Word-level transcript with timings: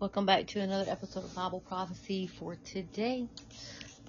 Welcome 0.00 0.24
back 0.24 0.46
to 0.48 0.60
another 0.60 0.90
episode 0.90 1.24
of 1.24 1.34
Bible 1.34 1.60
Prophecy 1.60 2.26
for 2.26 2.56
today. 2.64 3.26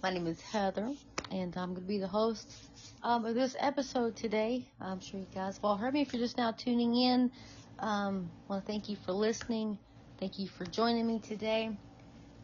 My 0.02 0.10
name 0.10 0.26
is 0.26 0.40
Heather, 0.40 0.90
and 1.30 1.58
I'm 1.58 1.74
going 1.74 1.82
to 1.82 1.88
be 1.88 2.00
the 2.00 2.08
host 2.08 2.50
um, 3.04 3.26
of 3.26 3.36
this 3.36 3.58
episode 3.60 4.16
today. 4.16 4.64
I'm 4.80 5.02
sure 5.02 5.20
you 5.20 5.28
guys 5.36 5.56
have 5.56 5.66
all 5.66 5.76
heard 5.76 5.94
me. 5.94 6.02
If 6.02 6.14
you're 6.14 6.22
just 6.22 6.38
now 6.38 6.52
tuning 6.52 6.96
in, 6.96 7.32
um, 7.80 8.32
I 8.50 8.54
want 8.54 8.66
to 8.66 8.72
thank 8.72 8.88
you 8.88 8.96
for 8.96 9.12
listening. 9.12 9.78
Thank 10.18 10.40
you 10.40 10.48
for 10.48 10.66
joining 10.66 11.06
me 11.06 11.20
today. 11.20 11.72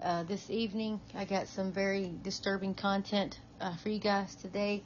Uh, 0.04 0.23
this 0.23 0.49
evening, 0.49 0.99
I 1.15 1.25
got 1.25 1.47
some 1.47 1.71
very 1.71 2.11
disturbing 2.21 2.75
content 2.75 3.39
uh, 3.61 3.75
for 3.77 3.89
you 3.89 3.99
guys 3.99 4.36
today. 4.36 4.84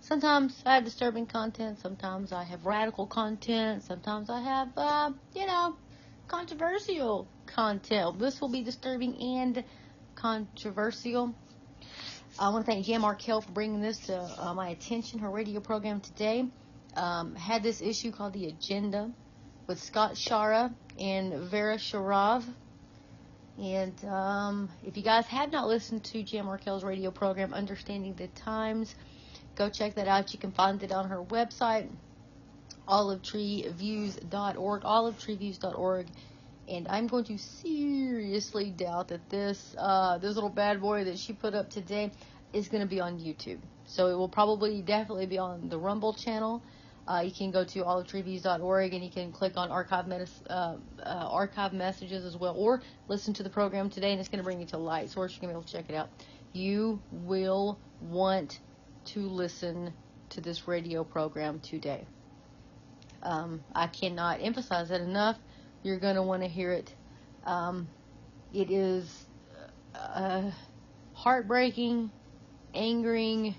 Sometimes 0.00 0.62
I 0.66 0.74
have 0.74 0.84
disturbing 0.84 1.24
content, 1.24 1.78
sometimes 1.80 2.32
I 2.32 2.44
have 2.44 2.66
radical 2.66 3.06
content, 3.06 3.82
sometimes 3.82 4.28
I 4.28 4.42
have, 4.42 4.68
uh, 4.76 5.10
you 5.34 5.46
know, 5.46 5.74
controversial 6.28 7.28
content. 7.46 8.18
This 8.18 8.40
will 8.40 8.48
be 8.48 8.62
disturbing 8.62 9.16
and 9.38 9.64
controversial. 10.14 11.34
I 12.38 12.48
want 12.48 12.66
to 12.66 12.72
thank 12.72 12.86
Jan 12.86 13.02
Markell 13.02 13.44
for 13.44 13.52
bringing 13.52 13.80
this 13.80 13.98
to 14.06 14.18
uh, 14.38 14.54
my 14.54 14.68
attention, 14.70 15.20
her 15.20 15.30
radio 15.30 15.60
program 15.60 16.00
today. 16.00 16.46
Um, 16.96 17.34
had 17.34 17.62
this 17.62 17.80
issue 17.80 18.12
called 18.12 18.32
The 18.32 18.46
Agenda 18.46 19.10
with 19.66 19.82
Scott 19.82 20.12
Schara 20.14 20.72
and 20.98 21.50
Vera 21.50 21.76
Sharav. 21.76 22.44
And 23.58 24.04
um, 24.04 24.68
if 24.84 24.96
you 24.96 25.02
guys 25.02 25.26
have 25.26 25.52
not 25.52 25.68
listened 25.68 26.04
to 26.04 26.22
Jan 26.22 26.44
Markell's 26.44 26.82
radio 26.82 27.10
program, 27.10 27.54
Understanding 27.54 28.14
the 28.14 28.26
Times, 28.28 28.94
go 29.54 29.68
check 29.68 29.94
that 29.94 30.08
out. 30.08 30.32
You 30.32 30.40
can 30.40 30.50
find 30.50 30.82
it 30.82 30.90
on 30.90 31.08
her 31.08 31.22
website, 31.22 31.88
olivetreeviews.org, 32.88 34.82
olivetreeviews.org. 34.82 36.06
And 36.66 36.88
I'm 36.88 37.06
going 37.08 37.24
to 37.24 37.36
seriously 37.36 38.70
doubt 38.70 39.08
that 39.08 39.28
this 39.28 39.74
uh, 39.76 40.16
this 40.18 40.34
little 40.34 40.48
bad 40.48 40.80
boy 40.80 41.04
that 41.04 41.18
she 41.18 41.34
put 41.34 41.54
up 41.54 41.68
today 41.68 42.10
is 42.54 42.68
going 42.68 42.80
to 42.80 42.88
be 42.88 43.00
on 43.00 43.18
YouTube. 43.18 43.58
So 43.86 44.06
it 44.06 44.14
will 44.14 44.28
probably 44.28 44.80
definitely 44.80 45.26
be 45.26 45.38
on 45.38 45.68
the 45.68 45.78
Rumble 45.78 46.14
channel. 46.14 46.62
Uh, 47.06 47.20
you 47.20 47.30
can 47.30 47.50
go 47.50 47.64
to 47.64 47.80
olivetreeviews.org 47.80 48.94
and 48.94 49.04
you 49.04 49.10
can 49.10 49.30
click 49.30 49.58
on 49.58 49.70
archive, 49.70 50.06
medis- 50.06 50.30
uh, 50.48 50.76
uh, 51.02 51.28
archive 51.30 51.74
messages 51.74 52.24
as 52.24 52.34
well, 52.34 52.54
or 52.56 52.80
listen 53.08 53.34
to 53.34 53.42
the 53.42 53.50
program 53.50 53.90
today, 53.90 54.12
and 54.12 54.20
it's 54.20 54.30
going 54.30 54.38
to 54.38 54.44
bring 54.44 54.58
you 54.58 54.66
to 54.66 54.78
light 54.78 55.10
source. 55.10 55.32
You're 55.32 55.40
going 55.42 55.52
to 55.52 55.54
be 55.54 55.60
able 55.60 55.68
to 55.68 55.72
check 55.72 55.90
it 55.90 55.96
out. 55.96 56.08
You 56.54 57.00
will 57.12 57.78
want 58.00 58.58
to 59.06 59.20
listen 59.20 59.92
to 60.30 60.40
this 60.40 60.66
radio 60.66 61.04
program 61.04 61.60
today. 61.60 62.06
Um, 63.24 63.64
I 63.74 63.86
cannot 63.88 64.42
emphasize 64.42 64.90
that 64.90 65.00
enough. 65.00 65.38
You're 65.82 65.98
going 66.00 66.16
to 66.16 66.22
want 66.22 66.42
to 66.42 66.48
hear 66.48 66.72
it. 66.72 66.94
Um, 67.44 67.88
it 68.52 68.70
is 68.70 69.26
uh, 69.94 70.50
heartbreaking, 71.12 72.12
angering, 72.74 73.56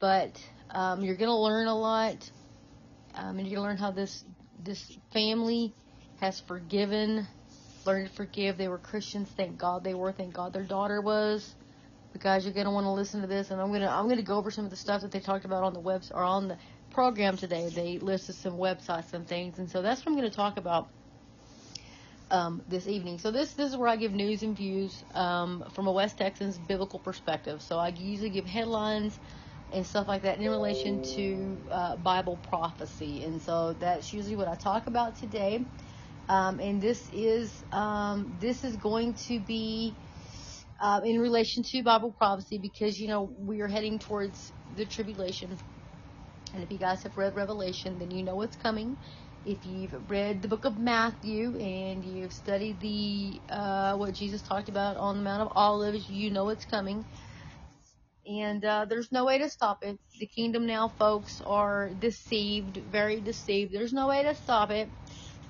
but 0.00 0.42
um, 0.70 1.02
you're 1.02 1.16
going 1.16 1.30
to 1.30 1.36
learn 1.36 1.66
a 1.66 1.78
lot. 1.78 2.30
Um, 3.14 3.38
and 3.38 3.48
you're 3.48 3.56
going 3.56 3.64
to 3.64 3.68
learn 3.70 3.78
how 3.78 3.90
this 3.90 4.24
this 4.58 4.98
family 5.12 5.74
has 6.16 6.40
forgiven, 6.40 7.26
learned 7.86 8.08
to 8.08 8.14
forgive. 8.14 8.58
They 8.58 8.68
were 8.68 8.78
Christians. 8.78 9.30
Thank 9.30 9.58
God 9.58 9.84
they 9.84 9.94
were. 9.94 10.12
Thank 10.12 10.34
God 10.34 10.52
their 10.52 10.64
daughter 10.64 11.00
was. 11.00 11.54
Because 12.12 12.44
you're 12.44 12.54
going 12.54 12.66
to 12.66 12.72
want 12.72 12.86
to 12.86 12.90
listen 12.92 13.20
to 13.20 13.26
this, 13.26 13.50
and 13.50 13.60
I'm 13.60 13.68
going 13.68 13.82
to 13.82 13.90
I'm 13.90 14.06
going 14.06 14.16
to 14.16 14.22
go 14.22 14.36
over 14.38 14.50
some 14.50 14.64
of 14.64 14.70
the 14.70 14.76
stuff 14.76 15.02
that 15.02 15.12
they 15.12 15.20
talked 15.20 15.44
about 15.44 15.64
on 15.64 15.74
the 15.74 15.80
webs 15.80 16.10
or 16.12 16.22
on 16.22 16.48
the 16.48 16.58
program 16.98 17.36
today. 17.38 17.70
They 17.70 17.98
listed 18.00 18.36
some 18.36 18.54
websites 18.54 19.14
and 19.14 19.28
things, 19.28 19.60
and 19.60 19.70
so 19.70 19.82
that's 19.82 20.00
what 20.04 20.12
I'm 20.12 20.18
going 20.18 20.30
to 20.30 20.36
talk 20.36 20.58
about 20.58 20.88
um, 22.30 22.62
this 22.68 22.88
evening. 22.88 23.18
So 23.18 23.30
this 23.30 23.54
this 23.54 23.70
is 23.70 23.76
where 23.78 23.88
I 23.88 23.96
give 23.96 24.12
news 24.12 24.42
and 24.42 24.56
views 24.56 25.04
um, 25.14 25.64
from 25.72 25.86
a 25.88 25.92
West 25.92 26.18
Texans 26.18 26.58
biblical 26.58 27.00
perspective. 27.00 27.62
So 27.62 27.78
I 27.78 27.90
usually 27.96 28.30
give 28.30 28.46
headlines 28.46 29.20
and 29.70 29.86
stuff 29.86 30.08
like 30.08 30.22
that 30.22 30.40
in 30.40 30.50
relation 30.50 31.02
to 31.16 31.66
uh, 31.70 31.96
Bible 31.98 32.38
prophecy, 32.38 33.22
and 33.22 33.42
so 33.42 33.74
that's 33.74 34.12
usually 34.12 34.36
what 34.36 34.48
I 34.48 34.56
talk 34.56 34.88
about 34.88 35.16
today. 35.18 35.66
Um, 36.28 36.60
and 36.60 36.82
this 36.82 37.08
is 37.12 37.64
um, 37.72 38.34
this 38.38 38.64
is 38.64 38.76
going 38.76 39.16
to 39.28 39.40
be 39.40 39.98
uh, 40.80 41.00
in 41.04 41.20
relation 41.20 41.62
to 41.64 41.82
Bible 41.84 42.12
prophecy 42.12 42.58
because 42.58 43.00
you 43.00 43.08
know 43.08 43.34
we 43.38 43.60
are 43.62 43.68
heading 43.68 44.00
towards 44.00 44.52
the 44.72 44.86
tribulation. 44.86 45.58
And 46.54 46.62
if 46.62 46.70
you 46.72 46.78
guys 46.78 47.02
have 47.04 47.16
read 47.16 47.36
Revelation, 47.36 47.98
then 47.98 48.10
you 48.10 48.22
know 48.24 48.36
what's 48.36 48.56
coming 48.56 48.96
if 49.44 49.64
you've 49.64 50.10
read 50.10 50.42
the 50.42 50.48
book 50.48 50.64
of 50.66 50.78
Matthew 50.78 51.56
and 51.58 52.04
you've 52.04 52.32
studied 52.32 52.80
the 52.80 53.42
uh, 53.48 53.96
what 53.96 54.14
Jesus 54.14 54.42
talked 54.42 54.68
about 54.68 54.96
on 54.96 55.16
the 55.16 55.22
Mount 55.22 55.42
of 55.42 55.52
Olives, 55.54 56.08
you 56.08 56.30
know 56.30 56.50
it's 56.50 56.66
coming. 56.66 57.04
And 58.26 58.62
uh, 58.64 58.84
there's 58.86 59.10
no 59.10 59.24
way 59.24 59.38
to 59.38 59.48
stop 59.48 59.82
it. 59.82 59.98
The 60.18 60.26
kingdom 60.26 60.66
now, 60.66 60.88
folks, 60.98 61.40
are 61.40 61.90
deceived, 61.98 62.76
very 62.76 63.20
deceived. 63.22 63.72
There's 63.72 63.94
no 63.94 64.08
way 64.08 64.24
to 64.24 64.34
stop 64.34 64.70
it 64.70 64.90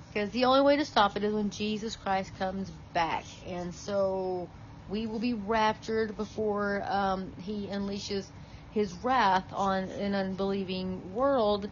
because 0.07 0.29
the 0.31 0.45
only 0.45 0.61
way 0.61 0.77
to 0.77 0.85
stop 0.85 1.17
it 1.17 1.23
is 1.25 1.33
when 1.33 1.49
Jesus 1.49 1.97
Christ 1.97 2.31
comes 2.37 2.71
back. 2.93 3.25
And 3.45 3.75
so 3.75 4.49
we 4.87 5.07
will 5.07 5.19
be 5.19 5.33
raptured 5.33 6.15
before 6.15 6.83
um, 6.87 7.33
he 7.37 7.69
unleashes 7.69 8.31
his 8.71 8.93
wrath 9.03 9.47
on 9.51 9.85
an 9.85 10.15
unbelieving 10.15 11.13
world 11.13 11.69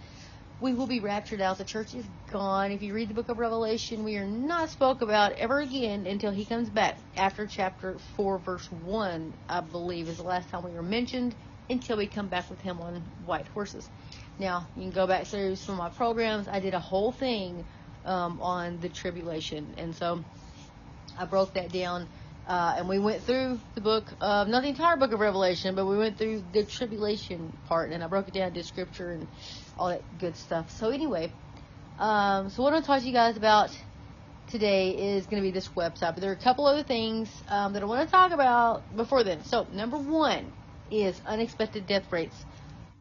we 0.59 0.73
will 0.73 0.87
be 0.87 0.99
raptured 0.99 1.41
out. 1.41 1.57
The 1.57 1.65
church 1.65 1.93
is 1.93 2.07
gone. 2.31 2.71
If 2.71 2.81
you 2.81 2.93
read 2.93 3.09
the 3.09 3.13
book 3.13 3.29
of 3.29 3.37
Revelation, 3.37 4.03
we 4.03 4.17
are 4.17 4.25
not 4.25 4.69
spoke 4.71 5.01
about 5.01 5.33
ever 5.33 5.59
again 5.59 6.07
until 6.07 6.31
he 6.31 6.45
comes 6.45 6.69
back. 6.69 6.97
After 7.15 7.45
chapter 7.45 7.99
4, 8.15 8.39
verse 8.39 8.71
1, 8.71 9.35
I 9.49 9.61
believe, 9.61 10.09
is 10.09 10.17
the 10.17 10.23
last 10.23 10.49
time 10.49 10.63
we 10.63 10.71
were 10.71 10.81
mentioned 10.81 11.35
until 11.69 11.97
we 11.97 12.07
come 12.07 12.29
back 12.29 12.49
with 12.49 12.61
him 12.61 12.79
on 12.81 13.11
white 13.23 13.47
horses. 13.49 13.89
Now, 14.39 14.67
you 14.75 14.83
can 14.83 14.91
go 14.91 15.05
back 15.05 15.27
through 15.27 15.57
some 15.57 15.73
of 15.73 15.79
my 15.79 15.89
programs. 15.89 16.47
I 16.47 16.59
did 16.59 16.73
a 16.73 16.79
whole 16.79 17.11
thing 17.11 17.65
um, 18.05 18.41
on 18.41 18.79
the 18.79 18.89
tribulation. 18.89 19.75
And 19.77 19.95
so 19.95 20.25
I 21.19 21.25
broke 21.25 21.53
that 21.53 21.71
down. 21.71 22.09
Uh, 22.47 22.75
and 22.77 22.87
we 22.89 22.97
went 22.97 23.23
through 23.23 23.59
the 23.75 23.81
book 23.81 24.13
of, 24.21 24.47
not 24.47 24.63
the 24.63 24.69
entire 24.69 24.95
book 24.95 25.11
of 25.11 25.19
Revelation, 25.19 25.75
but 25.75 25.85
we 25.85 25.97
went 25.97 26.17
through 26.17 26.43
the 26.53 26.65
tribulation 26.65 27.57
part. 27.65 27.91
And 27.91 28.03
I 28.03 28.07
broke 28.07 28.29
it 28.29 28.33
down 28.33 28.53
to 28.53 28.63
scripture 28.63 29.11
and 29.11 29.27
all 29.77 29.89
that 29.89 30.17
good 30.17 30.37
stuff. 30.37 30.71
So 30.71 30.89
anyway, 30.89 31.35
um, 31.97 32.49
so 32.49 32.63
what 32.63 32.73
I'm 32.73 32.81
to 32.81 32.87
talk 32.87 33.01
to 33.01 33.07
you 33.07 33.13
guys 33.13 33.35
about 33.35 33.77
today 34.47 34.91
is 34.91 35.27
going 35.27 35.41
to 35.43 35.45
be 35.45 35.51
this 35.51 35.69
website. 35.69 36.13
But 36.13 36.21
there 36.21 36.31
are 36.31 36.35
a 36.35 36.39
couple 36.39 36.65
other 36.67 36.83
things 36.83 37.29
um, 37.49 37.73
that 37.73 37.83
I 37.83 37.85
want 37.85 38.07
to 38.07 38.11
talk 38.11 38.31
about 38.31 38.95
before 38.95 39.23
then. 39.23 39.43
So 39.43 39.67
number 39.71 39.97
one 39.97 40.53
is 40.89 41.21
unexpected 41.25 41.85
death 41.85 42.11
rates. 42.11 42.45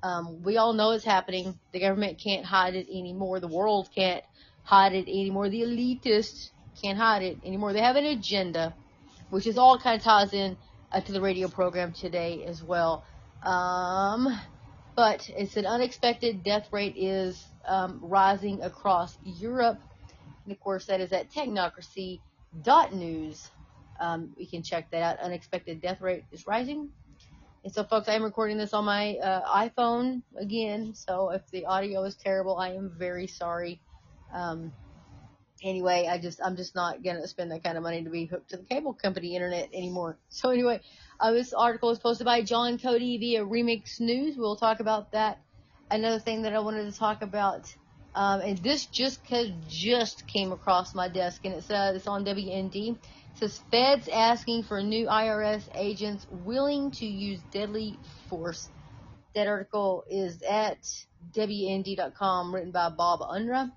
Um, 0.02 0.42
we 0.42 0.56
all 0.56 0.72
know 0.72 0.90
it's 0.92 1.04
happening. 1.04 1.58
The 1.72 1.80
government 1.80 2.20
can't 2.22 2.44
hide 2.44 2.74
it 2.74 2.88
anymore. 2.88 3.40
The 3.40 3.48
world 3.48 3.90
can't 3.94 4.24
hide 4.62 4.92
it 4.92 5.08
anymore. 5.08 5.48
The 5.48 5.62
elitists 5.62 6.50
can't 6.82 6.98
hide 6.98 7.22
it 7.22 7.38
anymore. 7.44 7.72
They 7.72 7.80
have 7.80 7.96
an 7.96 8.06
agenda, 8.06 8.74
which 9.30 9.46
is 9.46 9.58
all 9.58 9.78
kind 9.78 9.98
of 9.98 10.04
ties 10.04 10.32
in 10.32 10.56
uh, 10.92 11.00
to 11.00 11.12
the 11.12 11.20
radio 11.20 11.48
program 11.48 11.92
today 11.92 12.44
as 12.44 12.62
well. 12.62 13.04
Um, 13.42 14.40
but 14.94 15.28
it's 15.36 15.56
an 15.56 15.66
unexpected 15.66 16.42
death 16.42 16.68
rate 16.72 16.96
is 16.96 17.44
um, 17.66 17.98
rising 18.02 18.62
across 18.62 19.18
Europe. 19.24 19.80
And 20.44 20.52
of 20.52 20.60
course, 20.60 20.86
that 20.86 21.00
is 21.00 21.12
at 21.12 21.30
technocracy.news. 21.30 23.50
Um, 23.98 24.34
we 24.36 24.46
can 24.46 24.62
check 24.62 24.90
that 24.90 25.02
out. 25.02 25.18
Unexpected 25.20 25.80
death 25.82 26.00
rate 26.00 26.24
is 26.32 26.46
rising. 26.46 26.88
And 27.64 27.74
so, 27.74 27.82
folks, 27.82 28.08
I 28.08 28.14
am 28.14 28.22
recording 28.22 28.58
this 28.58 28.72
on 28.72 28.84
my 28.84 29.16
uh, 29.16 29.68
iPhone 29.68 30.22
again. 30.38 30.94
So, 30.94 31.30
if 31.30 31.42
the 31.50 31.66
audio 31.66 32.04
is 32.04 32.14
terrible, 32.14 32.56
I 32.56 32.68
am 32.70 32.92
very 32.96 33.26
sorry. 33.26 33.80
Um, 34.32 34.72
anyway, 35.62 36.08
I 36.10 36.18
just 36.18 36.40
I'm 36.44 36.56
just 36.56 36.74
not 36.74 37.02
gonna 37.02 37.26
spend 37.26 37.50
that 37.50 37.64
kind 37.64 37.76
of 37.76 37.82
money 37.82 38.02
to 38.04 38.10
be 38.10 38.26
hooked 38.26 38.50
to 38.50 38.56
the 38.56 38.64
cable 38.64 38.94
company 38.94 39.34
internet 39.34 39.70
anymore. 39.72 40.18
So 40.28 40.50
anyway, 40.50 40.80
uh, 41.20 41.32
this 41.32 41.52
article 41.52 41.90
is 41.90 41.98
posted 41.98 42.24
by 42.24 42.42
John 42.42 42.78
Cody 42.78 43.18
via 43.18 43.44
Remix 43.44 44.00
News. 44.00 44.36
We'll 44.36 44.56
talk 44.56 44.80
about 44.80 45.12
that. 45.12 45.40
Another 45.90 46.18
thing 46.18 46.42
that 46.42 46.52
I 46.52 46.58
wanted 46.60 46.92
to 46.92 46.98
talk 46.98 47.22
about, 47.22 47.72
um, 48.14 48.40
and 48.40 48.58
this 48.58 48.86
just 48.86 49.20
just 49.68 50.26
came 50.26 50.52
across 50.52 50.94
my 50.94 51.08
desk, 51.08 51.44
and 51.44 51.54
it 51.54 51.64
says 51.64 51.96
it's 51.96 52.06
on 52.06 52.24
WND. 52.24 52.90
It 52.96 52.98
says 53.38 53.60
feds 53.70 54.08
asking 54.08 54.64
for 54.64 54.82
new 54.82 55.06
IRS 55.06 55.68
agents 55.74 56.26
willing 56.30 56.90
to 56.92 57.06
use 57.06 57.40
deadly 57.52 57.98
force. 58.28 58.68
That 59.34 59.46
article 59.46 60.04
is 60.10 60.42
at 60.42 60.78
WND.com, 61.34 62.54
written 62.54 62.70
by 62.70 62.88
Bob 62.88 63.20
Unruh 63.20 63.70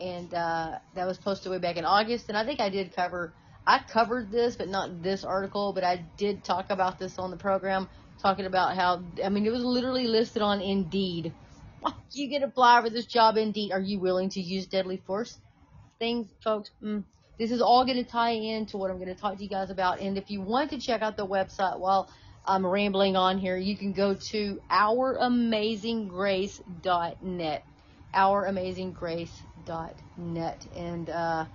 and 0.00 0.32
uh, 0.34 0.78
that 0.94 1.06
was 1.06 1.18
posted 1.18 1.50
way 1.50 1.58
back 1.58 1.76
in 1.76 1.84
August. 1.84 2.28
And 2.28 2.36
I 2.36 2.44
think 2.44 2.60
I 2.60 2.68
did 2.68 2.94
cover, 2.94 3.32
I 3.66 3.78
covered 3.78 4.30
this, 4.30 4.56
but 4.56 4.68
not 4.68 5.02
this 5.02 5.24
article, 5.24 5.72
but 5.72 5.84
I 5.84 6.04
did 6.16 6.44
talk 6.44 6.70
about 6.70 6.98
this 6.98 7.18
on 7.18 7.30
the 7.30 7.36
program, 7.36 7.88
talking 8.20 8.46
about 8.46 8.76
how, 8.76 9.02
I 9.24 9.28
mean, 9.28 9.46
it 9.46 9.52
was 9.52 9.64
literally 9.64 10.06
listed 10.06 10.42
on 10.42 10.60
Indeed. 10.60 11.32
You 12.12 12.28
get 12.28 12.42
apply 12.42 12.80
for 12.80 12.88
this 12.88 13.06
job, 13.06 13.36
Indeed. 13.36 13.72
Are 13.72 13.80
you 13.80 13.98
willing 13.98 14.30
to 14.30 14.40
use 14.40 14.66
deadly 14.66 15.02
force? 15.04 15.36
Things, 15.98 16.28
folks, 16.42 16.70
mm, 16.82 17.04
this 17.38 17.50
is 17.50 17.60
all 17.60 17.84
going 17.84 18.02
to 18.02 18.08
tie 18.08 18.30
into 18.30 18.78
what 18.78 18.90
I'm 18.90 18.98
going 18.98 19.14
to 19.14 19.20
talk 19.20 19.36
to 19.36 19.42
you 19.42 19.48
guys 19.48 19.70
about. 19.70 20.00
And 20.00 20.16
if 20.16 20.30
you 20.30 20.40
want 20.40 20.70
to 20.70 20.78
check 20.78 21.02
out 21.02 21.16
the 21.16 21.26
website 21.26 21.78
while 21.78 22.08
I'm 22.46 22.64
rambling 22.64 23.16
on 23.16 23.38
here, 23.38 23.56
you 23.56 23.76
can 23.76 23.92
go 23.92 24.14
to 24.14 24.60
ouramazinggrace.net. 24.70 27.64
Ouramazinggrace.net. 28.14 29.53
Net, 30.16 30.66
and 30.76 31.08
uh, 31.10 31.46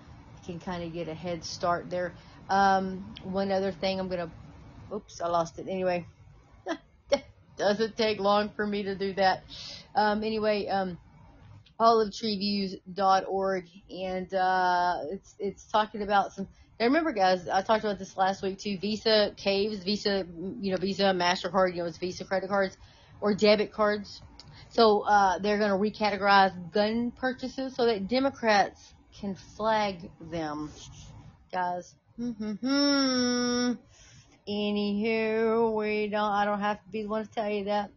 you 0.47 0.53
can 0.53 0.59
kind 0.59 0.83
of 0.83 0.93
get 0.93 1.07
a 1.07 1.13
head 1.13 1.43
start 1.43 1.89
there. 1.89 2.13
Um, 2.49 3.13
one 3.23 3.51
other 3.51 3.71
thing 3.71 3.99
I'm 3.99 4.07
going 4.07 4.27
to, 4.27 4.95
oops, 4.95 5.21
I 5.21 5.27
lost 5.27 5.59
it. 5.59 5.67
Anyway, 5.69 6.05
doesn't 7.57 7.97
take 7.97 8.19
long 8.19 8.49
for 8.49 8.65
me 8.65 8.83
to 8.83 8.95
do 8.95 9.13
that. 9.13 9.43
Um, 9.95 10.23
anyway, 10.23 10.67
um, 10.67 10.97
olivetreeviews.org, 11.79 13.65
and 13.89 14.33
uh, 14.33 14.97
it's 15.11 15.35
it's 15.39 15.63
talking 15.65 16.01
about 16.01 16.33
some. 16.33 16.47
Remember, 16.79 17.11
guys, 17.11 17.47
I 17.47 17.61
talked 17.61 17.83
about 17.83 17.99
this 17.99 18.15
last 18.17 18.41
week 18.41 18.57
too. 18.57 18.77
Visa 18.79 19.33
caves, 19.35 19.83
Visa, 19.83 20.25
you 20.61 20.71
know, 20.71 20.77
Visa, 20.77 21.03
Mastercard, 21.13 21.75
you 21.75 21.81
know, 21.81 21.85
it's 21.87 21.97
Visa 21.97 22.23
credit 22.23 22.49
cards 22.49 22.77
or 23.19 23.35
debit 23.35 23.73
cards. 23.73 24.21
So 24.69 25.01
uh, 25.01 25.39
they're 25.39 25.57
going 25.57 25.71
to 25.71 25.77
recategorize 25.77 26.71
gun 26.71 27.11
purchases 27.11 27.75
so 27.75 27.85
that 27.85 28.07
Democrats 28.07 28.93
can 29.19 29.35
flag 29.35 30.09
them, 30.19 30.71
guys. 31.51 31.95
Hmm. 32.17 33.73
Anywho, 34.47 35.73
we 35.75 36.07
don't. 36.07 36.31
I 36.31 36.43
don't 36.45 36.59
have 36.59 36.83
to 36.83 36.89
be 36.89 37.03
the 37.03 37.09
one 37.09 37.25
to 37.25 37.31
tell 37.31 37.49
you 37.49 37.65
that. 37.65 37.91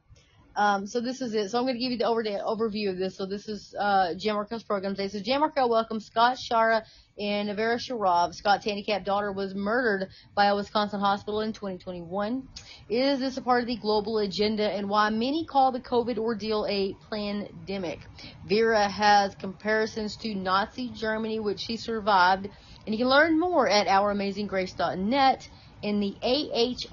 Um, 0.54 0.86
so 0.86 1.00
this 1.00 1.20
is 1.20 1.34
it. 1.34 1.50
So 1.50 1.58
I'm 1.58 1.64
going 1.64 1.74
to 1.74 1.80
give 1.80 1.92
you 1.92 1.98
the 1.98 2.06
over 2.06 2.22
overview 2.22 2.90
of 2.90 2.98
this. 2.98 3.16
So 3.16 3.26
this 3.26 3.48
is 3.48 3.74
uh, 3.78 4.14
Jan 4.14 4.44
program 4.66 4.94
today. 4.94 5.08
So 5.08 5.20
Jan 5.20 5.40
welcomes 5.56 6.06
Scott 6.06 6.36
Schara 6.36 6.84
and 7.18 7.54
Vera 7.56 7.76
Sharav. 7.76 8.34
Scott's 8.34 8.64
handicapped 8.64 9.04
daughter 9.04 9.32
was 9.32 9.54
murdered 9.54 10.08
by 10.34 10.46
a 10.46 10.56
Wisconsin 10.56 11.00
hospital 11.00 11.40
in 11.40 11.52
2021. 11.52 12.48
Is 12.88 13.20
this 13.20 13.36
a 13.36 13.42
part 13.42 13.62
of 13.62 13.66
the 13.66 13.76
global 13.76 14.18
agenda 14.18 14.70
and 14.70 14.88
why 14.88 15.10
many 15.10 15.44
call 15.44 15.72
the 15.72 15.80
COVID 15.80 16.18
ordeal 16.18 16.66
a 16.68 16.96
pandemic? 17.10 18.00
Vera 18.46 18.88
has 18.88 19.34
comparisons 19.34 20.16
to 20.16 20.34
Nazi 20.34 20.88
Germany, 20.90 21.40
which 21.40 21.60
she 21.60 21.76
survived. 21.76 22.48
And 22.86 22.94
you 22.94 22.98
can 22.98 23.08
learn 23.08 23.38
more 23.38 23.68
at 23.68 23.86
ouramazinggrace.net 23.86 25.48
in 25.82 26.00
the 26.00 26.16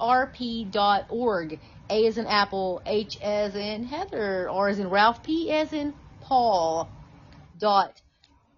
ahrp.org. 0.01 1.59
A 1.89 2.05
as 2.05 2.17
in 2.17 2.27
Apple, 2.27 2.81
H 2.85 3.17
as 3.21 3.55
in 3.55 3.83
Heather, 3.83 4.49
R 4.49 4.69
as 4.69 4.79
in 4.79 4.89
Ralph, 4.89 5.23
P 5.23 5.51
as 5.51 5.73
in 5.73 5.93
Paul 6.21 6.89
dot 7.57 8.01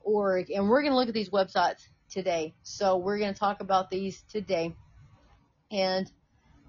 org. 0.03 0.49
And 0.51 0.69
we're 0.69 0.81
going 0.81 0.91
to 0.91 0.97
look 0.97 1.07
at 1.07 1.13
these 1.13 1.29
websites 1.29 1.87
today. 2.09 2.53
So 2.63 2.97
we're 2.97 3.19
going 3.19 3.33
to 3.33 3.39
talk 3.39 3.61
about 3.61 3.89
these 3.89 4.21
today. 4.29 4.75
And 5.71 6.11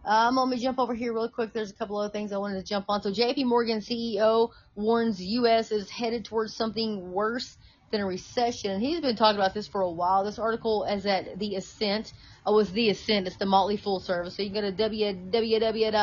um, 0.04 0.36
let 0.36 0.48
me 0.48 0.58
jump 0.58 0.78
over 0.78 0.94
here 0.94 1.12
real 1.12 1.28
quick. 1.28 1.52
There's 1.52 1.70
a 1.70 1.74
couple 1.74 1.96
other 1.96 2.12
things 2.12 2.32
I 2.32 2.38
wanted 2.38 2.60
to 2.60 2.64
jump 2.66 2.86
on. 2.88 3.02
So 3.02 3.10
JP 3.10 3.46
Morgan 3.46 3.78
CEO 3.78 4.50
warns 4.74 5.20
U.S. 5.20 5.70
is 5.70 5.90
headed 5.90 6.24
towards 6.24 6.54
something 6.54 7.12
worse 7.12 7.56
than 7.92 8.00
a 8.00 8.06
recession. 8.06 8.72
And 8.72 8.82
He's 8.82 9.00
been 9.00 9.14
talking 9.14 9.38
about 9.38 9.54
this 9.54 9.68
for 9.68 9.82
a 9.82 9.90
while. 9.90 10.24
This 10.24 10.40
article 10.40 10.82
is 10.84 11.06
at 11.06 11.38
The 11.38 11.54
Ascent. 11.54 12.12
Oh, 12.44 12.58
it's 12.58 12.72
The 12.72 12.90
Ascent. 12.90 13.28
It's 13.28 13.36
the 13.36 13.46
Motley 13.46 13.76
Fool 13.76 14.00
service. 14.00 14.36
So 14.36 14.42
you 14.42 14.50
can 14.50 14.62
go 14.62 14.70
to 14.70 14.76
www.fool.com 14.76 15.94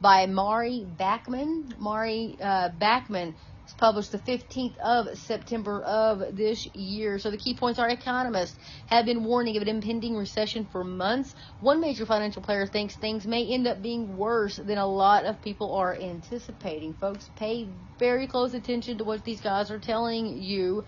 by 0.00 0.26
Maurie 0.26 0.86
Backman. 0.98 1.78
Mari 1.78 2.36
uh, 2.40 2.68
Backman 2.78 3.34
it's 3.68 3.74
published 3.74 4.12
the 4.12 4.18
15th 4.18 4.78
of 4.78 5.18
September 5.18 5.82
of 5.82 6.34
this 6.34 6.64
year. 6.74 7.18
So 7.18 7.30
the 7.30 7.36
key 7.36 7.54
points 7.54 7.78
are 7.78 7.86
economists 7.90 8.58
have 8.86 9.04
been 9.04 9.24
warning 9.24 9.58
of 9.58 9.62
an 9.62 9.68
impending 9.68 10.16
recession 10.16 10.64
for 10.72 10.84
months. 10.84 11.34
One 11.60 11.82
major 11.82 12.06
financial 12.06 12.40
player 12.40 12.66
thinks 12.66 12.96
things 12.96 13.26
may 13.26 13.46
end 13.46 13.66
up 13.66 13.82
being 13.82 14.16
worse 14.16 14.56
than 14.56 14.78
a 14.78 14.86
lot 14.86 15.26
of 15.26 15.42
people 15.42 15.74
are 15.74 15.94
anticipating. 15.94 16.94
Folks, 16.94 17.28
pay 17.36 17.68
very 17.98 18.26
close 18.26 18.54
attention 18.54 18.96
to 18.96 19.04
what 19.04 19.22
these 19.22 19.42
guys 19.42 19.70
are 19.70 19.78
telling 19.78 20.38
you. 20.38 20.86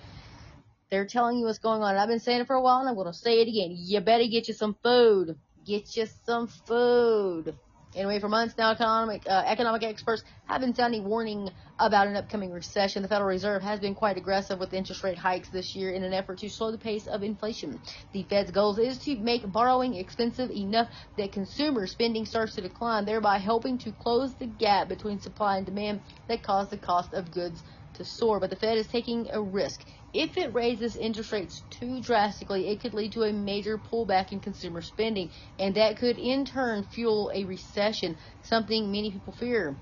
They're 0.91 1.05
telling 1.05 1.37
you 1.37 1.45
what's 1.45 1.59
going 1.59 1.83
on. 1.83 1.97
I've 1.97 2.09
been 2.09 2.19
saying 2.19 2.41
it 2.41 2.47
for 2.47 2.57
a 2.57 2.63
while 2.63 2.79
and 2.79 2.89
I'm 2.89 2.95
going 2.95 3.09
to 3.09 3.13
say 3.13 3.43
it 3.43 3.49
again. 3.49 3.77
You 3.77 4.01
better 4.01 4.27
get 4.27 4.49
you 4.49 4.55
some 4.55 4.75
food. 4.83 5.37
Get 5.67 5.97
you 5.97 6.07
some 6.25 6.47
food. 6.47 7.59
Anyway, 7.93 8.21
for 8.21 8.29
months 8.29 8.55
now, 8.57 8.71
economic 8.71 9.27
uh, 9.27 9.43
economic 9.47 9.83
experts 9.83 10.23
have 10.47 10.61
been 10.61 10.75
sounding 10.75 11.05
warning 11.05 11.51
about 11.77 12.07
an 12.07 12.15
upcoming 12.15 12.53
recession. 12.53 13.03
The 13.03 13.09
Federal 13.09 13.29
Reserve 13.29 13.63
has 13.63 13.81
been 13.81 13.97
quite 13.97 14.17
aggressive 14.17 14.61
with 14.61 14.73
interest 14.73 15.03
rate 15.03 15.19
hikes 15.19 15.49
this 15.49 15.75
year 15.75 15.91
in 15.91 16.05
an 16.05 16.13
effort 16.13 16.39
to 16.39 16.49
slow 16.49 16.71
the 16.71 16.79
pace 16.79 17.09
of 17.09 17.25
inflation. 17.25 17.81
The 18.13 18.23
Fed's 18.23 18.53
goal 18.53 18.79
is 18.79 18.99
to 19.01 19.17
make 19.17 19.51
borrowing 19.51 19.97
expensive 19.97 20.53
enough 20.53 20.89
that 21.17 21.33
consumer 21.33 21.89
spending 21.89 22.27
starts 22.27 22.55
to 22.55 22.61
decline, 22.61 23.07
thereby 23.07 23.39
helping 23.39 23.79
to 23.79 23.93
close 23.93 24.37
the 24.37 24.47
gap 24.47 24.89
between 24.89 25.19
supply 25.19 25.57
and 25.57 25.67
demand 25.67 26.03
that 26.29 26.45
caused 26.45 26.71
the 26.71 26.79
cost 26.79 27.13
of 27.13 27.33
goods 27.33 27.65
to 27.95 28.05
soar. 28.05 28.39
But 28.39 28.51
the 28.51 28.57
Fed 28.57 28.79
is 28.79 28.87
taking 28.87 29.31
a 29.33 29.43
risk. 29.43 29.85
If 30.13 30.37
it 30.37 30.55
raises 30.55 30.97
interest 30.97 31.31
rates 31.33 31.63
too 31.71 32.01
drastically, 32.03 32.69
it 32.69 32.81
could 32.81 32.95
lead 32.95 33.13
to 33.13 33.23
a 33.23 33.33
major 33.33 33.79
pullback 33.79 34.33
in 34.33 34.41
consumer 34.41 34.83
spending, 34.83 35.31
and 35.59 35.77
that 35.77 35.99
could 35.99 36.19
in 36.19 36.45
turn 36.45 36.83
fuel 36.83 37.31
a 37.33 37.45
recession, 37.45 38.17
something 38.43 38.91
many 38.91 39.13
people 39.13 39.33
fear. 39.33 39.77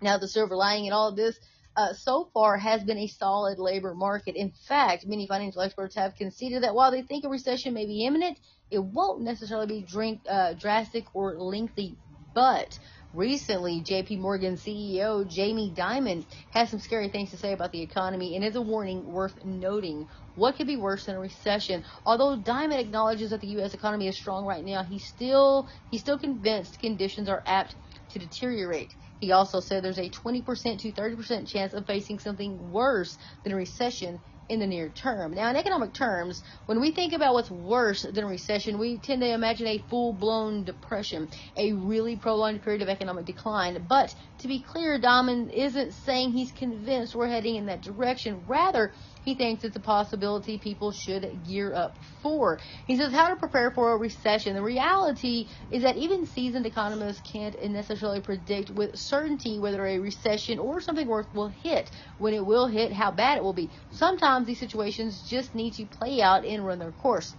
Now, 0.00 0.18
the 0.18 0.26
silver 0.26 0.56
lining 0.56 0.86
in 0.86 0.92
all 0.92 1.08
of 1.08 1.16
this 1.16 1.38
uh, 1.76 1.92
so 1.94 2.28
far 2.34 2.58
has 2.58 2.82
been 2.82 2.98
a 2.98 3.06
solid 3.06 3.58
labor 3.58 3.94
market. 3.94 4.34
In 4.34 4.50
fact, 4.50 5.06
many 5.06 5.26
financial 5.26 5.62
experts 5.62 5.94
have 5.94 6.16
conceded 6.16 6.64
that 6.64 6.74
while 6.74 6.90
they 6.90 7.02
think 7.02 7.24
a 7.24 7.28
recession 7.28 7.72
may 7.72 7.86
be 7.86 8.04
imminent, 8.04 8.38
it 8.70 8.80
won't 8.80 9.22
necessarily 9.22 9.66
be 9.66 9.86
drink, 9.86 10.22
uh, 10.28 10.54
drastic 10.54 11.04
or 11.14 11.38
lengthy. 11.38 11.98
But 12.34 12.78
Recently, 13.14 13.82
JP 13.82 14.20
Morgan 14.20 14.54
CEO 14.54 15.28
Jamie 15.28 15.74
Dimon 15.76 16.24
has 16.52 16.70
some 16.70 16.78
scary 16.78 17.10
things 17.10 17.30
to 17.30 17.36
say 17.36 17.52
about 17.52 17.70
the 17.70 17.82
economy 17.82 18.34
and 18.36 18.44
is 18.44 18.56
a 18.56 18.62
warning 18.62 19.04
worth 19.04 19.38
noting. 19.44 20.06
What 20.34 20.56
could 20.56 20.66
be 20.66 20.76
worse 20.76 21.04
than 21.04 21.16
a 21.16 21.20
recession? 21.20 21.84
Although 22.06 22.40
Dimon 22.42 22.80
acknowledges 22.80 23.28
that 23.30 23.42
the 23.42 23.48
U.S. 23.48 23.74
economy 23.74 24.08
is 24.08 24.16
strong 24.16 24.46
right 24.46 24.64
now, 24.64 24.82
he's 24.82 25.04
still 25.06 25.68
he's 25.90 26.00
still 26.00 26.18
convinced 26.18 26.78
conditions 26.78 27.28
are 27.28 27.42
apt 27.44 27.76
to 28.12 28.18
deteriorate. 28.18 28.94
He 29.20 29.30
also 29.32 29.60
said 29.60 29.84
there's 29.84 29.98
a 29.98 30.08
20% 30.08 30.78
to 30.78 30.92
30% 30.92 31.46
chance 31.46 31.74
of 31.74 31.86
facing 31.86 32.18
something 32.18 32.70
worse 32.70 33.18
than 33.44 33.52
a 33.52 33.56
recession 33.56 34.22
in 34.48 34.60
the 34.60 34.66
near 34.66 34.88
term. 34.88 35.34
Now, 35.34 35.48
in 35.50 35.56
economic 35.56 35.92
terms, 35.92 36.42
when 36.66 36.80
we 36.80 36.90
think 36.90 37.12
about 37.12 37.34
what's 37.34 37.50
worse 37.50 38.02
than 38.02 38.24
a 38.24 38.26
recession, 38.26 38.78
we 38.78 38.98
tend 38.98 39.22
to 39.22 39.28
imagine 39.28 39.66
a 39.66 39.78
full 39.88 40.12
blown 40.12 40.64
depression, 40.64 41.28
a 41.56 41.72
really 41.72 42.16
prolonged 42.16 42.62
period 42.62 42.82
of 42.82 42.88
economic 42.88 43.24
decline. 43.24 43.84
But 43.88 44.14
to 44.38 44.48
be 44.48 44.60
clear, 44.60 44.98
Dimon 44.98 45.52
isn't 45.52 45.92
saying 45.92 46.32
he's 46.32 46.52
convinced 46.52 47.14
we're 47.14 47.28
heading 47.28 47.56
in 47.56 47.66
that 47.66 47.82
direction. 47.82 48.42
Rather, 48.46 48.92
he 49.24 49.34
thinks 49.34 49.64
it's 49.64 49.76
a 49.76 49.80
possibility 49.80 50.58
people 50.58 50.92
should 50.92 51.44
gear 51.44 51.74
up 51.74 51.98
for. 52.22 52.60
He 52.86 52.96
says 52.96 53.12
how 53.12 53.30
to 53.30 53.36
prepare 53.36 53.70
for 53.70 53.92
a 53.92 53.96
recession. 53.96 54.54
The 54.54 54.62
reality 54.62 55.48
is 55.70 55.82
that 55.84 55.96
even 55.96 56.26
seasoned 56.26 56.66
economists 56.66 57.22
can't 57.22 57.56
necessarily 57.70 58.20
predict 58.20 58.70
with 58.70 58.98
certainty 58.98 59.58
whether 59.58 59.86
a 59.86 59.98
recession 59.98 60.58
or 60.58 60.80
something 60.80 61.06
worse 61.08 61.26
will 61.32 61.48
hit. 61.48 61.90
When 62.18 62.34
it 62.34 62.44
will 62.44 62.66
hit, 62.66 62.92
how 62.92 63.12
bad 63.12 63.38
it 63.38 63.44
will 63.44 63.54
be. 63.54 63.72
Sometimes 63.90 64.46
these 64.46 64.60
situations 64.60 65.22
just 65.22 65.54
need 65.54 65.74
to 65.74 65.86
play 65.86 66.20
out 66.20 66.44
and 66.44 66.66
run 66.66 66.78
their 66.80 66.92
course 66.92 67.36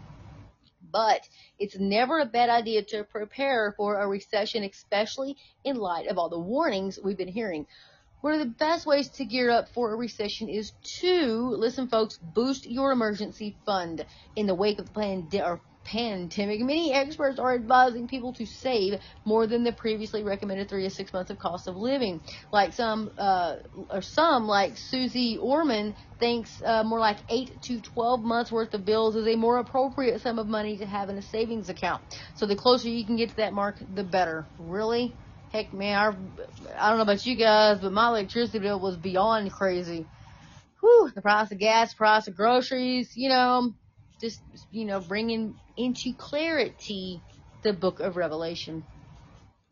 but 0.91 1.21
it's 1.57 1.77
never 1.79 2.19
a 2.19 2.25
bad 2.25 2.49
idea 2.49 2.83
to 2.83 3.03
prepare 3.05 3.73
for 3.77 3.99
a 3.99 4.07
recession, 4.07 4.63
especially 4.63 5.37
in 5.63 5.75
light 5.77 6.07
of 6.07 6.17
all 6.17 6.29
the 6.29 6.39
warnings 6.39 6.99
we've 7.03 7.17
been 7.17 7.27
hearing. 7.27 7.65
One 8.23 8.35
of 8.35 8.39
the 8.39 8.45
best 8.45 8.85
ways 8.85 9.09
to 9.09 9.25
gear 9.25 9.49
up 9.49 9.67
for 9.67 9.91
a 9.91 9.97
recession 9.97 10.47
is 10.47 10.71
to, 11.01 11.57
listen 11.59 11.89
folks, 11.89 12.15
boost 12.15 12.65
your 12.65 12.93
emergency 12.93 13.57
fund. 13.65 14.05
In 14.37 14.47
the 14.47 14.55
wake 14.55 14.79
of 14.79 14.85
the 14.85 14.93
pandemic, 14.93 15.59
pandemic, 15.83 16.61
many 16.61 16.93
experts 16.93 17.37
are 17.37 17.53
advising 17.53 18.07
people 18.07 18.31
to 18.35 18.45
save 18.45 19.01
more 19.25 19.45
than 19.45 19.65
the 19.65 19.73
previously 19.73 20.23
recommended 20.23 20.69
three 20.69 20.83
to 20.83 20.89
six 20.89 21.11
months 21.11 21.31
of 21.31 21.37
cost 21.37 21.67
of 21.67 21.75
living. 21.75 22.21
Like 22.49 22.71
some, 22.71 23.11
uh, 23.17 23.57
or 23.89 24.01
some 24.01 24.47
like 24.47 24.77
Susie 24.77 25.37
Orman 25.37 25.93
thinks 26.17 26.61
uh, 26.63 26.85
more 26.85 26.99
like 26.99 27.17
eight 27.27 27.61
to 27.63 27.81
twelve 27.81 28.21
months 28.21 28.53
worth 28.53 28.73
of 28.73 28.85
bills 28.85 29.17
is 29.17 29.27
a 29.27 29.35
more 29.35 29.57
appropriate 29.57 30.21
sum 30.21 30.39
of 30.39 30.47
money 30.47 30.77
to 30.77 30.85
have 30.85 31.09
in 31.09 31.17
a 31.17 31.21
savings 31.21 31.67
account. 31.67 32.01
So 32.35 32.45
the 32.45 32.55
closer 32.55 32.87
you 32.87 33.05
can 33.05 33.17
get 33.17 33.31
to 33.31 33.35
that 33.35 33.51
mark, 33.51 33.75
the 33.93 34.05
better. 34.05 34.45
Really? 34.57 35.13
Heck, 35.53 35.73
man, 35.73 35.97
our, 35.97 36.17
I 36.77 36.89
don't 36.89 36.97
know 36.99 37.03
about 37.03 37.25
you 37.25 37.35
guys, 37.37 37.79
but 37.81 37.93
my 37.93 38.09
electricity 38.09 38.59
bill 38.59 38.79
was 38.79 38.97
beyond 38.97 39.51
crazy. 39.53 40.09
Whew, 40.81 41.11
the 41.15 41.21
price 41.21 41.51
of 41.51 41.59
gas, 41.59 41.93
price 41.93 42.27
of 42.27 42.35
groceries, 42.35 43.15
you 43.15 43.29
know, 43.29 43.73
just, 44.21 44.43
you 44.71 44.85
know, 44.85 45.01
bringing 45.01 45.55
into 45.77 46.13
clarity 46.17 47.23
the 47.63 47.73
book 47.73 47.99
of 48.01 48.17
Revelation. 48.17 48.85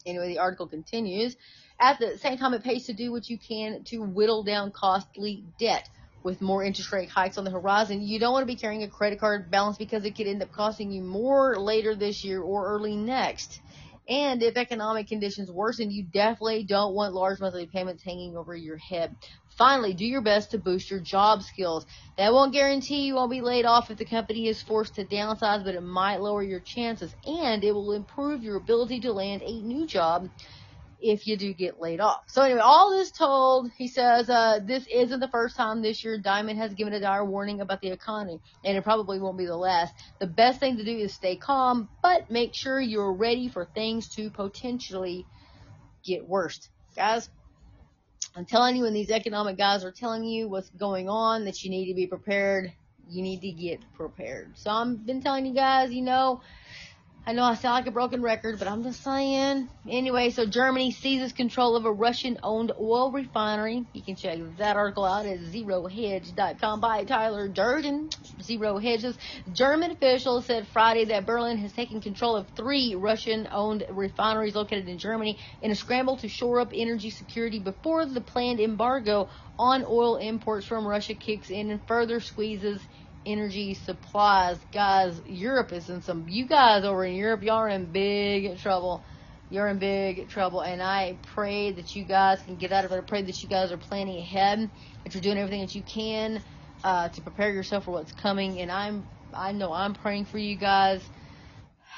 Anyway, 0.05 0.29
the 0.29 0.39
article 0.39 0.67
continues. 0.67 1.37
At 1.79 1.99
the 1.99 2.17
same 2.19 2.37
time, 2.37 2.53
it 2.55 2.63
pays 2.63 2.87
to 2.87 2.93
do 2.93 3.11
what 3.11 3.29
you 3.29 3.39
can 3.39 3.83
to 3.85 3.99
whittle 4.03 4.43
down 4.43 4.71
costly 4.71 5.45
debt. 5.59 5.89
with 6.23 6.41
more 6.41 6.63
interest 6.63 6.91
rate 6.91 7.09
hikes 7.09 7.37
on 7.37 7.45
the 7.45 7.51
horizon, 7.51 8.01
you 8.01 8.19
don't 8.19 8.33
want 8.33 8.43
to 8.43 8.53
be 8.53 8.59
carrying 8.59 8.83
a 8.83 8.89
credit 8.89 9.19
card 9.19 9.49
balance 9.51 9.77
because 9.77 10.05
it 10.05 10.15
could 10.15 10.27
end 10.27 10.43
up 10.43 10.51
costing 10.51 10.91
you 10.91 11.01
more 11.03 11.57
later 11.57 11.95
this 11.95 12.23
year 12.23 12.41
or 12.41 12.67
early 12.75 12.95
next. 12.95 13.61
And 14.09 14.41
if 14.43 14.57
economic 14.57 15.07
conditions 15.07 15.51
worsen, 15.51 15.91
you 15.91 16.03
definitely 16.03 16.63
don't 16.63 16.93
want 16.93 17.13
large 17.13 17.39
monthly 17.39 17.67
payments 17.67 18.03
hanging 18.03 18.35
over 18.35 18.55
your 18.55 18.77
head. 18.77 19.15
Finally, 19.57 19.93
do 19.93 20.05
your 20.05 20.21
best 20.21 20.51
to 20.51 20.57
boost 20.57 20.89
your 20.89 20.99
job 20.99 21.43
skills. 21.43 21.85
That 22.17 22.33
won't 22.33 22.53
guarantee 22.53 23.05
you 23.05 23.15
won't 23.15 23.31
be 23.31 23.41
laid 23.41 23.65
off 23.65 23.91
if 23.91 23.97
the 23.97 24.05
company 24.05 24.47
is 24.47 24.61
forced 24.61 24.95
to 24.95 25.05
downsize, 25.05 25.63
but 25.63 25.75
it 25.75 25.81
might 25.81 26.21
lower 26.21 26.41
your 26.43 26.59
chances 26.59 27.13
and 27.25 27.63
it 27.63 27.73
will 27.73 27.91
improve 27.93 28.43
your 28.43 28.57
ability 28.57 29.01
to 29.01 29.13
land 29.13 29.43
a 29.43 29.61
new 29.61 29.85
job 29.85 30.29
if 31.01 31.27
you 31.27 31.35
do 31.35 31.53
get 31.53 31.81
laid 31.81 31.99
off. 31.99 32.21
So 32.27 32.41
anyway, 32.43 32.59
all 32.59 32.91
this 32.91 33.11
told, 33.11 33.71
he 33.77 33.87
says, 33.87 34.29
uh, 34.29 34.59
this 34.63 34.85
isn't 34.93 35.19
the 35.19 35.27
first 35.27 35.55
time 35.55 35.81
this 35.81 36.03
year 36.03 36.19
Dimon 36.19 36.57
has 36.57 36.73
given 36.73 36.93
a 36.93 36.99
dire 36.99 37.25
warning 37.25 37.61
about 37.61 37.81
the 37.81 37.89
economy, 37.89 38.39
and 38.63 38.77
it 38.77 38.83
probably 38.83 39.19
won't 39.19 39.37
be 39.37 39.45
the 39.45 39.57
last. 39.57 39.93
The 40.19 40.27
best 40.27 40.59
thing 40.59 40.77
to 40.77 40.83
do 40.83 40.95
is 40.95 41.13
stay 41.13 41.35
calm, 41.35 41.89
but 42.03 42.29
make 42.29 42.53
sure 42.53 42.79
you're 42.79 43.13
ready 43.13 43.49
for 43.49 43.65
things 43.65 44.09
to 44.15 44.29
potentially 44.29 45.25
get 46.03 46.27
worse. 46.27 46.69
Guys, 46.95 47.29
I'm 48.35 48.45
telling 48.45 48.75
you, 48.75 48.83
when 48.83 48.93
these 48.93 49.11
economic 49.11 49.57
guys 49.57 49.83
are 49.83 49.91
telling 49.91 50.23
you 50.23 50.47
what's 50.47 50.69
going 50.69 51.09
on, 51.09 51.45
that 51.45 51.63
you 51.63 51.69
need 51.69 51.87
to 51.87 51.95
be 51.95 52.07
prepared, 52.07 52.71
you 53.09 53.23
need 53.23 53.41
to 53.41 53.51
get 53.51 53.79
prepared. 53.93 54.57
So 54.57 54.71
I've 54.71 55.05
been 55.05 55.21
telling 55.21 55.45
you 55.45 55.53
guys, 55.53 55.91
you 55.91 56.01
know, 56.01 56.41
I 57.23 57.33
know 57.33 57.43
I 57.43 57.53
sound 57.53 57.75
like 57.75 57.87
a 57.87 57.91
broken 57.91 58.23
record, 58.23 58.57
but 58.57 58.67
I'm 58.67 58.81
just 58.81 59.03
saying. 59.03 59.69
Anyway, 59.87 60.31
so 60.31 60.47
Germany 60.47 60.91
seizes 60.91 61.33
control 61.33 61.75
of 61.75 61.85
a 61.85 61.91
Russian-owned 61.91 62.71
oil 62.79 63.11
refinery. 63.11 63.85
You 63.93 64.03
can 64.03 64.15
check 64.15 64.39
that 64.57 64.75
article 64.75 65.05
out 65.05 65.27
at 65.27 65.39
zerohedge.com 65.39 66.81
by 66.81 67.03
Tyler 67.03 67.47
Durden. 67.47 68.09
Zero 68.41 68.79
Hedges. 68.79 69.17
German 69.51 69.91
officials 69.91 70.47
said 70.47 70.67
Friday 70.67 71.05
that 71.05 71.27
Berlin 71.27 71.57
has 71.57 71.73
taken 71.73 72.01
control 72.01 72.35
of 72.35 72.49
three 72.49 72.95
Russian-owned 72.95 73.85
refineries 73.91 74.55
located 74.55 74.89
in 74.89 74.97
Germany 74.97 75.37
in 75.61 75.69
a 75.69 75.75
scramble 75.75 76.17
to 76.17 76.27
shore 76.27 76.59
up 76.59 76.71
energy 76.73 77.11
security 77.11 77.59
before 77.59 78.05
the 78.05 78.21
planned 78.21 78.59
embargo 78.59 79.29
on 79.59 79.85
oil 79.85 80.17
imports 80.17 80.65
from 80.65 80.87
Russia 80.87 81.13
kicks 81.13 81.51
in 81.51 81.69
and 81.69 81.85
further 81.85 82.19
squeezes 82.19 82.81
energy 83.25 83.73
supplies. 83.73 84.59
Guys, 84.71 85.21
Europe 85.25 85.71
is 85.71 85.89
in 85.89 86.01
some, 86.01 86.27
you 86.27 86.47
guys 86.47 86.83
over 86.83 87.03
in 87.05 87.15
Europe, 87.15 87.43
y'all 87.43 87.57
are 87.57 87.69
in 87.69 87.91
big 87.91 88.57
trouble. 88.59 89.03
You're 89.49 89.67
in 89.67 89.79
big 89.79 90.29
trouble. 90.29 90.61
And 90.61 90.81
I 90.81 91.19
pray 91.23 91.73
that 91.73 91.95
you 91.95 92.05
guys 92.05 92.41
can 92.41 92.55
get 92.55 92.71
out 92.71 92.85
of 92.85 92.91
it. 92.91 92.97
I 92.97 93.01
pray 93.01 93.21
that 93.23 93.43
you 93.43 93.49
guys 93.49 93.71
are 93.71 93.77
planning 93.77 94.19
ahead, 94.19 94.71
that 95.03 95.13
you're 95.13 95.21
doing 95.21 95.37
everything 95.37 95.61
that 95.61 95.75
you 95.75 95.83
can 95.83 96.41
uh, 96.83 97.09
to 97.09 97.21
prepare 97.21 97.51
yourself 97.51 97.85
for 97.85 97.91
what's 97.91 98.13
coming. 98.13 98.59
And 98.61 98.71
I'm, 98.71 99.09
I 99.33 99.51
know 99.51 99.73
I'm 99.73 99.93
praying 99.93 100.25
for 100.25 100.37
you 100.37 100.55
guys. 100.55 101.03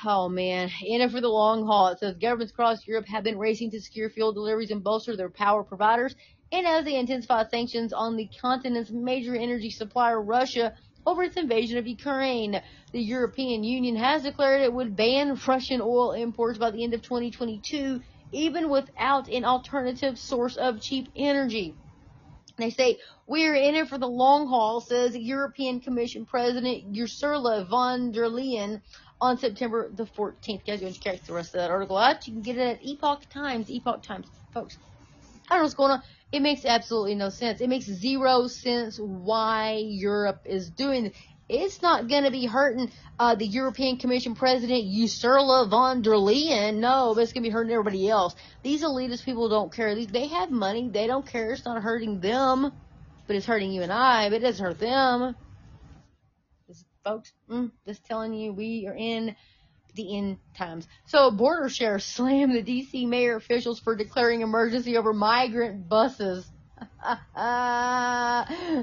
Oh 0.06 0.28
man, 0.28 0.70
in 0.82 1.02
it 1.02 1.12
for 1.12 1.22
the 1.22 1.30
long 1.30 1.66
haul. 1.66 1.88
It 1.90 2.00
says 2.00 2.18
governments 2.18 2.52
across 2.52 2.86
Europe 2.86 3.06
have 3.08 3.24
been 3.24 3.38
racing 3.38 3.72
to 3.72 3.80
secure 3.80 4.10
fuel 4.10 4.34
deliveries 4.34 4.72
and 4.72 4.84
bolster 4.84 5.16
their 5.16 5.30
power 5.30 5.64
providers. 5.64 6.16
And 6.52 6.68
as 6.68 6.86
they 6.86 6.96
intensify 6.96 7.46
sanctions 7.48 7.94
on 7.94 8.16
the 8.16 8.30
continent's 8.42 8.92
major 8.92 9.36
energy 9.36 9.70
supplier, 9.70 10.22
Russia, 10.22 10.74
over 11.06 11.24
its 11.24 11.38
invasion 11.38 11.78
of 11.78 11.88
Ukraine. 11.88 12.62
The 12.92 13.02
European 13.02 13.64
Union 13.64 13.96
has 13.96 14.24
declared 14.24 14.62
it 14.62 14.74
would 14.74 14.96
ban 14.96 15.40
Russian 15.48 15.82
oil 15.82 16.12
imports 16.12 16.58
by 16.58 16.72
the 16.72 16.84
end 16.84 16.94
of 16.94 17.02
2022, 17.02 18.02
even 18.32 18.70
without 18.70 19.28
an 19.30 19.46
alternative 19.46 20.18
source 20.18 20.56
of 20.56 20.82
cheap 20.82 21.10
energy. 21.16 21.76
They 22.58 22.70
say, 22.70 23.00
we're 23.26 23.56
in 23.56 23.74
it 23.76 23.88
for 23.90 23.98
the 23.98 24.08
long 24.08 24.48
haul, 24.48 24.80
says 24.80 25.16
European 25.18 25.80
Commission 25.80 26.26
President 26.26 26.96
Ursula 26.98 27.66
von 27.66 28.12
der 28.12 28.28
Leyen 28.28 28.82
on 29.20 29.38
September 29.38 29.90
the 29.92 30.06
14th. 30.06 30.66
Guys, 30.66 30.82
go 30.82 30.88
and 30.88 31.02
check 31.02 31.24
the 31.24 31.34
rest 31.34 31.56
of 31.56 31.62
that 31.62 31.72
article 31.72 31.98
out. 31.98 32.28
You 32.28 32.34
can 32.34 32.42
get 32.42 32.58
it 32.58 32.78
at 32.78 32.86
Epoch 32.86 33.28
Times. 33.30 33.72
Epoch 33.72 34.04
Times, 34.04 34.28
folks. 34.54 34.78
I 35.50 35.56
don't 35.56 35.60
know 35.60 35.64
what's 35.64 35.74
going 35.74 35.92
on. 35.92 36.04
It 36.34 36.42
makes 36.42 36.66
absolutely 36.66 37.14
no 37.14 37.30
sense. 37.30 37.62
It 37.62 37.70
makes 37.70 37.86
zero 37.86 38.48
sense 38.48 39.00
why 39.00 39.76
Europe 39.86 40.42
is 40.46 40.72
doing 40.72 41.04
this. 41.04 41.14
It's 41.48 41.84
not 41.84 42.08
going 42.08 42.24
to 42.24 42.32
be 42.32 42.48
hurting 42.48 42.90
uh, 43.20 43.36
the 43.36 43.46
European 43.46 43.98
Commission 43.98 44.34
President 44.34 44.84
Ursula 44.84 45.68
von 45.70 46.02
der 46.02 46.16
Leyen. 46.16 46.78
No, 46.78 47.14
but 47.14 47.22
it's 47.22 47.34
going 47.34 47.44
to 47.44 47.50
be 47.50 47.54
hurting 47.54 47.72
everybody 47.72 48.10
else. 48.10 48.36
These 48.64 48.82
elitist 48.82 49.24
people 49.26 49.48
don't 49.48 49.72
care. 49.72 49.94
They 49.94 50.26
have 50.26 50.50
money. 50.50 50.90
They 50.90 51.06
don't 51.06 51.26
care. 51.26 51.52
It's 51.52 51.66
not 51.66 51.84
hurting 51.84 52.20
them, 52.20 52.72
but 53.28 53.36
it's 53.36 53.46
hurting 53.46 53.72
you 53.72 53.84
and 53.84 53.94
I. 53.94 54.30
But 54.30 54.38
it 54.38 54.46
doesn't 54.46 54.66
hurt 54.66 54.80
them. 54.80 55.36
This, 56.68 56.84
folks, 57.04 57.32
mm, 57.48 57.70
just 57.86 58.06
telling 58.06 58.34
you, 58.34 58.54
we 58.54 58.88
are 58.88 58.96
in 58.96 59.36
the 59.96 60.18
end 60.18 60.38
times. 60.56 60.88
So 61.06 61.32
border 61.32 61.70
sheriff 61.70 62.04
slammed 62.04 62.56
the 62.56 62.64
DC 62.64 63.08
mayor 63.08 63.36
officials 63.36 63.80
for 63.80 63.96
declaring 63.96 64.42
emergency 64.42 64.98
over 64.98 65.14
migrant 65.14 65.88
buses. 65.88 66.50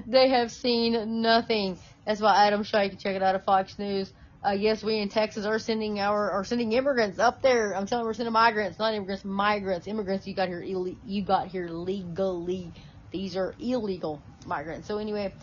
they 0.07 0.29
have 0.29 0.51
seen 0.51 1.23
nothing. 1.23 1.79
That's 2.07 2.21
why 2.21 2.47
Adam 2.47 2.63
Shaw, 2.63 2.83
you 2.83 2.91
can 2.91 2.99
check 2.99 3.17
it 3.17 3.23
out 3.23 3.35
at 3.35 3.45
Fox 3.45 3.79
News. 3.79 4.13
Uh, 4.45 4.53
yes, 4.53 4.83
we 4.83 4.99
in 4.99 5.11
Texas 5.11 5.45
are 5.45 5.59
sending 5.59 6.01
our 6.01 6.31
are 6.31 6.45
sending 6.45 6.73
immigrants 6.73 7.19
up 7.19 7.43
there. 7.43 7.77
I'm 7.77 7.87
telling 7.87 8.05
you, 8.05 8.09
we're 8.09 8.15
sending 8.15 8.33
migrants, 8.33 8.79
not 8.79 8.95
immigrants, 8.95 9.23
migrants, 9.25 9.87
immigrants. 9.87 10.27
You 10.27 10.35
got 10.35 10.49
here, 10.49 10.63
Ill- 10.67 10.97
you 11.05 11.23
got 11.23 11.49
here 11.49 11.69
legally. 11.69 12.73
These 13.11 13.37
are 13.37 13.55
illegal 13.59 14.23
migrants. 14.47 14.89
So 14.89 14.97
anyway, 14.97 15.35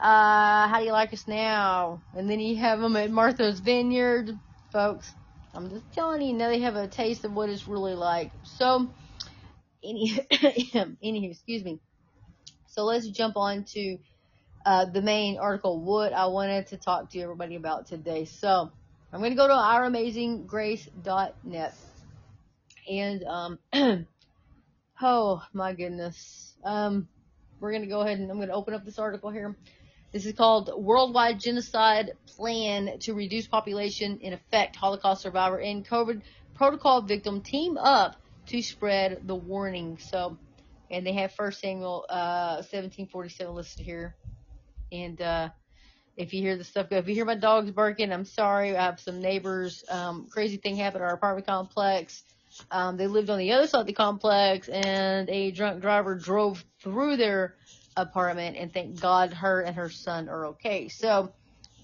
uh, 0.00 0.68
how 0.68 0.76
do 0.78 0.84
you 0.84 0.92
like 0.92 1.12
us 1.12 1.26
now? 1.26 2.02
And 2.14 2.30
then 2.30 2.38
you 2.38 2.56
have 2.56 2.80
them 2.80 2.94
at 2.94 3.10
Martha's 3.10 3.58
Vineyard 3.58 4.38
folks. 4.72 5.12
I'm 5.54 5.70
just 5.70 5.92
telling 5.92 6.22
you, 6.22 6.34
now 6.34 6.48
they 6.48 6.60
have 6.60 6.76
a 6.76 6.86
taste 6.86 7.24
of 7.24 7.32
what 7.32 7.48
it's 7.48 7.66
really 7.66 7.94
like. 7.94 8.30
So, 8.44 8.88
any, 9.82 10.10
anywho, 11.02 11.30
excuse 11.30 11.64
me. 11.64 11.80
So 12.66 12.84
let's 12.84 13.08
jump 13.08 13.36
on 13.36 13.64
to 13.72 13.98
uh, 14.66 14.84
the 14.86 15.00
main 15.00 15.38
article, 15.38 15.80
what 15.80 16.12
I 16.12 16.26
wanted 16.26 16.66
to 16.68 16.76
talk 16.76 17.10
to 17.10 17.20
everybody 17.20 17.56
about 17.56 17.86
today. 17.86 18.26
So, 18.26 18.70
I'm 19.12 19.20
going 19.20 19.32
to 19.32 19.36
go 19.36 19.48
to 19.48 19.54
ouramazinggrace.net. 19.54 21.74
And, 22.88 23.24
um, 23.24 23.58
oh 25.00 25.42
my 25.52 25.72
goodness. 25.72 26.54
Um, 26.64 27.08
we're 27.60 27.70
going 27.70 27.82
to 27.82 27.88
go 27.88 28.00
ahead 28.00 28.18
and 28.18 28.28
I'm 28.30 28.36
going 28.36 28.48
to 28.48 28.54
open 28.54 28.74
up 28.74 28.84
this 28.84 28.98
article 28.98 29.30
here. 29.30 29.56
This 30.16 30.24
is 30.24 30.32
called 30.32 30.70
Worldwide 30.74 31.38
Genocide 31.40 32.12
Plan 32.26 32.98
to 33.00 33.12
Reduce 33.12 33.46
Population 33.46 34.18
in 34.22 34.32
Effect. 34.32 34.74
Holocaust 34.74 35.20
Survivor 35.20 35.60
and 35.60 35.86
COVID 35.86 36.22
Protocol 36.54 37.02
Victim 37.02 37.42
team 37.42 37.76
up 37.76 38.16
to 38.46 38.62
spread 38.62 39.26
the 39.26 39.34
warning. 39.34 39.98
So, 39.98 40.38
and 40.90 41.06
they 41.06 41.12
have 41.12 41.32
First 41.32 41.60
Samuel 41.60 42.06
uh, 42.08 42.64
1747 42.64 43.54
listed 43.54 43.84
here. 43.84 44.16
And 44.90 45.20
uh, 45.20 45.50
if 46.16 46.32
you 46.32 46.40
hear 46.40 46.56
the 46.56 46.64
stuff 46.64 46.88
go, 46.88 46.96
if 46.96 47.08
you 47.08 47.14
hear 47.14 47.26
my 47.26 47.34
dogs 47.34 47.70
barking, 47.70 48.10
I'm 48.10 48.24
sorry. 48.24 48.74
I 48.74 48.84
have 48.84 48.98
some 48.98 49.20
neighbors. 49.20 49.84
Um, 49.90 50.28
crazy 50.30 50.56
thing 50.56 50.76
happened 50.76 51.04
at 51.04 51.08
our 51.08 51.14
apartment 51.14 51.46
complex. 51.46 52.22
Um, 52.70 52.96
they 52.96 53.06
lived 53.06 53.28
on 53.28 53.38
the 53.38 53.52
other 53.52 53.66
side 53.66 53.80
of 53.80 53.86
the 53.86 53.92
complex, 53.92 54.68
and 54.68 55.28
a 55.28 55.50
drunk 55.50 55.82
driver 55.82 56.14
drove 56.14 56.64
through 56.80 57.18
their 57.18 57.56
apartment, 57.96 58.56
and 58.58 58.72
thank 58.72 59.00
God 59.00 59.34
her 59.34 59.62
and 59.62 59.76
her 59.76 59.90
son 59.90 60.28
are 60.28 60.46
okay. 60.48 60.88
So 60.88 61.34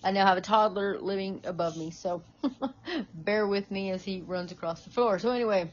I 0.05 0.13
now 0.13 0.27
have 0.27 0.39
a 0.39 0.43
toddler 0.43 0.99
living 1.01 1.43
above 1.45 1.77
me, 1.77 1.91
so 1.93 2.27
bear 3.15 3.47
with 3.47 3.71
me 3.71 3.91
as 3.93 4.05
he 4.05 4.23
runs 4.23 4.53
across 4.53 4.85
the 4.85 4.91
floor. 4.91 5.19
So 5.19 5.31
anyway, 5.31 5.73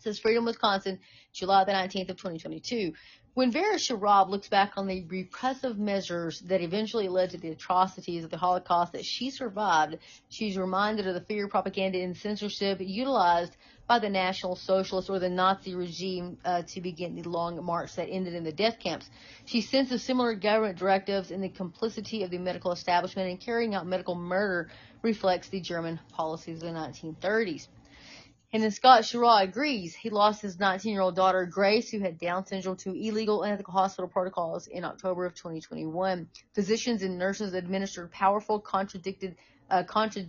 says 0.00 0.18
Freedom, 0.20 0.44
Wisconsin, 0.46 1.00
July 1.34 1.64
the 1.64 1.72
19th 1.72 2.10
of 2.10 2.16
2022. 2.18 2.92
When 3.36 3.50
Vera 3.50 3.74
Sharav 3.74 4.30
looks 4.30 4.48
back 4.48 4.78
on 4.78 4.86
the 4.86 5.04
repressive 5.04 5.78
measures 5.78 6.40
that 6.40 6.62
eventually 6.62 7.06
led 7.06 7.28
to 7.32 7.36
the 7.36 7.50
atrocities 7.50 8.24
of 8.24 8.30
the 8.30 8.38
Holocaust 8.38 8.94
that 8.94 9.04
she 9.04 9.28
survived, 9.28 9.98
she's 10.30 10.56
reminded 10.56 11.06
of 11.06 11.12
the 11.12 11.20
fear, 11.20 11.46
propaganda, 11.46 12.00
and 12.00 12.16
censorship 12.16 12.78
utilized 12.80 13.54
by 13.86 13.98
the 13.98 14.08
National 14.08 14.56
Socialist 14.56 15.10
or 15.10 15.18
the 15.18 15.28
Nazi 15.28 15.74
regime 15.74 16.38
uh, 16.46 16.62
to 16.62 16.80
begin 16.80 17.14
the 17.14 17.28
long 17.28 17.62
march 17.62 17.94
that 17.96 18.08
ended 18.08 18.32
in 18.32 18.42
the 18.42 18.52
death 18.52 18.78
camps. 18.78 19.10
She 19.44 19.60
senses 19.60 20.02
similar 20.02 20.34
government 20.34 20.78
directives 20.78 21.30
and 21.30 21.44
the 21.44 21.50
complicity 21.50 22.22
of 22.22 22.30
the 22.30 22.38
medical 22.38 22.72
establishment 22.72 23.28
in 23.28 23.36
carrying 23.36 23.74
out 23.74 23.86
medical 23.86 24.14
murder 24.14 24.70
reflects 25.02 25.50
the 25.50 25.60
German 25.60 26.00
policies 26.08 26.62
of 26.62 26.72
the 26.72 26.74
1930s. 26.74 27.68
And 28.52 28.62
then 28.62 28.70
Scott 28.70 29.02
Schara 29.02 29.42
agrees. 29.42 29.94
He 29.94 30.08
lost 30.08 30.40
his 30.40 30.56
19-year-old 30.56 31.16
daughter 31.16 31.44
Grace, 31.46 31.90
who 31.90 31.98
had 31.98 32.18
Down 32.18 32.46
syndrome, 32.46 32.76
to 32.78 32.90
illegal 32.90 33.42
and 33.42 33.50
unethical 33.50 33.72
hospital 33.74 34.08
protocols 34.08 34.66
in 34.68 34.84
October 34.84 35.26
of 35.26 35.34
2021. 35.34 36.28
Physicians 36.54 37.02
and 37.02 37.18
nurses 37.18 37.54
administered 37.54 38.10
powerful, 38.12 38.60
contradicted, 38.60 39.36
uh, 39.70 39.82
contra, 39.82 40.22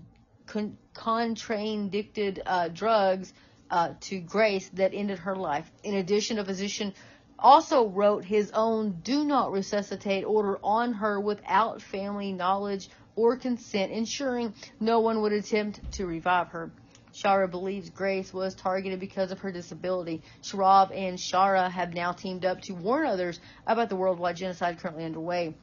con, 0.48 0.78
contraindicted 0.96 2.42
uh, 2.46 2.70
drugs 2.70 3.34
uh, 3.70 3.94
to 4.02 4.20
Grace 4.20 4.70
that 4.70 4.94
ended 4.94 5.20
her 5.20 5.36
life. 5.36 5.72
In 5.84 5.96
addition, 5.96 6.40
a 6.40 6.46
physician 6.46 6.94
also 7.40 7.88
wrote 7.88 8.26
his 8.26 8.52
own 8.52 9.00
do 9.04 9.24
not 9.26 9.52
resuscitate 9.52 10.26
order 10.26 10.58
on 10.64 10.94
her 10.94 11.20
without 11.20 11.82
family 11.82 12.34
knowledge 12.34 12.90
or 13.16 13.36
consent, 13.36 13.92
ensuring 13.92 14.54
no 14.80 15.00
one 15.00 15.22
would 15.22 15.34
attempt 15.34 15.92
to 15.92 16.06
revive 16.06 16.48
her. 16.50 16.72
Schara 17.18 17.50
believes 17.50 17.90
Grace 17.90 18.32
was 18.32 18.54
targeted 18.54 19.00
because 19.00 19.32
of 19.32 19.40
her 19.40 19.52
disability. 19.52 20.22
Sharav 20.44 20.96
and 20.96 21.18
Schara 21.18 21.68
have 21.72 21.94
now 21.94 22.12
teamed 22.12 22.46
up 22.46 22.62
to 22.62 22.74
warn 22.74 23.08
others 23.08 23.40
about 23.66 23.90
the 23.90 23.96
worldwide 23.96 24.36
genocide 24.36 24.78
currently 24.78 25.04
underway 25.04 25.56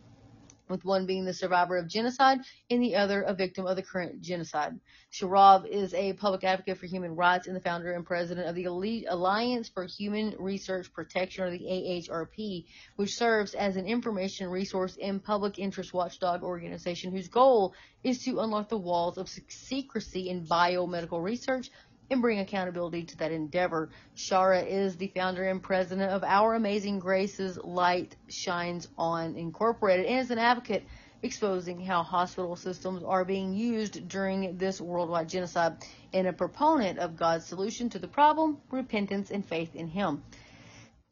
with 0.68 0.84
one 0.84 1.06
being 1.06 1.24
the 1.24 1.32
survivor 1.32 1.76
of 1.76 1.88
genocide 1.88 2.40
and 2.70 2.82
the 2.82 2.96
other 2.96 3.22
a 3.22 3.34
victim 3.34 3.66
of 3.66 3.76
the 3.76 3.82
current 3.82 4.20
genocide. 4.20 4.78
Sharav 5.12 5.66
is 5.66 5.94
a 5.94 6.14
public 6.14 6.44
advocate 6.44 6.78
for 6.78 6.86
human 6.86 7.14
rights 7.14 7.46
and 7.46 7.54
the 7.54 7.60
founder 7.60 7.92
and 7.92 8.04
president 8.04 8.48
of 8.48 8.54
the 8.54 8.64
Alliance 9.08 9.68
for 9.68 9.84
Human 9.84 10.34
Research 10.38 10.92
Protection, 10.92 11.44
or 11.44 11.50
the 11.50 11.58
AHRP, 11.58 12.64
which 12.96 13.16
serves 13.16 13.54
as 13.54 13.76
an 13.76 13.86
information 13.86 14.48
resource 14.48 14.96
and 15.00 15.22
public 15.22 15.58
interest 15.58 15.92
watchdog 15.92 16.42
organization 16.42 17.12
whose 17.12 17.28
goal 17.28 17.74
is 18.02 18.24
to 18.24 18.40
unlock 18.40 18.68
the 18.68 18.76
walls 18.76 19.18
of 19.18 19.28
secrecy 19.28 20.28
in 20.28 20.46
biomedical 20.46 21.22
research 21.22 21.70
and 22.10 22.20
bring 22.20 22.38
accountability 22.38 23.04
to 23.04 23.16
that 23.18 23.32
endeavor. 23.32 23.90
Schara 24.16 24.66
is 24.66 24.96
the 24.96 25.08
founder 25.08 25.44
and 25.44 25.62
president 25.62 26.10
of 26.10 26.22
Our 26.24 26.54
Amazing 26.54 26.98
Graces 26.98 27.58
Light 27.58 28.16
Shines 28.28 28.88
On 28.98 29.36
Incorporated 29.36 30.06
and 30.06 30.20
is 30.20 30.30
an 30.30 30.38
advocate 30.38 30.84
exposing 31.22 31.80
how 31.80 32.02
hospital 32.02 32.54
systems 32.54 33.02
are 33.02 33.24
being 33.24 33.54
used 33.54 34.06
during 34.08 34.58
this 34.58 34.80
worldwide 34.80 35.28
genocide 35.28 35.76
and 36.12 36.26
a 36.26 36.32
proponent 36.32 36.98
of 36.98 37.16
God's 37.16 37.46
solution 37.46 37.88
to 37.90 37.98
the 37.98 38.06
problem, 38.06 38.58
repentance 38.70 39.30
and 39.30 39.44
faith 39.44 39.74
in 39.74 39.88
Him. 39.88 40.22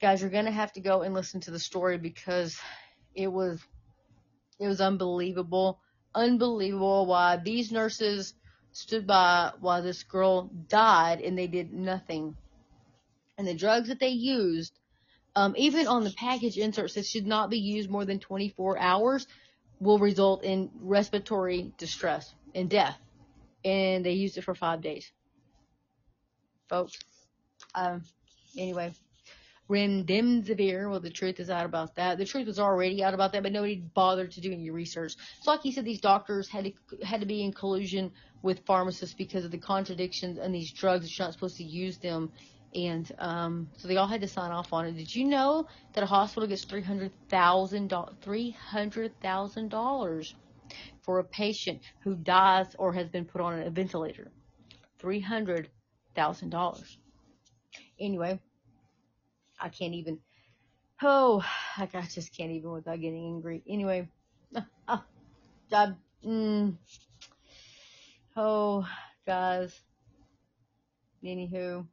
Guys, 0.03 0.21
you're 0.21 0.31
going 0.31 0.45
to 0.45 0.51
have 0.51 0.73
to 0.73 0.81
go 0.81 1.01
and 1.03 1.15
listen 1.15 1.41
to 1.41 1.51
the 1.51 1.59
story 1.59 1.97
because 1.97 2.59
it 3.15 3.33
was 3.33 3.61
it 4.61 4.69
was 4.69 4.81
unbelievable, 4.81 5.81
unbelievable 6.15 7.07
why 7.07 7.37
these 7.37 7.73
nurses 7.73 8.35
stood 8.73 9.07
by 9.07 9.53
while 9.61 9.83
this 9.83 10.03
girl 10.03 10.51
died 10.69 11.21
and 11.21 11.37
they 11.39 11.47
did 11.47 11.73
nothing. 11.73 12.37
And 13.39 13.47
the 13.47 13.55
drugs 13.55 13.89
that 13.89 14.01
they 14.01 14.09
used, 14.09 14.79
um, 15.35 15.55
even 15.57 15.87
on 15.87 16.05
the 16.05 16.11
package 16.13 16.59
inserts 16.59 16.95
that 16.95 17.07
should 17.07 17.27
not 17.27 17.51
be 17.51 17.59
used 17.59 17.91
more 17.91 18.05
than 18.05 18.19
24 18.19 18.79
hours, 18.79 19.27
will 19.81 19.99
result 19.99 20.45
in 20.45 20.71
respiratory 20.81 21.73
distress 21.79 22.33
and 22.55 22.69
death. 22.69 22.97
And 23.65 24.05
they 24.05 24.13
used 24.13 24.39
it 24.39 24.43
for 24.43 24.55
five 24.55 24.81
days. 24.81 25.11
Folks, 26.69 26.99
um, 27.75 28.03
anyway, 28.57 28.93
remdesivir. 29.73 30.91
Well, 30.91 31.01
the 31.01 31.11
truth 31.11 31.41
is 31.41 31.51
out 31.51 31.65
about 31.67 31.95
that. 31.97 32.19
The 32.19 32.25
truth 32.25 32.47
was 32.47 32.59
already 32.59 33.03
out 33.03 33.15
about 33.15 33.33
that, 33.33 33.43
but 33.43 33.53
nobody 33.53 33.77
bothered 33.95 34.33
to 34.33 34.41
do 34.41 34.53
any 34.53 34.71
research. 34.71 35.17
So, 35.41 35.51
like 35.51 35.63
he 35.63 35.73
said, 35.73 35.85
these 35.85 36.01
doctors 36.01 36.49
had 36.49 36.65
to 36.65 36.73
had 37.05 37.21
to 37.21 37.27
be 37.27 37.43
in 37.43 37.53
collusion 37.53 38.13
with 38.43 38.67
pharmacists 38.67 39.15
because 39.15 39.45
of 39.45 39.51
the 39.51 39.59
contradictions 39.59 40.39
and 40.39 40.55
these 40.55 40.73
drugs 40.73 41.17
you're 41.19 41.27
not 41.27 41.33
supposed 41.35 41.57
to 41.59 41.65
use 41.65 41.99
them. 41.99 42.33
And 42.75 43.11
um, 43.19 43.69
so 43.77 43.89
they 43.89 43.97
all 43.97 44.07
had 44.07 44.23
to 44.23 44.29
sign 44.29 44.51
off 44.51 44.73
on 44.73 44.87
it. 44.87 44.97
Did 44.97 45.15
you 45.15 45.27
know 45.27 45.67
that 45.95 46.05
a 46.05 46.07
hospital 46.07 46.49
gets 46.49 46.65
three 46.65 46.83
hundred 46.83 47.13
thousand 47.29 47.93
three 48.23 48.51
hundred 48.51 49.21
thousand 49.21 49.71
dollars 49.71 50.35
for 51.03 51.19
a 51.19 51.25
patient 51.25 51.83
who 52.05 52.15
dies 52.17 52.75
or 52.79 52.93
has 52.95 53.09
been 53.09 53.27
put 53.27 53.41
on 53.41 53.61
a 53.61 53.71
ventilator? 53.71 54.33
Three 54.99 55.21
hundred 55.21 55.71
thousand 56.15 56.51
dollars. 56.51 56.99
Anyway, 58.01 58.41
I 59.63 59.69
can't 59.69 59.95
even. 59.95 60.19
Oh, 61.01 61.45
I 61.79 61.87
just 62.11 62.37
can't 62.37 62.51
even 62.51 62.73
without 62.73 63.01
getting 63.01 63.25
angry. 63.25 63.63
Anyway, 63.69 64.09
uh, 64.89 64.99
I, 65.73 65.93
mm, 66.25 66.77
oh, 68.37 68.87
guys. 69.27 69.81
Anywho, 71.25 71.87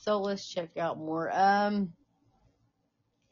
so 0.00 0.20
let's 0.20 0.46
check 0.46 0.78
out 0.78 0.96
more. 0.96 1.30
Um, 1.34 1.92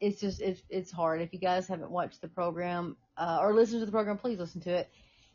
it's 0.00 0.20
just 0.20 0.42
it's 0.42 0.62
it's 0.68 0.90
hard. 0.90 1.22
If 1.22 1.32
you 1.32 1.38
guys 1.38 1.66
haven't 1.66 1.90
watched 1.90 2.20
the 2.20 2.28
program 2.28 2.96
uh, 3.16 3.38
or 3.40 3.54
listened 3.54 3.80
to 3.80 3.86
the 3.86 3.92
program, 3.92 4.18
please 4.18 4.38
listen 4.38 4.60
to 4.62 4.70
it. 4.70 4.90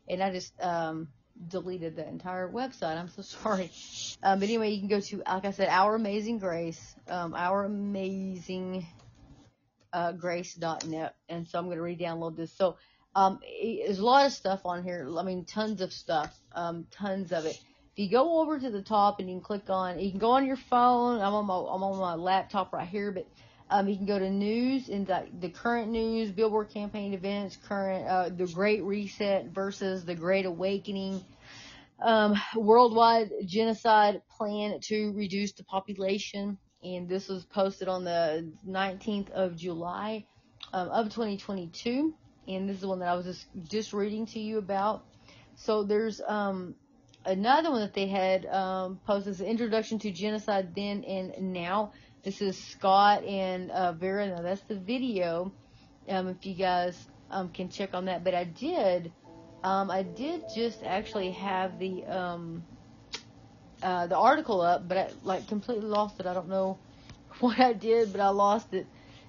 And 0.08 0.22
I 0.22 0.30
just 0.30 0.52
um 0.60 1.08
deleted 1.46 1.96
the 1.96 2.06
entire 2.06 2.50
website. 2.50 2.98
I'm 2.98 3.08
so 3.08 3.22
sorry. 3.42 3.70
Um, 4.22 4.40
but 4.40 4.48
anyway, 4.48 4.70
you 4.70 4.80
can 4.80 4.88
go 4.88 5.00
to, 5.00 5.22
like 5.26 5.44
I 5.44 5.50
said, 5.52 5.68
Our 5.68 5.94
Amazing 5.94 6.38
Grace, 6.38 6.94
um, 7.08 7.34
Our 7.34 7.64
Amazing 7.64 8.86
uh, 9.92 10.12
Grace.net. 10.12 11.14
And 11.28 11.46
so 11.46 11.58
I'm 11.58 11.66
going 11.66 11.76
to 11.76 11.82
re-download 11.82 12.36
this. 12.36 12.52
So 12.52 12.76
um, 13.14 13.40
it, 13.42 13.86
there's 13.86 13.98
a 13.98 14.04
lot 14.04 14.26
of 14.26 14.32
stuff 14.32 14.60
on 14.64 14.82
here. 14.82 15.08
I 15.16 15.22
mean, 15.22 15.44
tons 15.44 15.80
of 15.80 15.92
stuff, 15.92 16.38
um, 16.52 16.86
tons 16.90 17.32
of 17.32 17.46
it. 17.46 17.58
If 17.92 18.04
you 18.04 18.10
go 18.10 18.40
over 18.40 18.58
to 18.60 18.70
the 18.70 18.82
top 18.82 19.18
and 19.18 19.28
you 19.28 19.36
can 19.36 19.42
click 19.42 19.70
on, 19.70 19.98
you 19.98 20.10
can 20.10 20.20
go 20.20 20.30
on 20.30 20.46
your 20.46 20.56
phone. 20.56 21.20
I'm 21.20 21.34
on 21.34 21.46
my, 21.46 21.54
I'm 21.54 21.82
on 21.82 21.98
my 21.98 22.14
laptop 22.14 22.72
right 22.72 22.86
here, 22.86 23.10
but 23.10 23.26
um, 23.70 23.88
you 23.88 23.96
can 23.96 24.06
go 24.06 24.18
to 24.18 24.30
news 24.30 24.88
and 24.88 25.06
the, 25.06 25.26
the 25.40 25.50
current 25.50 25.90
news, 25.90 26.30
Billboard 26.30 26.70
campaign 26.70 27.12
events, 27.12 27.56
current 27.56 28.06
uh, 28.06 28.28
the 28.30 28.46
Great 28.46 28.82
Reset 28.82 29.46
versus 29.46 30.04
the 30.04 30.14
Great 30.14 30.46
Awakening, 30.46 31.22
um, 32.00 32.34
worldwide 32.56 33.30
genocide 33.44 34.22
plan 34.36 34.78
to 34.84 35.12
reduce 35.12 35.52
the 35.52 35.64
population, 35.64 36.56
and 36.82 37.08
this 37.08 37.28
was 37.28 37.44
posted 37.44 37.88
on 37.88 38.04
the 38.04 38.50
19th 38.66 39.30
of 39.30 39.56
July 39.56 40.24
um, 40.72 40.88
of 40.88 41.06
2022, 41.06 42.14
and 42.46 42.68
this 42.68 42.76
is 42.76 42.82
the 42.82 42.88
one 42.88 43.00
that 43.00 43.08
I 43.08 43.14
was 43.14 43.26
just 43.26 43.46
just 43.68 43.92
reading 43.92 44.26
to 44.26 44.38
you 44.38 44.58
about. 44.58 45.04
So 45.56 45.82
there's 45.82 46.20
um, 46.26 46.74
another 47.26 47.70
one 47.70 47.80
that 47.80 47.94
they 47.94 48.06
had 48.06 48.46
um, 48.46 49.00
posted, 49.06 49.34
is 49.34 49.40
Introduction 49.40 49.98
to 49.98 50.10
Genocide 50.10 50.74
Then 50.74 51.04
and 51.04 51.52
Now 51.52 51.92
this 52.28 52.42
is 52.42 52.62
Scott 52.62 53.24
and 53.24 53.70
uh, 53.70 53.92
Vera. 53.92 54.26
Now 54.26 54.42
that's 54.42 54.60
the 54.68 54.74
video. 54.74 55.50
Um, 56.06 56.28
if 56.28 56.44
you 56.44 56.52
guys 56.54 56.94
um, 57.30 57.48
can 57.48 57.70
check 57.70 57.94
on 57.94 58.04
that, 58.04 58.22
but 58.22 58.34
I 58.34 58.44
did, 58.44 59.10
um, 59.64 59.90
I 59.90 60.02
did 60.02 60.42
just 60.54 60.82
actually 60.84 61.30
have 61.30 61.78
the 61.78 62.04
um, 62.04 62.62
uh, 63.82 64.08
the 64.08 64.16
article 64.18 64.60
up, 64.60 64.86
but 64.86 64.98
I 64.98 65.08
like 65.22 65.48
completely 65.48 65.88
lost 65.88 66.20
it. 66.20 66.26
I 66.26 66.34
don't 66.34 66.50
know 66.50 66.76
what 67.40 67.58
I 67.58 67.72
did, 67.72 68.12
but 68.12 68.20
I 68.20 68.28
lost 68.28 68.74
it. 68.74 68.86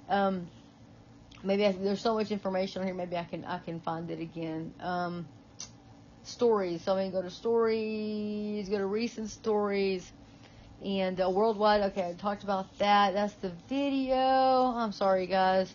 Um, 0.09 0.49
maybe 1.41 1.65
I, 1.67 1.71
there's 1.71 2.01
so 2.01 2.15
much 2.15 2.31
information 2.31 2.81
on 2.81 2.87
here. 2.87 2.95
Maybe 2.95 3.15
I 3.15 3.23
can 3.23 3.45
I 3.45 3.59
can 3.59 3.79
find 3.79 4.11
it 4.11 4.19
again. 4.19 4.73
Um, 4.81 5.25
stories. 6.23 6.81
So 6.81 6.97
I'm 6.97 7.11
gonna 7.11 7.11
go 7.11 7.21
to 7.21 7.33
stories. 7.33 8.67
Go 8.67 8.77
to 8.77 8.85
recent 8.85 9.29
stories 9.29 10.11
and 10.83 11.19
uh, 11.19 11.29
worldwide. 11.29 11.81
Okay, 11.91 12.09
I 12.09 12.13
talked 12.13 12.43
about 12.43 12.65
that. 12.79 13.13
That's 13.13 13.33
the 13.35 13.51
video. 13.67 14.15
I'm 14.15 14.91
sorry, 14.91 15.27
guys. 15.27 15.73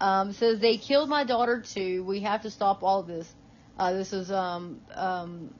Um, 0.00 0.32
says 0.32 0.60
they 0.60 0.78
killed 0.78 1.08
my 1.08 1.24
daughter 1.24 1.60
too. 1.60 2.04
We 2.04 2.20
have 2.20 2.42
to 2.42 2.50
stop 2.50 2.82
all 2.82 3.02
this. 3.02 3.30
Uh, 3.78 3.92
this 3.92 4.12
is 4.12 4.30
um 4.30 4.80
um 4.94 5.54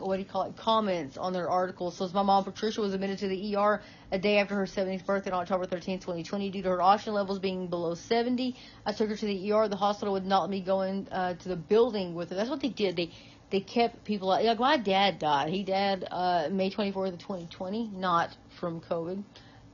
what 0.00 0.16
do 0.16 0.22
you 0.22 0.28
call 0.28 0.44
it? 0.44 0.56
Comments 0.56 1.16
on 1.16 1.32
their 1.32 1.48
article. 1.48 1.90
Says 1.90 2.12
my 2.14 2.22
mom 2.22 2.44
Patricia 2.44 2.80
was 2.80 2.94
admitted 2.94 3.18
to 3.18 3.28
the 3.28 3.56
ER 3.56 3.82
a 4.10 4.18
day 4.18 4.38
after 4.38 4.54
her 4.54 4.64
70th 4.64 5.04
birthday 5.04 5.30
on 5.30 5.42
October 5.42 5.66
13, 5.66 5.98
2020, 5.98 6.50
due 6.50 6.62
to 6.62 6.68
her 6.70 6.82
oxygen 6.82 7.14
levels 7.14 7.38
being 7.38 7.68
below 7.68 7.94
70. 7.94 8.56
I 8.84 8.92
took 8.92 9.08
her 9.10 9.16
to 9.16 9.26
the 9.26 9.52
ER. 9.52 9.68
The 9.68 9.76
hospital 9.76 10.14
would 10.14 10.26
not 10.26 10.42
let 10.42 10.50
me 10.50 10.60
go 10.60 10.82
in 10.82 11.06
uh, 11.08 11.34
to 11.34 11.48
the 11.48 11.56
building 11.56 12.14
with 12.14 12.30
her. 12.30 12.36
That's 12.36 12.50
what 12.50 12.60
they 12.60 12.68
did. 12.68 12.96
They 12.96 13.10
they 13.50 13.60
kept 13.60 14.04
people 14.04 14.28
like 14.28 14.58
my 14.58 14.76
dad 14.76 15.18
died. 15.18 15.50
He 15.50 15.64
died 15.64 16.06
uh, 16.10 16.48
May 16.50 16.70
24th 16.70 17.14
of 17.14 17.18
2020, 17.18 17.90
not 17.94 18.36
from 18.48 18.80
COVID, 18.80 19.22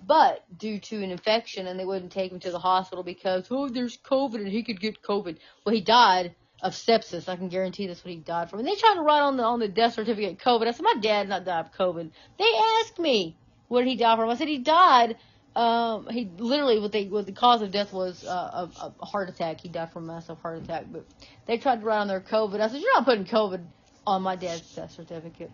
but 0.06 0.44
due 0.58 0.78
to 0.78 1.02
an 1.02 1.10
infection, 1.10 1.66
and 1.66 1.78
they 1.78 1.84
wouldn't 1.84 2.12
take 2.12 2.32
him 2.32 2.40
to 2.40 2.50
the 2.50 2.58
hospital 2.58 3.04
because 3.04 3.46
oh, 3.50 3.68
there's 3.68 3.96
COVID 3.98 4.36
and 4.36 4.48
he 4.48 4.62
could 4.62 4.80
get 4.80 5.02
COVID. 5.02 5.38
Well, 5.64 5.74
he 5.74 5.80
died 5.80 6.34
of 6.62 6.72
sepsis. 6.72 7.28
I 7.28 7.36
can 7.36 7.48
guarantee 7.48 7.86
that's 7.86 8.04
what 8.04 8.14
he 8.14 8.20
died 8.20 8.48
from. 8.48 8.60
And 8.60 8.68
they 8.68 8.74
tried 8.74 8.94
to 8.94 9.02
write 9.02 9.20
on 9.20 9.36
the 9.36 9.42
on 9.42 9.58
the 9.58 9.68
death 9.68 9.94
certificate 9.94 10.38
COVID. 10.38 10.66
I 10.66 10.70
said 10.70 10.82
my 10.82 11.00
dad 11.00 11.28
not 11.28 11.44
died 11.44 11.66
of 11.66 11.72
COVID. 11.72 12.10
They 12.38 12.52
asked 12.80 12.98
me 12.98 13.36
what 13.68 13.80
did 13.80 13.88
he 13.88 13.96
die 13.96 14.16
from. 14.16 14.30
I 14.30 14.36
said 14.36 14.48
he 14.48 14.58
died. 14.58 15.16
Um, 15.56 16.06
he 16.10 16.30
literally 16.36 16.78
what 16.78 16.92
they 16.92 17.06
what 17.06 17.24
the 17.24 17.32
cause 17.32 17.62
of 17.62 17.70
death 17.70 17.90
was 17.90 18.26
uh, 18.26 18.68
a, 18.78 18.92
a 19.00 19.06
heart 19.06 19.30
attack. 19.30 19.58
He 19.62 19.70
died 19.70 19.90
from 19.90 20.04
a 20.04 20.12
massive 20.12 20.38
heart 20.38 20.58
attack. 20.58 20.84
But 20.92 21.06
they 21.46 21.56
tried 21.56 21.80
to 21.80 21.86
write 21.86 22.00
on 22.00 22.08
their 22.08 22.20
COVID. 22.20 22.60
I 22.60 22.68
said 22.68 22.82
you're 22.82 22.92
not 22.92 23.06
putting 23.06 23.24
COVID 23.24 23.64
on 24.06 24.20
my 24.20 24.36
dad's 24.36 24.74
death 24.74 24.92
certificate. 24.92 25.50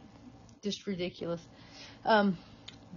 Just 0.60 0.84
ridiculous. 0.88 1.40
Um, 2.04 2.36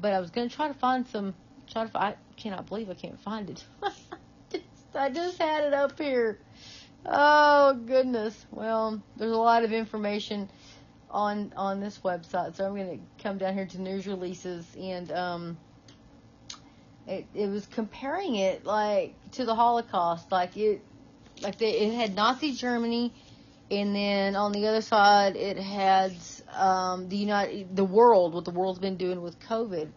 but 0.01 0.13
I 0.13 0.19
was 0.19 0.31
gonna 0.31 0.49
try 0.49 0.67
to 0.67 0.73
find 0.73 1.07
some. 1.07 1.35
Try 1.71 1.83
to. 1.83 1.89
Find, 1.89 2.15
I 2.15 2.41
cannot 2.41 2.65
believe 2.65 2.89
I 2.89 2.95
can't 2.95 3.19
find 3.19 3.51
it. 3.51 3.63
I 4.95 5.11
just 5.11 5.37
had 5.37 5.63
it 5.65 5.73
up 5.75 5.99
here. 5.99 6.39
Oh 7.05 7.75
goodness. 7.85 8.47
Well, 8.49 9.03
there's 9.15 9.31
a 9.31 9.37
lot 9.37 9.63
of 9.63 9.71
information 9.73 10.49
on 11.11 11.53
on 11.55 11.81
this 11.81 11.99
website, 12.03 12.55
so 12.55 12.65
I'm 12.65 12.75
gonna 12.75 12.97
come 13.21 13.37
down 13.37 13.53
here 13.53 13.67
to 13.67 13.79
news 13.79 14.07
releases 14.07 14.65
and 14.75 15.11
um 15.11 15.57
it, 17.07 17.25
it 17.33 17.47
was 17.47 17.65
comparing 17.67 18.35
it 18.35 18.65
like 18.65 19.13
to 19.31 19.45
the 19.45 19.55
Holocaust, 19.55 20.31
like 20.31 20.57
it, 20.57 20.81
like 21.41 21.61
it 21.61 21.93
had 21.93 22.15
Nazi 22.15 22.53
Germany, 22.53 23.13
and 23.69 23.95
then 23.95 24.35
on 24.35 24.51
the 24.51 24.67
other 24.67 24.81
side 24.81 25.35
it 25.35 25.57
had 25.57 26.13
um, 26.53 27.09
the 27.09 27.17
United, 27.17 27.75
the 27.75 27.83
world, 27.83 28.33
what 28.33 28.45
the 28.45 28.51
world's 28.51 28.79
been 28.79 28.97
doing 28.97 29.21
with 29.21 29.39
COVID. 29.39 29.89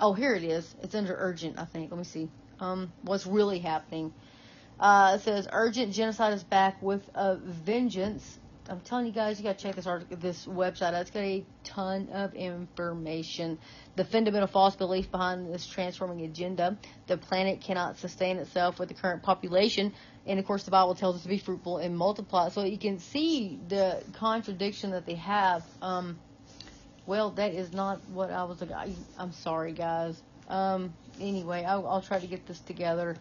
Oh, 0.00 0.12
here 0.12 0.34
it 0.34 0.44
is. 0.44 0.74
It's 0.82 0.94
under 0.94 1.16
urgent, 1.18 1.58
I 1.58 1.64
think. 1.64 1.90
Let 1.90 1.98
me 1.98 2.04
see. 2.04 2.28
Um, 2.60 2.92
what's 3.02 3.26
really 3.26 3.58
happening? 3.58 4.12
Uh, 4.78 5.14
it 5.16 5.22
says 5.22 5.48
urgent 5.52 5.92
genocide 5.92 6.32
is 6.34 6.44
back 6.44 6.80
with 6.80 7.02
a 7.14 7.36
vengeance. 7.36 8.38
I'm 8.68 8.80
telling 8.80 9.06
you 9.06 9.12
guys, 9.12 9.38
you 9.38 9.44
gotta 9.44 9.58
check 9.58 9.76
this 9.76 9.86
article, 9.86 10.16
this 10.18 10.44
website. 10.44 10.92
It's 11.00 11.10
got 11.10 11.22
a 11.22 11.44
ton 11.64 12.10
of 12.12 12.34
information. 12.34 13.58
The 13.96 14.04
fundamental 14.04 14.46
false 14.46 14.76
belief 14.76 15.10
behind 15.10 15.52
this 15.52 15.66
transforming 15.66 16.20
agenda: 16.22 16.76
the 17.06 17.16
planet 17.16 17.62
cannot 17.62 17.98
sustain 17.98 18.36
itself 18.36 18.78
with 18.78 18.88
the 18.88 18.94
current 18.94 19.22
population, 19.22 19.94
and 20.26 20.38
of 20.38 20.44
course, 20.44 20.64
the 20.64 20.70
Bible 20.70 20.94
tells 20.94 21.16
us 21.16 21.22
to 21.22 21.28
be 21.28 21.38
fruitful 21.38 21.78
and 21.78 21.96
multiply. 21.96 22.50
So 22.50 22.62
you 22.62 22.76
can 22.76 22.98
see 22.98 23.58
the 23.68 24.02
contradiction 24.12 24.90
that 24.90 25.06
they 25.06 25.14
have. 25.14 25.64
Um, 25.80 26.18
well, 27.06 27.30
that 27.32 27.54
is 27.54 27.72
not 27.72 28.00
what 28.10 28.30
I 28.30 28.44
was. 28.44 28.62
I, 28.62 28.90
I'm 29.18 29.32
sorry, 29.32 29.72
guys. 29.72 30.20
Um, 30.46 30.92
anyway, 31.18 31.64
I'll, 31.64 31.86
I'll 31.86 32.02
try 32.02 32.18
to 32.18 32.26
get 32.26 32.46
this 32.46 32.60
together 32.60 33.16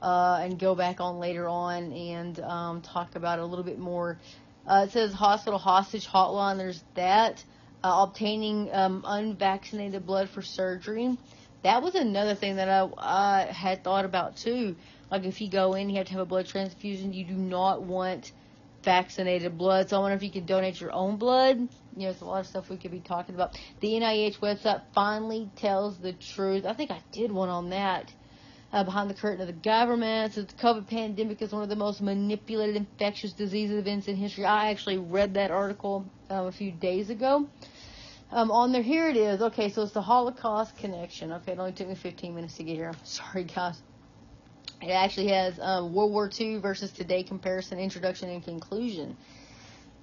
uh, 0.00 0.38
and 0.40 0.58
go 0.58 0.74
back 0.74 1.00
on 1.00 1.18
later 1.18 1.46
on 1.48 1.92
and 1.92 2.40
um, 2.40 2.80
talk 2.80 3.14
about 3.14 3.38
it 3.38 3.42
a 3.42 3.46
little 3.46 3.64
bit 3.64 3.78
more. 3.78 4.18
Uh, 4.66 4.84
it 4.86 4.92
says 4.92 5.12
hospital 5.12 5.58
hostage 5.58 6.06
hotline. 6.06 6.58
There's 6.58 6.82
that. 6.94 7.44
Uh, 7.84 8.04
obtaining 8.08 8.74
um, 8.74 9.04
unvaccinated 9.06 10.04
blood 10.06 10.28
for 10.28 10.42
surgery. 10.42 11.16
That 11.62 11.82
was 11.82 11.94
another 11.94 12.34
thing 12.34 12.56
that 12.56 12.68
I, 12.68 12.88
I 12.98 13.42
had 13.52 13.84
thought 13.84 14.04
about 14.04 14.36
too. 14.36 14.76
Like 15.10 15.24
if 15.24 15.40
you 15.40 15.48
go 15.48 15.74
in, 15.74 15.88
you 15.88 15.96
have 15.96 16.06
to 16.06 16.12
have 16.12 16.22
a 16.22 16.26
blood 16.26 16.46
transfusion. 16.46 17.12
You 17.12 17.24
do 17.24 17.34
not 17.34 17.82
want 17.82 18.32
vaccinated 18.82 19.56
blood. 19.58 19.88
So 19.88 19.98
I 19.98 20.00
wonder 20.00 20.16
if 20.16 20.22
you 20.22 20.30
can 20.30 20.46
donate 20.46 20.80
your 20.80 20.92
own 20.92 21.16
blood. 21.16 21.58
You 21.58 21.68
know, 21.94 22.04
there's 22.04 22.20
a 22.20 22.24
lot 22.24 22.40
of 22.40 22.46
stuff 22.46 22.70
we 22.70 22.76
could 22.76 22.90
be 22.90 23.00
talking 23.00 23.34
about. 23.34 23.58
The 23.80 23.88
NIH 23.88 24.38
website 24.38 24.82
finally 24.94 25.50
tells 25.56 25.98
the 25.98 26.12
truth. 26.12 26.64
I 26.64 26.72
think 26.72 26.90
I 26.90 27.02
did 27.12 27.30
one 27.30 27.48
on 27.50 27.70
that 27.70 28.12
uh, 28.72 28.84
behind 28.84 29.08
the 29.08 29.14
curtain 29.14 29.40
of 29.40 29.46
the 29.46 29.52
government. 29.52 30.34
So 30.34 30.42
the 30.42 30.52
COVID 30.54 30.86
pandemic 30.88 31.40
is 31.42 31.52
one 31.52 31.62
of 31.62 31.68
the 31.68 31.76
most 31.76 32.00
manipulated 32.00 32.76
infectious 32.76 33.32
disease 33.32 33.70
events 33.70 34.08
in 34.08 34.16
history. 34.16 34.44
I 34.44 34.70
actually 34.70 34.98
read 34.98 35.34
that 35.34 35.50
article 35.50 36.04
um, 36.30 36.46
a 36.46 36.52
few 36.52 36.72
days 36.72 37.10
ago. 37.10 37.46
Um, 38.32 38.50
on 38.50 38.72
there, 38.72 38.82
here 38.82 39.08
it 39.08 39.16
is. 39.16 39.40
Okay, 39.40 39.70
so 39.70 39.82
it's 39.82 39.92
the 39.92 40.02
Holocaust 40.02 40.76
connection. 40.76 41.32
Okay, 41.32 41.52
it 41.52 41.58
only 41.58 41.72
took 41.72 41.88
me 41.88 41.94
15 41.94 42.34
minutes 42.34 42.56
to 42.56 42.64
get 42.64 42.76
here. 42.76 42.92
Sorry, 43.04 43.44
guys. 43.44 43.80
It 44.82 44.90
actually 44.90 45.28
has 45.28 45.58
um, 45.60 45.94
World 45.94 46.12
War 46.12 46.30
II 46.38 46.58
versus 46.58 46.90
today 46.90 47.22
comparison, 47.22 47.78
introduction, 47.78 48.28
and 48.28 48.44
conclusion. 48.44 49.16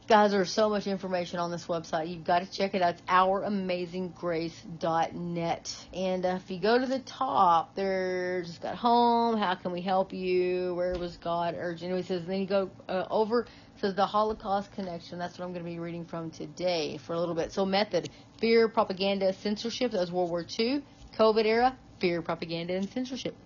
Guys, 0.05 0.31
there's 0.31 0.51
so 0.51 0.69
much 0.69 0.85
information 0.85 1.39
on 1.39 1.49
this 1.49 1.67
website. 1.67 2.09
You've 2.09 2.25
got 2.25 2.39
to 2.39 2.51
check 2.51 2.75
it 2.75 2.81
out. 2.81 2.95
It's 2.95 3.01
ouramazinggrace.net. 3.03 5.87
And 5.93 6.25
uh, 6.25 6.39
if 6.43 6.51
you 6.51 6.59
go 6.59 6.77
to 6.77 6.85
the 6.85 6.99
top, 6.99 7.73
there's 7.75 8.57
got 8.57 8.75
home, 8.75 9.37
how 9.37 9.55
can 9.55 9.71
we 9.71 9.79
help 9.79 10.11
you, 10.11 10.75
where 10.75 10.93
was 10.95 11.15
God 11.15 11.55
urgent. 11.57 11.89
Anyway, 11.89 12.05
says, 12.05 12.25
then 12.25 12.41
you 12.41 12.47
go 12.47 12.69
uh, 12.89 13.05
over, 13.09 13.47
says 13.79 13.95
the 13.95 14.05
Holocaust 14.05 14.73
connection. 14.73 15.19
That's 15.19 15.39
what 15.39 15.45
I'm 15.45 15.53
going 15.53 15.63
to 15.63 15.71
be 15.71 15.79
reading 15.79 16.03
from 16.03 16.31
today 16.31 16.97
for 16.97 17.13
a 17.13 17.19
little 17.19 17.35
bit. 17.35 17.53
So, 17.53 17.65
method 17.65 18.09
fear, 18.39 18.67
propaganda, 18.67 19.31
censorship. 19.31 19.91
That 19.91 20.01
was 20.01 20.11
World 20.11 20.31
War 20.31 20.45
II. 20.59 20.83
COVID 21.17 21.45
era, 21.45 21.77
fear, 21.99 22.21
propaganda, 22.21 22.75
and 22.75 22.89
censorship. 22.89 23.37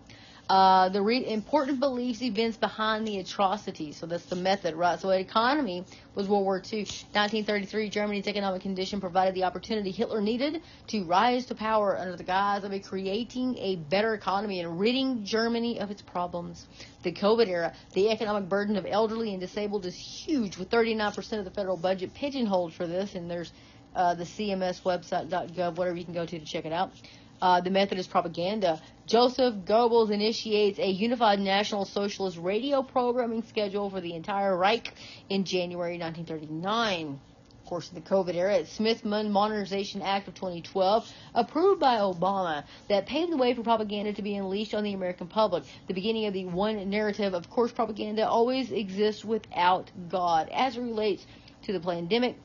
Uh, 0.50 0.88
the 0.88 1.02
re- 1.02 1.28
important 1.28 1.78
beliefs, 1.82 2.22
events 2.22 2.56
behind 2.56 3.06
the 3.06 3.18
atrocities. 3.18 3.98
So 3.98 4.06
that's 4.06 4.26
the 4.28 4.38
method, 4.38 4.76
right? 4.76 4.98
So 4.98 5.10
economy 5.10 5.84
was 6.16 6.30
World 6.30 6.46
War 6.46 6.58
II. 6.58 6.80
1933, 6.80 7.90
Germany's 7.90 8.28
economic 8.28 8.62
condition 8.62 9.02
provided 9.02 9.34
the 9.36 9.44
opportunity 9.44 9.92
Hitler 9.92 10.22
needed 10.22 10.62
to 10.88 11.04
rise 11.04 11.48
to 11.48 11.56
power 11.56 11.98
under 11.98 12.16
the 12.16 12.24
guise 12.24 12.64
of 12.64 12.72
creating 12.84 13.58
a 13.58 13.76
better 13.76 14.14
economy 14.14 14.62
and 14.62 14.80
ridding 14.80 15.26
Germany 15.26 15.82
of 15.82 15.92
its 15.92 16.02
problems. 16.02 16.66
The 17.04 17.12
COVID 17.12 17.48
era, 17.48 17.74
the 17.94 18.10
economic 18.10 18.48
burden 18.48 18.78
of 18.78 18.86
elderly 18.88 19.32
and 19.32 19.42
disabled 19.42 19.86
is 19.86 19.96
huge, 19.96 20.58
with 20.58 20.70
39% 20.70 21.40
of 21.40 21.46
the 21.46 21.52
federal 21.52 21.76
budget 21.76 22.14
pigeonholed 22.14 22.74
for 22.74 22.88
this. 22.88 23.16
And 23.16 23.30
there's 23.30 23.52
uh, 23.94 24.14
the 24.14 24.24
CMS 24.24 24.82
website.gov, 24.84 25.76
whatever 25.76 25.98
you 25.98 26.06
can 26.06 26.14
go 26.14 26.26
to 26.26 26.40
to 26.40 26.46
check 26.46 26.66
it 26.66 26.72
out 26.72 26.94
uh, 27.42 27.62
the 27.62 27.70
Methodist 27.70 28.10
propaganda. 28.10 28.82
Joseph 29.06 29.56
Goebbels 29.66 30.12
initiates 30.12 30.80
a 30.80 30.90
unified 30.90 31.40
National 31.40 31.86
Socialist 31.86 32.38
radio 32.38 32.82
programming 32.84 33.44
schedule 33.44 33.90
for 33.90 34.02
the 34.02 34.14
entire 34.14 34.56
Reich 34.56 34.94
in 35.30 35.44
January 35.44 35.98
1939. 35.98 37.20
Of 37.68 37.70
course, 37.70 37.90
the 37.90 38.00
COVID 38.00 38.34
era, 38.34 38.56
it's 38.56 38.72
Smith-Mundt 38.72 39.30
Modernization 39.30 40.02
Act 40.02 40.30
of 40.30 40.36
2012, 40.36 41.12
approved 41.36 41.82
by 41.82 41.98
Obama, 41.98 42.64
that 42.88 43.08
paved 43.08 43.34
the 43.34 43.36
way 43.36 43.54
for 43.54 43.62
propaganda 43.62 44.14
to 44.14 44.22
be 44.22 44.38
unleashed 44.38 44.74
on 44.74 44.86
the 44.86 44.94
American 44.94 45.28
public. 45.28 45.66
The 45.88 45.94
beginning 45.94 46.28
of 46.28 46.34
the 46.34 46.46
one 46.46 46.90
narrative, 46.90 47.34
of 47.34 47.50
course, 47.50 47.74
propaganda 47.74 48.26
always 48.26 48.72
exists 48.72 49.26
without 49.26 49.92
God. 50.08 50.48
As 50.54 50.78
it 50.78 50.82
relates 50.82 51.26
to 51.64 51.74
the 51.74 51.82
pandemic, 51.82 52.38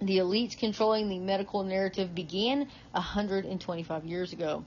the 0.00 0.18
elites 0.18 0.58
controlling 0.58 1.08
the 1.08 1.18
medical 1.18 1.62
narrative 1.62 2.14
began 2.14 2.68
125 2.92 4.04
years 4.04 4.32
ago. 4.32 4.64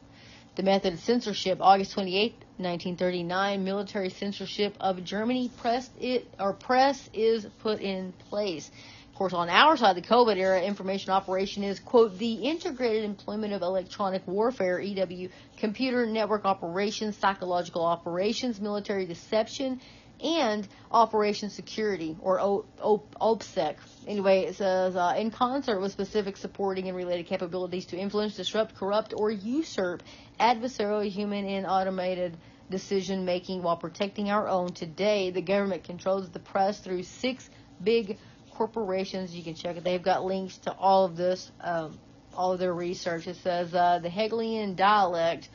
The 0.55 0.63
method 0.63 0.93
of 0.93 0.99
censorship, 0.99 1.59
August 1.61 1.91
28, 1.91 2.31
1939, 2.57 3.63
military 3.63 4.09
censorship 4.09 4.75
of 4.79 5.03
Germany 5.03 5.51
pressed 5.57 5.91
it 5.99 6.27
or 6.39 6.53
press 6.53 7.09
is 7.13 7.45
put 7.59 7.79
in 7.79 8.11
place. 8.29 8.71
Of 9.11 9.19
course, 9.19 9.33
on 9.33 9.49
our 9.49 9.77
side, 9.77 9.95
the 9.95 10.01
COVID 10.01 10.37
era 10.37 10.61
information 10.61 11.11
operation 11.11 11.63
is, 11.63 11.79
quote, 11.79 12.17
the 12.17 12.33
integrated 12.33 13.03
employment 13.03 13.53
of 13.53 13.61
electronic 13.61 14.27
warfare, 14.27 14.79
EW, 14.79 15.29
computer 15.57 16.05
network 16.05 16.45
operations, 16.45 17.17
psychological 17.17 17.85
operations, 17.85 18.59
military 18.59 19.05
deception, 19.05 19.79
and 20.23 20.67
Operation 20.91 21.49
Security, 21.49 22.17
or 22.21 22.39
o- 22.39 22.65
o- 22.81 23.03
OPSEC. 23.21 23.75
Anyway, 24.07 24.45
it 24.45 24.55
says, 24.55 24.95
uh, 24.95 25.13
in 25.17 25.31
concert 25.31 25.79
with 25.79 25.91
specific 25.91 26.37
supporting 26.37 26.87
and 26.87 26.97
related 26.97 27.27
capabilities 27.27 27.85
to 27.87 27.97
influence, 27.97 28.35
disrupt, 28.35 28.75
corrupt, 28.75 29.13
or 29.15 29.29
usurp 29.29 30.03
adversarial 30.39 31.07
human 31.07 31.45
and 31.45 31.65
automated 31.65 32.35
decision 32.69 33.25
making 33.25 33.61
while 33.63 33.77
protecting 33.77 34.29
our 34.29 34.47
own. 34.47 34.69
Today, 34.73 35.29
the 35.29 35.41
government 35.41 35.83
controls 35.83 36.29
the 36.29 36.39
press 36.39 36.79
through 36.79 37.03
six 37.03 37.49
big 37.83 38.17
corporations. 38.51 39.35
You 39.35 39.43
can 39.43 39.55
check 39.55 39.77
it. 39.77 39.83
They've 39.83 40.01
got 40.01 40.25
links 40.25 40.57
to 40.59 40.71
all 40.73 41.05
of 41.05 41.15
this, 41.15 41.51
um, 41.61 41.97
all 42.35 42.53
of 42.53 42.59
their 42.59 42.73
research. 42.73 43.27
It 43.27 43.37
says 43.37 43.73
uh, 43.73 43.99
the 43.99 44.09
Hegelian 44.09 44.75
dialect 44.75 45.49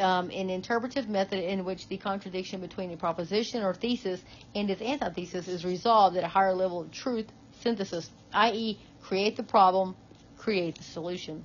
um, 0.00 0.30
an 0.30 0.50
interpretive 0.50 1.08
method 1.08 1.38
in 1.38 1.64
which 1.64 1.88
the 1.88 1.96
contradiction 1.96 2.60
between 2.60 2.92
a 2.92 2.96
proposition 2.96 3.62
or 3.62 3.74
thesis 3.74 4.22
and 4.54 4.70
its 4.70 4.82
antithesis 4.82 5.48
is 5.48 5.64
resolved 5.64 6.16
at 6.16 6.24
a 6.24 6.28
higher 6.28 6.54
level 6.54 6.80
of 6.80 6.90
truth 6.90 7.26
synthesis, 7.60 8.10
i.e., 8.32 8.78
create 9.02 9.36
the 9.36 9.42
problem, 9.42 9.96
create 10.36 10.76
the 10.76 10.84
solution. 10.84 11.44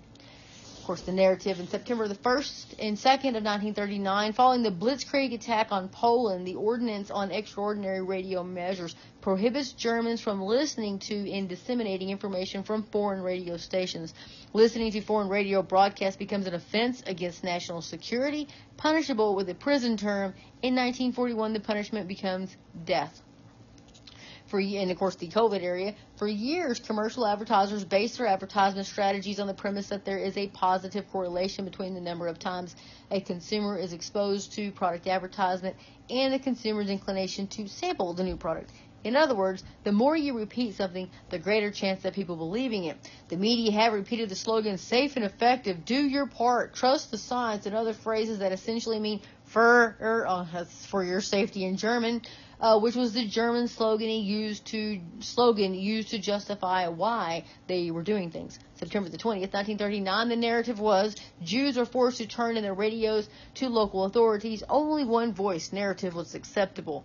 Of 0.84 0.88
course, 0.88 1.02
the 1.04 1.14
narrative 1.14 1.62
in 1.62 1.70
September 1.70 2.10
the 2.10 2.16
1st 2.16 2.74
and 2.78 2.98
2nd 2.98 3.38
of 3.38 3.46
1939, 3.46 4.34
following 4.34 4.64
the 4.64 4.70
Blitzkrieg 4.70 5.34
attack 5.34 5.72
on 5.72 5.88
Poland, 5.88 6.46
the 6.46 6.56
Ordinance 6.56 7.10
on 7.10 7.32
Extraordinary 7.32 8.02
Radio 8.02 8.44
Measures 8.44 8.94
prohibits 9.22 9.72
Germans 9.72 10.20
from 10.20 10.42
listening 10.42 11.00
to 11.00 11.32
and 11.32 11.48
disseminating 11.48 12.10
information 12.10 12.64
from 12.64 12.84
foreign 12.84 13.22
radio 13.22 13.56
stations. 13.56 14.14
Listening 14.52 14.92
to 14.92 15.00
foreign 15.00 15.30
radio 15.30 15.62
broadcasts 15.62 16.18
becomes 16.18 16.48
an 16.48 16.54
offense 16.54 17.02
against 17.08 17.46
national 17.46 17.82
security, 17.82 18.50
punishable 18.76 19.36
with 19.36 19.48
a 19.48 19.56
prison 19.56 19.96
term. 19.96 20.34
In 20.62 20.76
1941, 20.76 21.54
the 21.54 21.62
punishment 21.62 22.10
becomes 22.10 22.58
death 22.84 23.22
for 24.54 24.60
and 24.60 24.92
of 24.92 25.00
course 25.00 25.16
the 25.16 25.28
COVID 25.28 25.64
area, 25.64 25.96
for 26.16 26.28
years 26.28 26.80
commercial 26.80 27.26
advertisers 27.26 27.84
base 27.84 28.18
their 28.18 28.28
advertisement 28.28 28.86
strategies 28.86 29.40
on 29.40 29.48
the 29.48 29.54
premise 29.56 29.88
that 29.88 30.06
there 30.06 30.20
is 30.20 30.38
a 30.38 30.48
positive 30.50 31.10
correlation 31.12 31.66
between 31.66 31.96
the 31.96 32.00
number 32.00 32.28
of 32.28 32.38
times 32.38 32.76
a 33.10 33.20
consumer 33.20 33.76
is 33.76 33.94
exposed 33.94 34.54
to 34.54 34.72
product 34.72 35.08
advertisement 35.08 35.76
and 36.08 36.36
the 36.36 36.38
consumer's 36.38 36.88
inclination 36.88 37.48
to 37.48 37.68
sample 37.68 38.14
the 38.14 38.24
new 38.24 38.38
product. 38.38 38.70
In 39.04 39.16
other 39.16 39.34
words, 39.34 39.64
the 39.84 39.92
more 39.92 40.16
you 40.16 40.38
repeat 40.38 40.76
something, 40.76 41.10
the 41.32 41.40
greater 41.40 41.72
chance 41.72 42.04
that 42.04 42.14
people 42.14 42.38
believing 42.38 42.86
it. 42.86 42.98
The 43.30 43.38
media 43.38 43.72
have 43.72 43.92
repeated 43.92 44.30
the 44.30 44.36
slogan 44.36 44.78
safe 44.78 45.16
and 45.16 45.26
effective, 45.26 45.84
do 45.84 45.96
your 45.96 46.28
part, 46.28 46.76
trust 46.76 47.10
the 47.10 47.18
science, 47.18 47.66
and 47.66 47.76
other 47.76 47.94
phrases 47.94 48.40
that 48.40 48.52
essentially 48.52 49.00
mean 49.00 49.20
for, 49.46 49.98
er, 50.00 50.26
oh, 50.30 50.66
for 50.88 51.04
your 51.04 51.20
safety 51.22 51.66
in 51.66 51.76
German, 51.76 52.22
uh, 52.64 52.80
which 52.80 52.96
was 52.96 53.12
the 53.12 53.28
German 53.28 53.68
slogan 53.68 54.10
used 54.10 54.66
to 54.68 55.02
slogan 55.20 55.74
used 55.74 56.12
to 56.12 56.18
justify 56.18 56.88
why 56.88 57.44
they 57.68 57.92
were 57.92 58.04
doing 58.04 58.32
things. 58.32 58.58
September 58.76 59.10
the 59.10 59.18
20th, 59.18 59.52
1939, 59.52 60.30
the 60.30 60.36
narrative 60.38 60.80
was 60.80 61.18
Jews 61.44 61.78
are 61.78 61.86
forced 61.86 62.20
to 62.20 62.26
turn 62.26 62.56
in 62.56 62.64
their 62.64 62.74
radios 62.74 63.28
to 63.56 63.68
local 63.68 64.06
authorities. 64.06 64.64
Only 64.70 65.04
one 65.04 65.34
voice 65.34 65.74
narrative 65.74 66.16
was 66.16 66.36
acceptable. 66.36 67.04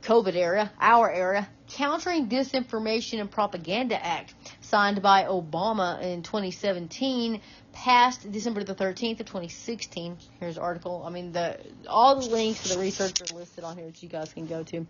COVID 0.00 0.34
era, 0.34 0.72
our 0.80 1.12
era, 1.12 1.48
Countering 1.68 2.30
Disinformation 2.30 3.20
and 3.20 3.30
Propaganda 3.30 4.02
Act, 4.02 4.32
signed 4.68 5.00
by 5.00 5.24
Obama 5.24 6.02
in 6.02 6.22
2017, 6.22 7.40
passed 7.72 8.30
December 8.30 8.62
the 8.64 8.74
13th 8.74 9.20
of 9.20 9.26
2016. 9.26 10.18
Here's 10.40 10.56
an 10.56 10.62
article. 10.62 11.02
I 11.06 11.10
mean, 11.10 11.32
the 11.32 11.58
all 11.88 12.20
the 12.20 12.28
links 12.28 12.64
to 12.64 12.74
the 12.74 12.78
research 12.78 13.20
are 13.22 13.36
listed 13.36 13.64
on 13.64 13.78
here 13.78 13.86
that 13.86 14.02
you 14.02 14.08
guys 14.08 14.32
can 14.32 14.46
go 14.46 14.62
to. 14.64 14.86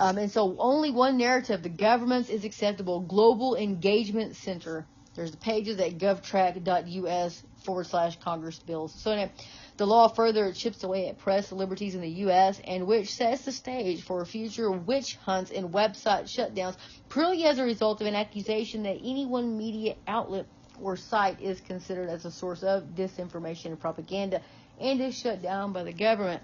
Um, 0.00 0.16
and 0.16 0.30
so 0.30 0.56
only 0.58 0.90
one 0.90 1.18
narrative, 1.18 1.62
the 1.62 1.68
government's 1.68 2.30
is 2.30 2.44
acceptable. 2.44 3.00
Global 3.00 3.54
Engagement 3.56 4.36
Center. 4.36 4.86
There's 5.14 5.30
the 5.30 5.36
pages 5.36 5.78
at 5.78 5.98
govtrack.us 5.98 7.42
forward 7.64 7.86
slash 7.86 8.18
Congress 8.20 8.58
bills. 8.58 8.94
So 8.94 9.10
anyway, 9.10 9.30
the 9.78 9.86
law 9.86 10.08
further 10.08 10.52
chips 10.52 10.84
away 10.84 11.08
at 11.08 11.18
press 11.18 11.50
liberties 11.50 11.94
in 11.94 12.02
the 12.02 12.08
U.S. 12.08 12.60
and 12.64 12.86
which 12.86 13.14
sets 13.14 13.44
the 13.44 13.52
stage 13.52 14.02
for 14.02 14.24
future 14.24 14.70
witch 14.70 15.16
hunts 15.16 15.50
and 15.50 15.72
website 15.72 16.24
shutdowns, 16.24 16.76
purely 17.08 17.44
as 17.44 17.58
a 17.58 17.64
result 17.64 18.00
of 18.00 18.06
an 18.06 18.14
accusation 18.14 18.82
that 18.82 18.98
any 19.02 19.24
one 19.24 19.56
media 19.56 19.94
outlet 20.06 20.46
or 20.80 20.96
site 20.96 21.40
is 21.40 21.60
considered 21.60 22.08
as 22.08 22.24
a 22.24 22.30
source 22.30 22.62
of 22.62 22.82
disinformation 22.94 23.66
and 23.66 23.80
propaganda 23.80 24.42
and 24.78 25.00
is 25.00 25.16
shut 25.16 25.40
down 25.42 25.72
by 25.72 25.82
the 25.84 25.92
government. 25.92 26.42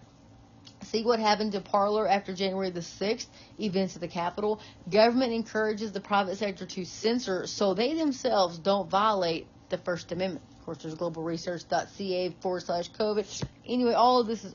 See 0.83 1.05
what 1.05 1.19
happened 1.19 1.53
to 1.53 1.61
Parler 1.61 2.09
after 2.09 2.33
January 2.33 2.71
the 2.71 2.81
6th, 2.81 3.27
events 3.59 3.97
at 3.97 4.01
the 4.01 4.09
Capitol. 4.09 4.61
Government 4.89 5.33
encourages 5.33 5.93
the 5.93 6.01
private 6.01 6.37
sector 6.37 6.67
to 6.67 6.85
censor 6.85 7.47
so 7.47 7.75
they 7.75 7.95
themselves 7.95 8.59
don't 8.59 8.89
violate 8.89 9.47
the 9.71 9.79
First 9.79 10.13
Amendment 10.13 10.45
course, 10.69 10.83
there's 10.83 10.95
globalresearch.ca 10.97 12.35
forward 12.41 12.63
slash 12.63 12.91
COVID. 12.91 13.45
Anyway, 13.67 13.95
all 13.95 14.21
of 14.21 14.27
this 14.27 14.45
is, 14.45 14.55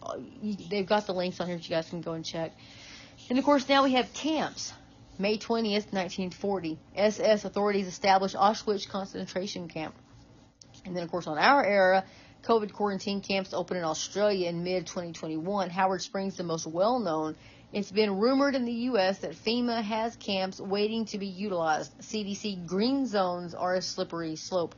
they've 0.69 0.86
got 0.86 1.08
the 1.08 1.13
links 1.13 1.39
on 1.39 1.47
here 1.47 1.56
that 1.56 1.67
you 1.67 1.76
guys 1.76 1.89
can 1.89 2.02
go 2.02 2.13
and 2.13 2.23
check. 2.23 2.52
And 3.32 3.39
of 3.39 3.45
course, 3.45 3.67
now 3.67 3.84
we 3.84 3.93
have 3.93 4.13
camps. 4.13 4.73
May 5.17 5.38
20th, 5.39 5.91
1940, 5.91 6.78
SS 6.95 7.45
authorities 7.45 7.88
established 7.88 8.36
Auschwitz 8.36 8.88
concentration 8.88 9.67
camp. 9.67 9.95
And 10.86 10.95
then, 10.95 11.04
of 11.04 11.10
course, 11.10 11.26
on 11.26 11.39
our 11.39 11.65
era, 11.65 12.04
COVID 12.43 12.73
quarantine 12.73 13.21
camps 13.21 13.52
open 13.52 13.78
in 13.78 13.84
Australia 13.84 14.49
in 14.49 14.63
mid 14.63 14.86
2021. 14.86 15.71
Howard 15.71 16.04
Springs, 16.04 16.38
the 16.38 16.43
most 16.43 16.67
well 16.67 16.99
known. 16.99 17.36
It's 17.71 17.91
been 17.91 18.19
rumored 18.19 18.54
in 18.54 18.65
the 18.65 18.73
U.S. 18.91 19.19
that 19.19 19.32
FEMA 19.32 19.82
has 19.82 20.15
camps 20.17 20.60
waiting 20.60 21.06
to 21.06 21.17
be 21.17 21.26
utilized. 21.26 21.91
CDC 22.02 22.67
green 22.67 23.08
zones 23.08 23.56
are 23.56 23.73
a 23.73 23.82
slippery 23.82 24.36
slope. 24.36 24.76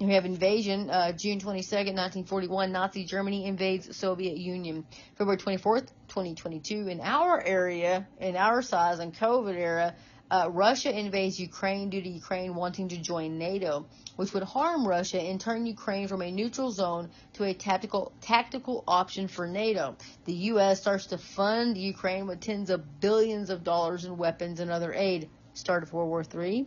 We 0.00 0.14
have 0.14 0.24
invasion, 0.24 0.88
uh, 0.88 1.12
June 1.12 1.38
22nd, 1.38 1.92
1941, 1.94 2.72
Nazi 2.72 3.04
Germany 3.04 3.44
invades 3.44 3.94
Soviet 3.94 4.38
Union. 4.38 4.86
February 5.16 5.36
24th, 5.36 5.88
2022, 6.08 6.88
in 6.88 7.02
our 7.02 7.38
area, 7.44 8.08
in 8.18 8.34
our 8.34 8.62
size 8.62 8.98
and 8.98 9.14
COVID 9.14 9.54
era, 9.54 9.94
uh, 10.30 10.48
Russia 10.50 10.98
invades 10.98 11.38
Ukraine 11.38 11.90
due 11.90 12.00
to 12.00 12.08
Ukraine 12.08 12.54
wanting 12.54 12.88
to 12.88 12.96
join 12.96 13.36
NATO, 13.36 13.84
which 14.16 14.32
would 14.32 14.42
harm 14.42 14.88
Russia 14.88 15.20
and 15.20 15.38
turn 15.38 15.66
Ukraine 15.66 16.08
from 16.08 16.22
a 16.22 16.30
neutral 16.30 16.70
zone 16.70 17.10
to 17.34 17.44
a 17.44 17.52
tactical 17.52 18.12
tactical 18.22 18.82
option 18.88 19.28
for 19.28 19.46
NATO. 19.46 19.96
The 20.24 20.34
U.S. 20.52 20.80
starts 20.80 21.06
to 21.08 21.18
fund 21.18 21.76
Ukraine 21.76 22.26
with 22.26 22.40
tens 22.40 22.70
of 22.70 23.00
billions 23.00 23.50
of 23.50 23.64
dollars 23.64 24.06
in 24.06 24.16
weapons 24.16 24.60
and 24.60 24.70
other 24.70 24.94
aid. 24.94 25.28
Start 25.52 25.82
of 25.82 25.92
World 25.92 26.08
War 26.08 26.24
III. 26.42 26.66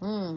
Hmm. 0.00 0.36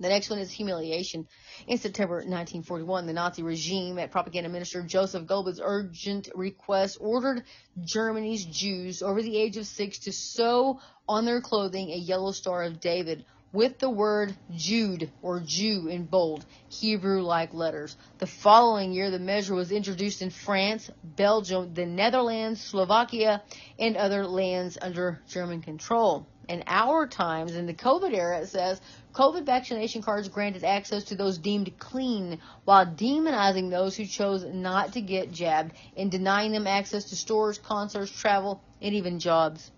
The 0.00 0.08
next 0.08 0.30
one 0.30 0.38
is 0.38 0.50
humiliation. 0.50 1.26
In 1.66 1.78
September 1.78 2.16
1941, 2.16 3.06
the 3.06 3.12
Nazi 3.12 3.42
regime, 3.42 3.98
at 3.98 4.10
propaganda 4.10 4.48
minister 4.48 4.82
Joseph 4.82 5.26
Goebbels' 5.26 5.60
urgent 5.62 6.28
request, 6.34 6.98
ordered 7.00 7.44
Germany's 7.84 8.44
Jews 8.44 9.02
over 9.02 9.22
the 9.22 9.36
age 9.36 9.56
of 9.56 9.66
six 9.66 10.00
to 10.00 10.12
sew 10.12 10.80
on 11.08 11.24
their 11.24 11.40
clothing 11.40 11.90
a 11.90 11.96
yellow 11.96 12.32
star 12.32 12.64
of 12.64 12.80
David 12.80 13.24
with 13.54 13.78
the 13.78 13.88
word 13.88 14.36
Jude 14.50 15.12
or 15.22 15.38
Jew 15.38 15.86
in 15.86 16.06
bold, 16.06 16.44
Hebrew 16.68 17.22
like 17.22 17.54
letters. 17.54 17.96
The 18.18 18.26
following 18.26 18.92
year, 18.92 19.12
the 19.12 19.20
measure 19.20 19.54
was 19.54 19.70
introduced 19.70 20.22
in 20.22 20.30
France, 20.30 20.90
Belgium, 21.04 21.72
the 21.72 21.86
Netherlands, 21.86 22.60
Slovakia, 22.60 23.44
and 23.78 23.96
other 23.96 24.26
lands 24.26 24.76
under 24.82 25.22
German 25.28 25.62
control. 25.62 26.28
In 26.48 26.62
our 26.66 27.06
times, 27.06 27.54
in 27.54 27.66
the 27.66 27.74
COVID 27.74 28.14
era, 28.14 28.40
it 28.40 28.48
says 28.48 28.80
COVID 29.14 29.46
vaccination 29.46 30.02
cards 30.02 30.28
granted 30.28 30.64
access 30.64 31.04
to 31.04 31.14
those 31.14 31.38
deemed 31.38 31.78
clean 31.78 32.40
while 32.64 32.84
demonizing 32.84 33.70
those 33.70 33.96
who 33.96 34.04
chose 34.04 34.44
not 34.44 34.92
to 34.92 35.00
get 35.00 35.32
jabbed 35.32 35.74
and 35.96 36.10
denying 36.10 36.52
them 36.52 36.66
access 36.66 37.04
to 37.06 37.16
stores, 37.16 37.58
concerts, 37.58 38.10
travel, 38.10 38.60
and 38.82 38.94
even 38.94 39.18
jobs. 39.20 39.70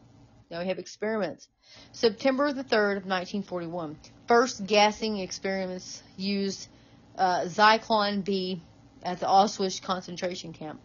Now 0.51 0.61
we 0.61 0.69
have 0.69 0.79
experiments. 0.79 1.49
September 1.93 2.53
the 2.53 2.65
3rd 2.65 2.99
of 2.99 3.07
1941. 3.07 3.97
First 4.27 4.67
gassing 4.67 5.19
experiments 5.19 6.03
used 6.17 6.69
uh, 7.17 7.43
Zyklon 7.43 8.25
B 8.25 8.63
at 9.03 9.21
the 9.21 9.27
Auschwitz 9.27 9.81
concentration 9.81 10.53
camp. 10.53 10.81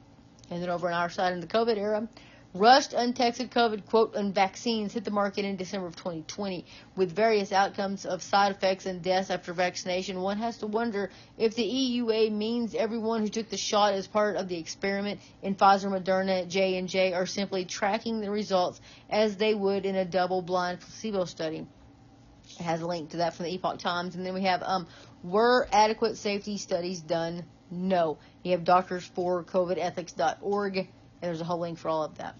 And 0.50 0.62
then 0.62 0.70
over 0.70 0.88
on 0.88 0.94
our 0.94 1.10
side 1.10 1.34
in 1.34 1.40
the 1.40 1.48
COVID 1.48 1.78
era, 1.78 2.08
Rushed, 2.54 2.92
untested 2.92 3.50
COVID, 3.50 3.86
quote, 3.86 4.14
vaccines 4.14 4.92
hit 4.92 5.06
the 5.06 5.12
market 5.12 5.46
in 5.46 5.56
December 5.56 5.88
of 5.88 5.96
2020 5.96 6.66
with 6.98 7.16
various 7.16 7.54
outcomes 7.54 8.06
of 8.06 8.22
side 8.22 8.52
effects 8.52 8.86
and 8.86 9.02
deaths 9.02 9.30
after 9.30 9.54
vaccination. 9.54 10.20
One 10.20 10.38
has 10.38 10.58
to 10.58 10.68
wonder 10.68 11.12
if 11.38 11.56
the 11.56 11.64
EUA 11.64 12.30
means 12.34 12.76
everyone 12.76 13.22
who 13.22 13.30
took 13.30 13.50
the 13.50 13.56
shot 13.56 13.94
as 13.94 14.06
part 14.06 14.36
of 14.36 14.50
the 14.50 14.58
experiment 14.58 15.22
in 15.42 15.56
Pfizer, 15.56 15.90
Moderna, 15.90 16.46
J&J 16.46 17.14
are 17.14 17.26
simply 17.26 17.64
tracking 17.64 18.20
the 18.20 18.30
results 18.30 18.82
as 19.10 19.38
they 19.38 19.54
would 19.54 19.86
in 19.86 19.96
a 19.96 20.04
double-blind 20.04 20.82
placebo 20.82 21.24
study. 21.24 21.66
It 22.60 22.64
has 22.64 22.82
a 22.82 22.86
link 22.86 23.12
to 23.12 23.18
that 23.18 23.34
from 23.34 23.46
the 23.46 23.54
Epoch 23.54 23.80
Times. 23.80 24.16
And 24.16 24.26
then 24.26 24.34
we 24.34 24.42
have, 24.42 24.62
um, 24.62 24.88
were 25.24 25.70
adequate 25.72 26.18
safety 26.18 26.58
studies 26.58 27.00
done? 27.00 27.46
No. 27.70 28.18
You 28.44 28.52
have 28.52 28.66
doctors 28.66 29.06
for 29.06 29.42
covidethics.org 29.46 30.90
and 31.22 31.30
there's 31.30 31.42
a 31.42 31.46
whole 31.46 31.60
link 31.60 31.78
for 31.78 31.90
all 31.90 32.04
of 32.04 32.18
that. 32.18 32.36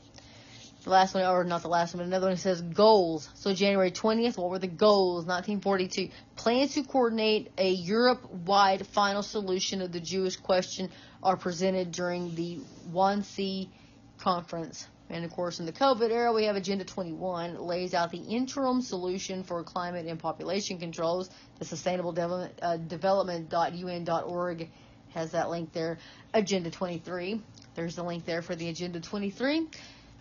The 0.84 0.90
last 0.90 1.14
one, 1.14 1.24
or 1.24 1.44
not 1.44 1.62
the 1.62 1.68
last 1.68 1.94
one, 1.94 2.00
but 2.00 2.08
another 2.08 2.28
one 2.28 2.38
says 2.38 2.60
goals. 2.60 3.30
So 3.36 3.54
January 3.54 3.92
20th, 3.92 4.36
what 4.38 4.50
were 4.50 4.58
the 4.58 4.66
goals? 4.66 5.26
1942. 5.26 6.10
Plans 6.36 6.74
to 6.74 6.84
coordinate 6.84 7.52
a 7.60 7.70
Europe-wide 7.70 8.88
final 8.88 9.22
solution 9.22 9.84
of 9.84 9.92
the 9.92 10.00
Jewish 10.00 10.38
question 10.38 10.90
are 11.22 11.38
presented 11.38 11.92
during 11.92 12.34
the 12.34 12.62
Wannsee 12.92 13.70
conference. 14.18 14.88
And 15.12 15.24
of 15.24 15.32
course, 15.32 15.60
in 15.60 15.68
the 15.68 15.72
COVID 15.72 16.10
era, 16.10 16.34
we 16.34 16.46
have 16.46 16.56
Agenda 16.56 16.84
21 16.84 17.60
lays 17.60 17.94
out 17.94 18.10
the 18.10 18.18
interim 18.18 18.82
solution 18.82 19.44
for 19.44 19.64
climate 19.64 20.08
and 20.08 20.18
population 20.18 20.80
controls. 20.80 21.30
The 21.60 21.66
Sustainable 21.66 22.14
Development, 22.14 22.58
uh, 22.60 22.78
Development.un.org 22.78 24.70
has 25.10 25.32
that 25.32 25.50
link 25.50 25.74
there. 25.74 26.00
Agenda 26.34 26.72
23 26.72 27.42
there's 27.76 27.96
the 27.96 28.04
link 28.04 28.26
there 28.26 28.42
for 28.42 28.56
the 28.56 28.70
Agenda 28.70 29.00
23, 29.00 29.68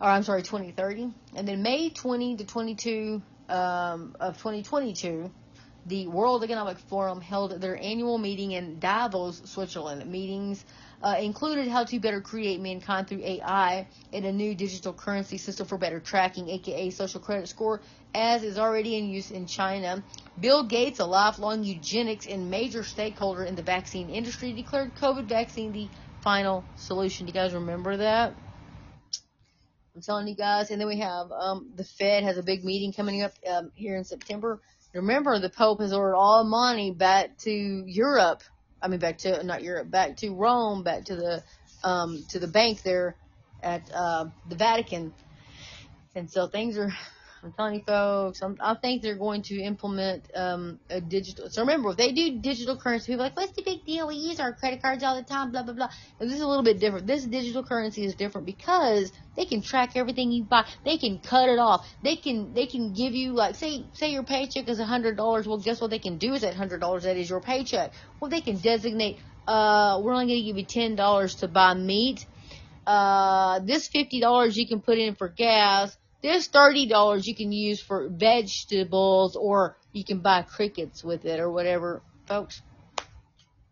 or 0.01 0.09
I'm 0.09 0.23
sorry, 0.23 0.43
2030. 0.43 1.13
And 1.35 1.49
then 1.49 1.63
May 1.63 1.91
20 1.91 2.37
to 2.37 2.45
22 2.45 3.23
um, 3.49 4.17
of 4.21 4.37
2022, 4.39 5.31
the 5.87 6.07
World 6.07 6.45
Economic 6.45 6.79
Forum 6.79 7.21
held 7.21 7.61
their 7.61 7.77
annual 7.77 8.19
meeting 8.19 8.53
in 8.53 8.79
Davos, 8.79 9.43
Switzerland. 9.47 10.05
Meetings 10.11 10.65
uh, 11.03 11.17
included 11.19 11.69
how 11.69 11.85
to 11.85 11.99
better 11.99 12.21
create 12.21 12.61
mankind 12.61 13.09
through 13.09 13.23
AI 13.25 13.89
and 14.13 14.25
a 14.25 14.33
new 14.33 14.55
digital 14.55 14.93
currency 14.93 15.39
system 15.39 15.67
for 15.67 15.79
better 15.79 15.99
tracking, 15.99 16.49
aka 16.51 16.91
social 16.91 17.21
credit 17.21 17.49
score, 17.49 17.81
as 18.15 18.43
is 18.43 18.59
already 18.59 18.97
in 18.97 19.09
use 19.09 19.31
in 19.31 19.47
China. 19.47 20.03
Bill 20.39 20.65
Gates, 20.65 21.01
a 21.01 21.07
lifelong 21.07 21.65
eugenics 21.65 22.27
and 22.27 22.51
major 22.51 22.85
stakeholder 22.85 23.45
in 23.45 23.55
the 23.55 23.63
vaccine 23.63 24.11
industry, 24.11 24.53
declared 24.53 24.95
COVID 24.97 25.25
vaccine 25.25 25.73
the 25.73 25.89
final 26.23 26.65
solution. 26.77 27.27
Do 27.27 27.31
you 27.31 27.35
guys 27.35 27.55
remember 27.55 27.97
that? 27.99 28.35
I'm 29.95 30.03
telling 30.03 30.29
you 30.29 30.35
guys. 30.35 30.71
And 30.71 30.81
then 30.81 30.89
we 30.89 30.99
have 30.99 31.31
um, 31.33 31.71
the 31.77 31.85
Fed 31.85 32.23
has 32.23 32.39
a 32.39 32.43
big 32.43 32.65
meeting 32.65 32.93
coming 32.93 33.23
up 33.23 33.33
um, 33.51 33.73
here 33.75 33.97
in 33.97 34.05
September. 34.05 34.61
Remember, 34.95 35.39
the 35.39 35.51
Pope 35.51 35.81
has 35.81 35.93
ordered 35.93 36.17
all 36.17 36.45
money 36.45 36.91
back 36.91 37.37
to 37.39 37.51
Europe. 37.51 38.43
I 38.83 38.89
mean, 38.89 38.99
back 38.99 39.19
to 39.19 39.43
not 39.45 39.63
Europe, 39.63 39.91
back 39.91 40.17
to 40.19 40.31
Rome, 40.35 40.83
back 40.83 41.05
to 41.07 41.17
the 41.17 41.43
um, 41.85 42.25
to 42.31 42.39
the 42.39 42.47
bank 42.49 42.83
there 42.83 43.17
at 43.63 43.83
uh, 43.95 44.27
the 44.49 44.57
Vatican. 44.57 45.13
And 46.15 46.31
so 46.31 46.47
things 46.49 46.77
are 46.77 46.93
I'm 47.43 47.53
telling 47.53 47.75
you, 47.77 47.83
folks. 47.87 48.43
I'm, 48.43 48.57
I 48.61 48.75
think 48.75 49.01
they're 49.03 49.17
going 49.17 49.43
to 49.43 49.63
implement 49.63 50.31
um, 50.35 50.79
a 50.91 51.01
digital. 51.01 51.49
So 51.49 51.63
remember, 51.63 51.91
if 51.91 51.97
they 51.97 52.13
do 52.13 52.39
digital 52.39 52.77
currency, 52.77 53.13
people 53.13 53.23
are 53.23 53.29
like, 53.29 53.37
"What's 53.37 53.53
the 53.53 53.63
big 53.63 53.87
deal? 53.87 54.09
We 54.09 54.17
use 54.17 54.41
our 54.41 54.53
credit 54.53 54.83
cards 54.83 55.03
all 55.03 55.17
the 55.17 55.23
time." 55.23 55.51
Blah 55.51 55.63
blah 55.63 55.73
blah. 55.73 55.89
And 56.19 56.29
this 56.29 56.37
is 56.37 56.43
a 56.43 56.47
little 56.47 56.63
bit 56.63 56.81
different. 56.81 57.07
This 57.07 57.25
digital 57.25 57.65
currency 57.65 58.05
is 58.05 58.15
different 58.15 58.47
because 58.47 59.11
they 59.37 59.47
can 59.47 59.63
track 59.63 59.97
everything 59.97 60.33
you 60.33 60.45
buy. 60.45 60.67
They 60.85 60.99
can 60.99 61.19
cut 61.19 61.49
it 61.49 61.59
off. 61.59 61.89
They 62.03 62.17
can 62.17 62.53
they 62.53 62.67
can 62.67 62.93
give 62.93 63.15
you 63.15 63.33
like 63.33 63.55
say 63.55 63.87
say 63.95 64.13
your 64.13 64.25
paycheck 64.25 64.69
is 64.69 64.79
a 64.79 64.85
hundred 64.85 65.17
dollars. 65.17 65.49
Well, 65.49 65.59
guess 65.59 65.81
what 65.81 65.91
they 65.91 65.99
can 65.99 66.19
do 66.19 66.35
is 66.35 66.43
that 66.43 66.55
hundred 66.55 66.81
dollars 66.81 67.05
that 67.05 67.17
is 67.17 67.31
your 67.31 67.41
paycheck. 67.41 67.95
Well, 68.21 68.31
they 68.31 68.43
can 68.43 68.59
designate. 68.59 69.19
Uh, 69.49 70.01
we're 70.03 70.13
only 70.13 70.27
going 70.27 70.41
to 70.41 70.45
give 70.45 70.59
you 70.59 70.67
ten 70.67 70.95
dollars 70.95 71.37
to 71.37 71.49
buy 71.49 71.73
meat. 71.73 72.27
Uh, 72.87 73.61
this 73.61 73.89
fifty 73.89 74.21
dollars 74.21 74.59
you 74.59 74.69
can 74.69 74.81
put 74.83 74.99
in 74.99 75.15
for 75.15 75.29
gas 75.29 75.97
there's 76.23 76.47
thirty 76.47 76.87
dollars 76.87 77.27
you 77.27 77.35
can 77.35 77.53
use 77.53 77.81
for 77.81 78.09
vegetables, 78.09 79.37
or 79.37 79.77
you 79.93 80.05
can 80.05 80.21
buy 80.21 80.43
crickets 80.43 81.03
with 81.03 81.25
it, 81.25 81.41
or 81.41 81.51
whatever, 81.51 82.03
folks. 82.27 82.63
I'm 82.99 83.07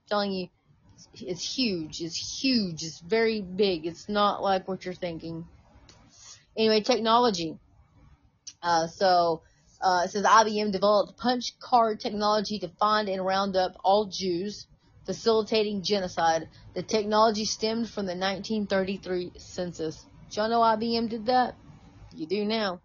telling 0.08 0.32
you, 0.32 0.48
it's 1.14 1.56
huge. 1.56 2.00
It's 2.00 2.42
huge. 2.42 2.82
It's 2.82 3.00
very 3.00 3.40
big. 3.40 3.86
It's 3.86 4.08
not 4.08 4.42
like 4.42 4.66
what 4.66 4.84
you're 4.84 4.94
thinking. 4.94 5.46
Anyway, 6.56 6.80
technology. 6.80 7.58
Uh, 8.62 8.86
so 8.88 9.42
uh, 9.80 10.02
it 10.04 10.10
says 10.10 10.24
IBM 10.24 10.72
developed 10.72 11.18
punch 11.18 11.58
card 11.60 12.00
technology 12.00 12.58
to 12.58 12.68
find 12.80 13.08
and 13.08 13.24
round 13.24 13.56
up 13.56 13.76
all 13.84 14.06
Jews, 14.06 14.66
facilitating 15.06 15.82
genocide. 15.82 16.48
The 16.74 16.82
technology 16.82 17.44
stemmed 17.44 17.88
from 17.88 18.06
the 18.06 18.16
1933 18.16 19.32
census. 19.36 20.04
Did 20.30 20.36
y'all 20.36 20.48
know 20.48 20.60
IBM 20.60 21.08
did 21.08 21.26
that? 21.26 21.54
You 22.14 22.26
do 22.26 22.44
now. 22.44 22.80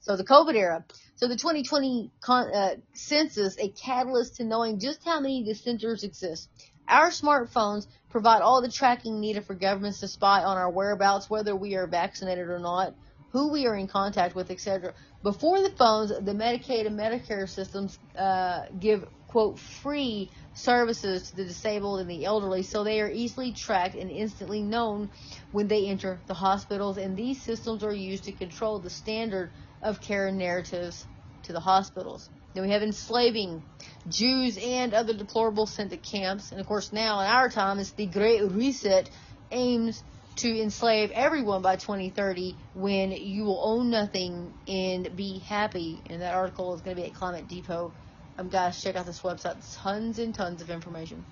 So 0.00 0.16
the 0.16 0.24
COVID 0.24 0.54
era. 0.54 0.84
So 1.14 1.28
the 1.28 1.36
2020 1.36 2.10
con- 2.20 2.52
uh, 2.52 2.74
census, 2.92 3.56
a 3.58 3.68
catalyst 3.68 4.36
to 4.36 4.44
knowing 4.44 4.80
just 4.80 5.04
how 5.04 5.20
many 5.20 5.44
dissenters 5.44 6.02
exist. 6.02 6.48
Our 6.88 7.10
smartphones 7.10 7.86
provide 8.10 8.42
all 8.42 8.60
the 8.60 8.70
tracking 8.70 9.20
needed 9.20 9.44
for 9.44 9.54
governments 9.54 10.00
to 10.00 10.08
spy 10.08 10.42
on 10.42 10.56
our 10.58 10.70
whereabouts, 10.70 11.30
whether 11.30 11.54
we 11.54 11.76
are 11.76 11.86
vaccinated 11.86 12.48
or 12.48 12.58
not, 12.58 12.94
who 13.30 13.52
we 13.52 13.66
are 13.66 13.76
in 13.76 13.86
contact 13.86 14.34
with, 14.34 14.50
etc. 14.50 14.92
Before 15.22 15.62
the 15.62 15.70
phones, 15.70 16.10
the 16.10 16.32
Medicaid 16.32 16.86
and 16.86 16.98
Medicare 16.98 17.48
systems 17.48 17.98
uh, 18.18 18.66
give 18.78 19.06
quote 19.28 19.58
free 19.58 20.30
services 20.54 21.30
to 21.30 21.36
the 21.36 21.44
disabled 21.44 22.00
and 22.00 22.10
the 22.10 22.24
elderly, 22.24 22.62
so 22.62 22.84
they 22.84 23.00
are 23.00 23.10
easily 23.10 23.52
tracked 23.52 23.94
and 23.94 24.10
instantly 24.10 24.62
known 24.62 25.10
when 25.50 25.68
they 25.68 25.86
enter 25.86 26.20
the 26.26 26.34
hospitals. 26.34 26.98
And 26.98 27.16
these 27.16 27.42
systems 27.42 27.82
are 27.82 27.92
used 27.92 28.24
to 28.24 28.32
control 28.32 28.78
the 28.78 28.90
standard 28.90 29.50
of 29.82 30.00
care 30.00 30.30
narratives 30.30 31.06
to 31.44 31.52
the 31.52 31.60
hospitals. 31.60 32.28
Then 32.54 32.64
we 32.64 32.70
have 32.70 32.82
enslaving 32.82 33.62
Jews 34.08 34.58
and 34.58 34.92
other 34.92 35.14
deplorables 35.14 35.68
sent 35.68 35.90
to 35.90 35.96
camps. 35.96 36.52
And 36.52 36.60
of 36.60 36.66
course, 36.66 36.92
now 36.92 37.20
in 37.20 37.26
our 37.26 37.48
time, 37.48 37.78
it's 37.78 37.92
the 37.92 38.06
Great 38.06 38.42
Reset 38.42 39.10
aims 39.50 40.02
to 40.36 40.48
enslave 40.48 41.10
everyone 41.12 41.62
by 41.62 41.76
2030 41.76 42.56
when 42.74 43.12
you 43.12 43.44
will 43.44 43.60
own 43.62 43.90
nothing 43.90 44.52
and 44.66 45.14
be 45.16 45.38
happy. 45.40 46.02
And 46.06 46.22
that 46.22 46.34
article 46.34 46.74
is 46.74 46.82
going 46.82 46.96
to 46.96 47.02
be 47.02 47.08
at 47.08 47.14
Climate 47.14 47.48
Depot 47.48 47.92
um, 48.38 48.48
guys, 48.48 48.82
check 48.82 48.96
out 48.96 49.06
this 49.06 49.20
website. 49.20 49.56
Tons 49.76 50.18
and 50.18 50.34
tons 50.34 50.62
of 50.62 50.70
information. 50.70 51.24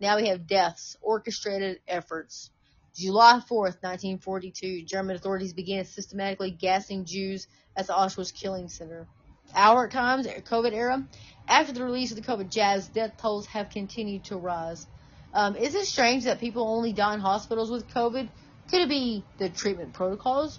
Now 0.00 0.16
we 0.16 0.28
have 0.28 0.46
deaths, 0.46 0.96
orchestrated 1.00 1.80
efforts. 1.86 2.50
July 2.94 3.40
4th, 3.48 3.82
1942, 3.82 4.82
German 4.82 5.16
authorities 5.16 5.52
began 5.52 5.84
systematically 5.84 6.50
gassing 6.50 7.04
Jews 7.04 7.46
at 7.76 7.86
the 7.86 7.92
Auschwitz 7.92 8.32
killing 8.34 8.68
center. 8.68 9.06
Our 9.54 9.88
times, 9.88 10.26
COVID 10.26 10.72
era, 10.72 11.06
after 11.46 11.72
the 11.72 11.84
release 11.84 12.10
of 12.10 12.16
the 12.16 12.22
COVID 12.22 12.50
jabs, 12.50 12.88
death 12.88 13.16
tolls 13.18 13.46
have 13.46 13.70
continued 13.70 14.24
to 14.24 14.36
rise. 14.36 14.86
Um, 15.32 15.56
is 15.56 15.74
it 15.74 15.86
strange 15.86 16.24
that 16.24 16.40
people 16.40 16.66
only 16.66 16.92
die 16.92 17.14
in 17.14 17.20
hospitals 17.20 17.70
with 17.70 17.88
COVID? 17.88 18.28
Could 18.70 18.82
it 18.82 18.88
be 18.88 19.22
the 19.38 19.48
treatment 19.48 19.92
protocols? 19.92 20.58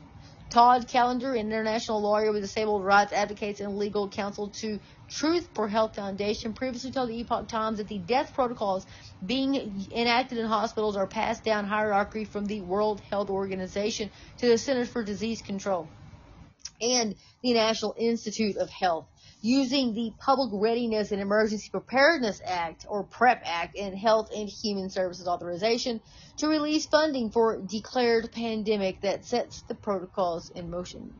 Todd 0.50 0.88
Callender, 0.88 1.34
an 1.34 1.48
international 1.48 2.02
lawyer 2.02 2.32
with 2.32 2.42
disabled 2.42 2.86
rights 2.86 3.12
advocates 3.12 3.60
and 3.60 3.78
legal 3.78 4.08
counsel 4.08 4.48
to 4.48 4.80
Truth 5.10 5.50
for 5.54 5.70
Health 5.70 5.96
Foundation 5.96 6.54
previously 6.54 6.91
told 6.91 7.10
the 7.10 7.20
Epoch 7.20 7.48
Times 7.48 7.78
that 7.78 7.88
the 7.88 7.98
death 7.98 8.34
protocols 8.34 8.86
being 9.26 9.88
enacted 9.91 10.38
in 10.38 10.46
hospitals 10.46 10.98
are 10.98 11.08
passed 11.08 11.46
down 11.46 11.65
hierarchy 11.65 12.26
from 12.26 12.46
the 12.46 12.62
World 12.62 13.00
Health 13.10 13.30
Organization 13.30 14.12
to 14.39 14.48
the 14.48 14.58
Centers 14.58 14.89
for 14.89 15.04
Disease 15.04 15.41
Control 15.41 15.88
and 16.82 17.15
the 17.41 17.54
National 17.54 17.96
Institute 17.98 18.58
of 18.58 18.70
Health 18.70 19.08
using 19.41 19.93
the 19.93 20.12
Public 20.20 20.50
Readiness 20.54 21.12
and 21.12 21.22
Emergency 21.22 21.70
Preparedness 21.70 22.41
Act 22.43 22.86
or 22.89 23.04
PrEP 23.04 23.43
Act 23.46 23.78
and 23.78 23.98
Health 23.98 24.30
and 24.36 24.50
Human 24.50 24.89
Services 24.89 25.28
Authorization 25.28 26.02
to 26.38 26.48
release 26.48 26.86
funding 26.86 27.32
for 27.32 27.62
declared 27.62 28.32
pandemic 28.32 29.02
that 29.02 29.26
sets 29.26 29.62
the 29.63 29.76
protocols 29.76 30.50
in 30.50 30.70
motion. 30.70 31.13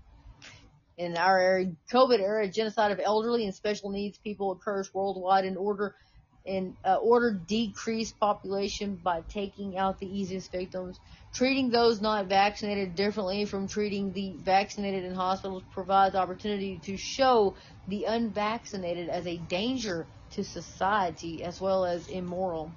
In 0.96 1.16
our 1.16 1.40
era, 1.40 1.66
COVID 1.90 2.20
era, 2.20 2.46
genocide 2.48 2.92
of 2.92 3.00
elderly 3.04 3.46
and 3.46 3.54
special 3.54 3.90
needs 3.90 4.16
people 4.18 4.52
occurs 4.52 4.94
worldwide 4.94 5.44
in 5.44 5.56
order 5.56 5.96
in 6.44 6.76
uh, 6.84 6.96
order 6.96 7.32
decrease 7.32 8.12
population 8.12 8.96
by 8.96 9.22
taking 9.28 9.76
out 9.76 9.98
the 9.98 10.06
easiest 10.06 10.50
victims. 10.52 11.00
Treating 11.34 11.70
those 11.70 12.00
not 12.00 12.26
vaccinated 12.28 12.94
differently 12.94 13.44
from 13.44 13.68
treating 13.68 14.12
the 14.12 14.38
vaccinated 14.42 15.04
in 15.04 15.14
hospitals 15.14 15.64
provides 15.70 16.14
opportunity 16.14 16.80
to 16.80 16.96
show 16.96 17.56
the 17.86 18.04
unvaccinated 18.04 19.08
as 19.08 19.26
a 19.26 19.38
danger 19.38 20.08
to 20.30 20.44
society 20.44 21.42
as 21.44 21.60
well 21.60 21.84
as 21.84 22.08
immoral. 22.08 22.76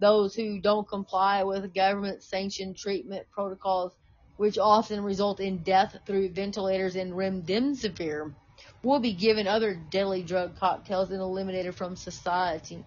Those 0.00 0.34
who 0.34 0.60
don't 0.60 0.88
comply 0.88 1.44
with 1.44 1.74
government 1.74 2.22
sanctioned 2.24 2.76
treatment 2.76 3.28
protocols, 3.30 3.96
which 4.36 4.58
often 4.58 5.02
result 5.04 5.40
in 5.40 5.62
death 5.62 5.96
through 6.06 6.32
ventilators 6.34 6.96
and 6.96 7.12
remdesivir, 7.12 8.34
will 8.82 9.00
be 9.00 9.12
given 9.12 9.46
other 9.46 9.74
deadly 9.74 10.22
drug 10.22 10.58
cocktails 10.58 11.10
and 11.10 11.20
eliminated 11.20 11.74
from 11.74 11.96
society. 11.96 12.84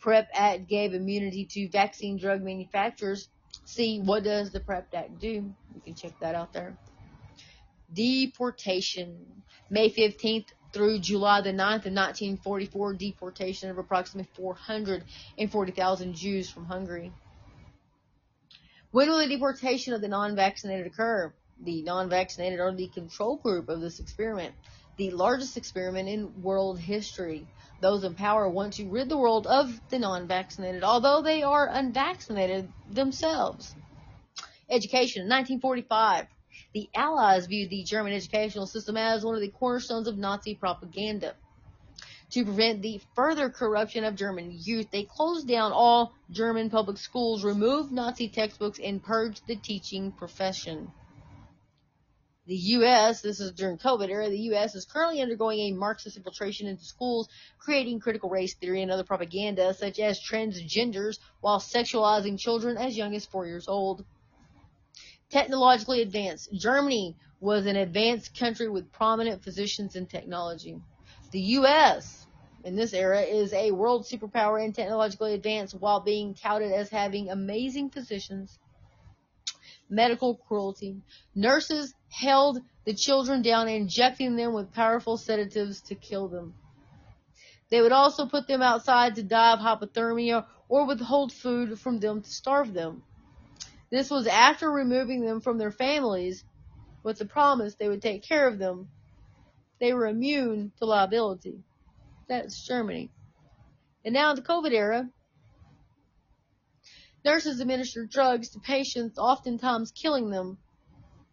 PrEP 0.00 0.28
Act 0.32 0.68
gave 0.68 0.94
immunity 0.94 1.44
to 1.44 1.68
vaccine 1.68 2.16
drug 2.16 2.42
manufacturers. 2.42 3.28
See, 3.64 4.00
what 4.00 4.24
does 4.24 4.50
the 4.50 4.60
PrEP 4.60 4.88
Act 4.94 5.18
do? 5.18 5.28
You 5.28 5.80
can 5.84 5.94
check 5.94 6.18
that 6.20 6.34
out 6.34 6.52
there. 6.52 6.76
Deportation. 7.92 9.42
May 9.70 9.90
15th 9.90 10.46
through 10.72 10.98
July 10.98 11.40
the 11.40 11.50
9th 11.50 11.86
of 11.86 11.92
1944, 11.92 12.94
deportation 12.94 13.70
of 13.70 13.78
approximately 13.78 14.30
440,000 14.34 16.14
Jews 16.14 16.50
from 16.50 16.66
Hungary. 16.66 17.12
When 18.90 19.08
will 19.08 19.18
the 19.18 19.28
deportation 19.28 19.92
of 19.92 20.00
the 20.00 20.08
non-vaccinated 20.08 20.86
occur? 20.86 21.32
The 21.62 21.82
non-vaccinated 21.82 22.60
are 22.60 22.72
the 22.72 22.88
control 22.88 23.36
group 23.36 23.68
of 23.68 23.80
this 23.80 24.00
experiment, 24.00 24.54
the 24.98 25.10
largest 25.12 25.56
experiment 25.56 26.08
in 26.08 26.42
world 26.42 26.78
history. 26.78 27.46
Those 27.80 28.02
in 28.02 28.14
power 28.14 28.48
want 28.48 28.74
to 28.74 28.88
rid 28.90 29.08
the 29.08 29.16
world 29.16 29.46
of 29.46 29.80
the 29.90 29.98
non-vaccinated, 30.00 30.82
although 30.82 31.22
they 31.22 31.44
are 31.44 31.68
unvaccinated 31.68 32.68
themselves. 32.90 33.74
Education. 34.68 35.22
In 35.22 35.28
1945, 35.28 36.26
the 36.74 36.88
Allies 36.94 37.46
viewed 37.46 37.70
the 37.70 37.84
German 37.84 38.12
educational 38.12 38.66
system 38.66 38.96
as 38.96 39.24
one 39.24 39.36
of 39.36 39.40
the 39.40 39.52
cornerstones 39.52 40.08
of 40.08 40.18
Nazi 40.18 40.56
propaganda. 40.56 41.34
To 42.32 42.44
prevent 42.44 42.82
the 42.82 43.00
further 43.14 43.48
corruption 43.48 44.04
of 44.04 44.16
German 44.16 44.50
youth, 44.52 44.90
they 44.90 45.04
closed 45.04 45.48
down 45.48 45.72
all 45.72 46.12
German 46.30 46.68
public 46.68 46.98
schools, 46.98 47.44
removed 47.44 47.92
Nazi 47.92 48.28
textbooks, 48.28 48.78
and 48.82 49.02
purged 49.02 49.46
the 49.46 49.56
teaching 49.56 50.12
profession. 50.12 50.92
The 52.48 52.56
U.S., 52.56 53.20
this 53.20 53.40
is 53.40 53.52
during 53.52 53.76
COVID 53.76 54.08
era, 54.08 54.30
the 54.30 54.38
U.S. 54.52 54.74
is 54.74 54.86
currently 54.86 55.20
undergoing 55.20 55.58
a 55.58 55.72
Marxist 55.72 56.16
infiltration 56.16 56.66
into 56.66 56.82
schools, 56.82 57.28
creating 57.58 58.00
critical 58.00 58.30
race 58.30 58.54
theory 58.54 58.80
and 58.80 58.90
other 58.90 59.04
propaganda, 59.04 59.74
such 59.74 59.98
as 59.98 60.18
transgenders, 60.18 61.18
while 61.42 61.60
sexualizing 61.60 62.38
children 62.38 62.78
as 62.78 62.96
young 62.96 63.14
as 63.14 63.26
four 63.26 63.46
years 63.46 63.68
old. 63.68 64.02
Technologically 65.28 66.00
advanced. 66.00 66.50
Germany 66.54 67.16
was 67.38 67.66
an 67.66 67.76
advanced 67.76 68.34
country 68.34 68.70
with 68.70 68.90
prominent 68.92 69.44
physicians 69.44 69.94
in 69.94 70.06
technology. 70.06 70.80
The 71.32 71.40
U.S. 71.40 72.26
in 72.64 72.76
this 72.76 72.94
era 72.94 73.20
is 73.20 73.52
a 73.52 73.72
world 73.72 74.06
superpower 74.06 74.64
and 74.64 74.74
technologically 74.74 75.34
advanced 75.34 75.74
while 75.74 76.00
being 76.00 76.32
touted 76.32 76.72
as 76.72 76.88
having 76.88 77.28
amazing 77.28 77.90
physicians 77.90 78.58
medical 79.88 80.36
cruelty. 80.36 80.96
Nurses 81.34 81.94
held 82.10 82.60
the 82.84 82.94
children 82.94 83.42
down, 83.42 83.68
injecting 83.68 84.36
them 84.36 84.52
with 84.52 84.72
powerful 84.72 85.16
sedatives 85.16 85.80
to 85.82 85.94
kill 85.94 86.28
them. 86.28 86.54
They 87.70 87.80
would 87.80 87.92
also 87.92 88.26
put 88.26 88.48
them 88.48 88.62
outside 88.62 89.16
to 89.16 89.22
die 89.22 89.52
of 89.52 89.60
hypothermia 89.60 90.46
or 90.68 90.86
withhold 90.86 91.32
food 91.32 91.78
from 91.78 92.00
them 92.00 92.22
to 92.22 92.30
starve 92.30 92.72
them. 92.72 93.02
This 93.90 94.10
was 94.10 94.26
after 94.26 94.70
removing 94.70 95.20
them 95.20 95.40
from 95.40 95.58
their 95.58 95.70
families 95.70 96.44
with 97.02 97.18
the 97.18 97.26
promise 97.26 97.74
they 97.74 97.88
would 97.88 98.02
take 98.02 98.22
care 98.22 98.46
of 98.46 98.58
them. 98.58 98.88
They 99.80 99.92
were 99.92 100.06
immune 100.06 100.72
to 100.78 100.86
liability. 100.86 101.62
That's 102.28 102.66
Germany. 102.66 103.10
And 104.04 104.14
now 104.14 104.30
in 104.30 104.36
the 104.36 104.42
COVID 104.42 104.72
era, 104.72 105.08
Nurses 107.24 107.60
administer 107.60 108.06
drugs 108.06 108.50
to 108.50 108.60
patients, 108.60 109.18
oftentimes 109.18 109.90
killing 109.90 110.30
them. 110.30 110.58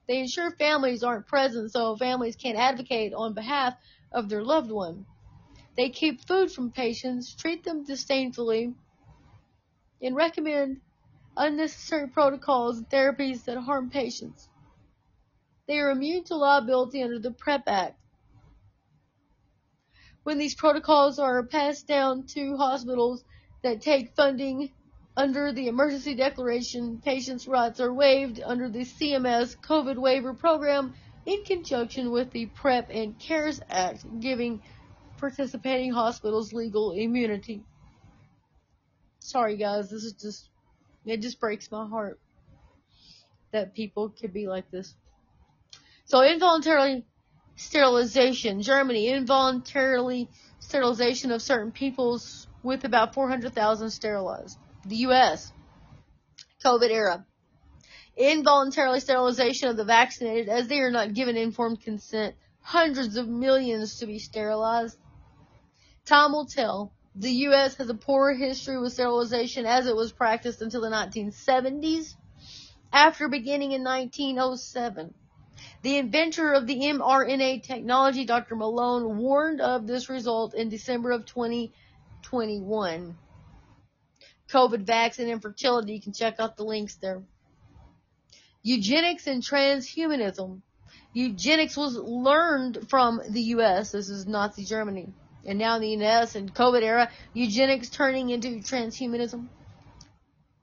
They 0.08 0.20
ensure 0.20 0.52
families 0.52 1.04
aren't 1.04 1.28
present 1.28 1.72
so 1.72 1.96
families 1.96 2.36
can't 2.36 2.58
advocate 2.58 3.14
on 3.14 3.34
behalf 3.34 3.76
of 4.12 4.30
their 4.30 4.44
loved 4.44 4.72
one. 4.72 5.06
They 5.76 5.90
keep 5.90 6.22
food 6.22 6.52
from 6.52 6.72
patients, 6.72 7.36
treat 7.36 7.64
them 7.64 7.84
disdainfully, 7.84 8.74
and 10.02 10.16
recommend 10.16 10.82
unnecessary 11.38 12.08
protocols 12.08 12.78
and 12.78 12.90
therapies 12.90 13.44
that 13.46 13.58
harm 13.58 13.90
patients. 13.90 14.50
They 15.68 15.80
are 15.80 15.92
immune 15.92 16.24
to 16.26 16.36
liability 16.36 17.04
under 17.04 17.20
the 17.20 17.32
PrEP 17.32 17.68
Act. 17.68 18.00
When 20.24 20.38
these 20.38 20.56
protocols 20.56 21.20
are 21.20 21.44
passed 21.44 21.88
down 21.88 22.26
to 22.28 22.58
hospitals 22.58 23.24
that 23.64 23.82
take 23.82 24.16
funding 24.16 24.72
under 25.18 25.54
the 25.54 25.68
emergency 25.68 26.14
declaration, 26.14 27.02
patients' 27.04 27.48
rights 27.48 27.80
are 27.80 27.94
waived 27.94 28.42
under 28.44 28.70
the 28.70 28.80
CMS 28.80 29.56
COVID 29.58 29.98
waiver 29.98 30.34
program 30.34 30.94
in 31.26 31.44
conjunction 31.44 32.12
with 32.12 32.32
the 32.32 32.48
PrEP 32.48 32.90
and 32.92 33.18
CARES 33.18 33.62
Act, 33.70 34.06
giving 34.20 34.62
participating 35.18 35.92
hospitals 35.92 36.52
legal 36.52 36.92
immunity. 36.92 37.64
Sorry 39.20 39.56
guys, 39.56 39.90
this 39.90 40.04
is 40.04 40.14
just, 40.14 40.50
it 41.06 41.22
just 41.22 41.40
breaks 41.40 41.72
my 41.72 41.88
heart 41.88 42.20
that 43.52 43.74
people 43.74 44.10
could 44.10 44.34
be 44.34 44.48
like 44.48 44.70
this. 44.70 44.94
So 46.04 46.22
involuntary 46.22 47.06
sterilization, 47.56 48.62
Germany, 48.62 49.08
involuntarily 49.08 50.30
sterilization 50.60 51.32
of 51.32 51.42
certain 51.42 51.72
peoples 51.72 52.48
with 52.62 52.84
about 52.84 53.14
400,000 53.14 53.90
sterilized 53.90 54.60
the 54.86 54.98
U.S. 54.98 55.52
COVID 56.64 56.92
era. 56.92 57.26
Involuntary 58.16 59.00
sterilization 59.00 59.70
of 59.70 59.78
the 59.78 59.84
vaccinated 59.84 60.48
as 60.48 60.68
they 60.68 60.80
are 60.80 60.92
not 60.92 61.14
given 61.14 61.36
informed 61.36 61.82
consent. 61.82 62.36
Hundreds 62.62 63.18
of 63.18 63.28
millions 63.28 64.00
to 64.00 64.06
be 64.06 64.20
sterilized. 64.20 64.98
Time 66.06 66.32
will 66.32 66.46
tell. 66.46 66.94
The 67.16 67.32
U.S. 67.32 67.76
has 67.76 67.90
a 67.90 67.96
poor 67.96 68.34
history 68.34 68.80
with 68.80 68.94
sterilization 68.94 69.66
as 69.66 69.88
it 69.88 69.96
was 69.96 70.12
practiced 70.12 70.62
until 70.62 70.82
the 70.82 70.90
1970s, 70.90 72.16
after 72.92 73.28
beginning 73.28 73.72
in 73.72 73.84
1907. 73.84 75.14
The 75.82 75.98
inventor 75.98 76.54
of 76.54 76.68
the 76.68 76.76
mRNA 76.76 77.64
technology, 77.64 78.26
Dr. 78.26 78.56
Malone, 78.56 79.18
warned 79.18 79.62
of 79.62 79.88
this 79.88 80.10
result 80.10 80.54
in 80.54 80.70
December 80.70 81.12
of 81.12 81.26
2021. 81.26 83.18
COVID 84.50 84.82
vaccine 84.82 85.30
infertility. 85.30 85.94
You 85.94 86.02
can 86.02 86.14
check 86.14 86.40
out 86.40 86.58
the 86.58 86.64
links 86.64 86.96
there. 86.96 87.24
Eugenics 88.64 89.28
and 89.28 89.44
transhumanism. 89.44 90.62
Eugenics 91.14 91.78
was 91.78 91.96
learned 91.96 92.90
from 92.90 93.22
the 93.30 93.42
U.S. 93.42 93.92
This 93.92 94.10
is 94.10 94.28
Nazi 94.28 94.66
Germany. 94.66 95.14
And 95.46 95.60
now 95.60 95.76
in 95.76 95.82
the 95.82 95.90
U.S. 95.90 96.36
and 96.36 96.54
COVID 96.54 96.82
era, 96.82 97.10
eugenics 97.34 97.90
turning 97.90 98.32
into 98.32 98.50
transhumanism. 98.60 99.48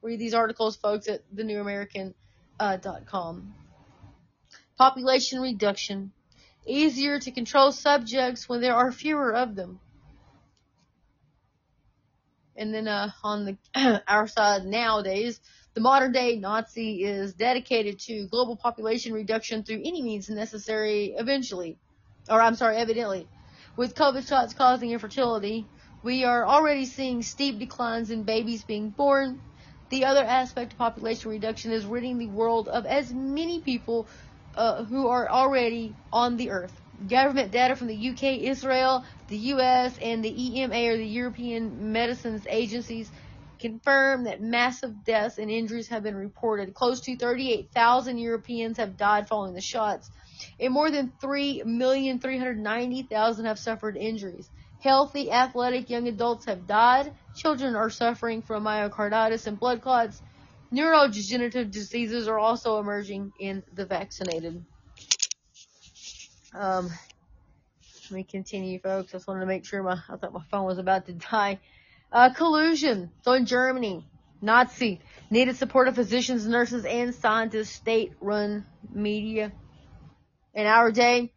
Read 0.02 0.18
these 0.18 0.34
articles, 0.34 0.76
folks, 0.76 1.08
at 1.08 1.22
thenewamerican.com. 1.34 2.14
Uh, 2.58 3.62
Population 4.76 5.40
reduction. 5.40 6.12
Easier 6.66 7.20
to 7.20 7.30
control 7.30 7.70
subjects 7.72 8.48
when 8.48 8.60
there 8.60 8.74
are 8.74 8.90
fewer 8.90 9.32
of 9.34 9.54
them. 9.54 9.78
And 12.56 12.74
then 12.74 12.88
uh, 12.88 13.10
on 13.22 13.44
the 13.74 14.02
our 14.08 14.28
side 14.28 14.64
nowadays, 14.64 15.40
the 15.74 15.80
modern 15.80 16.12
day 16.12 16.36
Nazi 16.38 17.02
is 17.02 17.34
dedicated 17.34 17.98
to 18.00 18.26
global 18.28 18.56
population 18.56 19.12
reduction 19.12 19.62
through 19.62 19.82
any 19.84 20.02
means 20.02 20.28
necessary 20.28 21.14
eventually. 21.16 21.78
Or 22.28 22.40
I'm 22.40 22.54
sorry, 22.56 22.76
evidently. 22.76 23.26
With 23.76 23.94
COVID 23.94 24.26
shots 24.28 24.54
causing 24.54 24.90
infertility, 24.90 25.66
we 26.02 26.24
are 26.24 26.46
already 26.46 26.84
seeing 26.84 27.22
steep 27.22 27.58
declines 27.58 28.10
in 28.10 28.24
babies 28.24 28.64
being 28.64 28.90
born. 28.90 29.40
The 29.88 30.04
other 30.04 30.24
aspect 30.24 30.72
of 30.72 30.78
population 30.78 31.30
reduction 31.30 31.72
is 31.72 31.86
ridding 31.86 32.18
the 32.18 32.28
world 32.28 32.68
of 32.68 32.84
as 32.86 33.12
many 33.12 33.62
people 33.62 34.08
uh, 34.54 34.84
who 34.84 35.08
are 35.08 35.28
already 35.28 35.96
on 36.12 36.36
the 36.36 36.50
earth 36.50 36.78
government 37.06 37.50
data 37.50 37.76
from 37.76 37.88
the 37.88 38.10
UK, 38.10 38.22
Israel, 38.42 39.04
the 39.32 39.38
US, 39.54 39.96
and 40.02 40.22
the 40.22 40.30
EMA 40.30 40.92
or 40.92 40.98
the 40.98 41.06
European 41.06 41.90
Medicines 41.90 42.46
Agencies 42.48 43.10
confirm 43.58 44.24
that 44.24 44.42
massive 44.42 45.04
deaths 45.04 45.38
and 45.38 45.50
injuries 45.50 45.88
have 45.88 46.02
been 46.02 46.16
reported. 46.16 46.74
Close 46.74 47.00
to 47.00 47.16
38,000 47.16 48.18
Europeans 48.18 48.76
have 48.76 48.98
died 48.98 49.26
following 49.26 49.54
the 49.54 49.62
shots, 49.62 50.10
and 50.60 50.74
more 50.74 50.90
than 50.90 51.14
3,390,000 51.22 53.44
have 53.46 53.58
suffered 53.58 53.96
injuries. 53.96 54.50
Healthy, 54.80 55.30
athletic 55.30 55.88
young 55.88 56.08
adults 56.08 56.44
have 56.44 56.66
died. 56.66 57.14
Children 57.34 57.74
are 57.74 57.88
suffering 57.88 58.42
from 58.42 58.64
myocarditis 58.64 59.46
and 59.46 59.58
blood 59.58 59.80
clots. 59.80 60.20
Neurodegenerative 60.70 61.70
diseases 61.70 62.28
are 62.28 62.38
also 62.38 62.80
emerging 62.80 63.32
in 63.40 63.62
the 63.72 63.86
vaccinated. 63.86 64.62
Um, 66.54 66.90
me 68.12 68.24
continue, 68.24 68.78
folks. 68.78 69.12
I 69.12 69.18
just 69.18 69.26
wanted 69.26 69.40
to 69.40 69.46
make 69.46 69.64
sure 69.64 69.82
my, 69.82 69.98
I 70.08 70.16
thought 70.16 70.32
my 70.32 70.42
phone 70.50 70.66
was 70.66 70.78
about 70.78 71.06
to 71.06 71.12
die. 71.12 71.60
Uh, 72.10 72.32
collusion. 72.32 73.10
So 73.22 73.32
in 73.32 73.46
Germany, 73.46 74.06
Nazi 74.40 75.00
needed 75.30 75.56
support 75.56 75.88
of 75.88 75.94
physicians, 75.94 76.46
nurses, 76.46 76.84
and 76.84 77.14
scientists, 77.14 77.70
state-run 77.70 78.66
media. 78.92 79.52
In 80.54 80.66
our 80.66 80.90
day, 80.90 81.32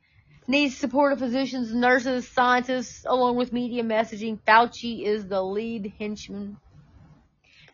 needs 0.47 0.75
support 0.77 1.13
of 1.13 1.19
physicians, 1.19 1.73
nurses, 1.73 2.27
scientists, 2.27 3.05
along 3.07 3.37
with 3.37 3.53
media 3.53 3.83
messaging. 3.83 4.39
Fauci 4.45 5.03
is 5.03 5.27
the 5.27 5.41
lead 5.41 5.93
henchman. 5.97 6.57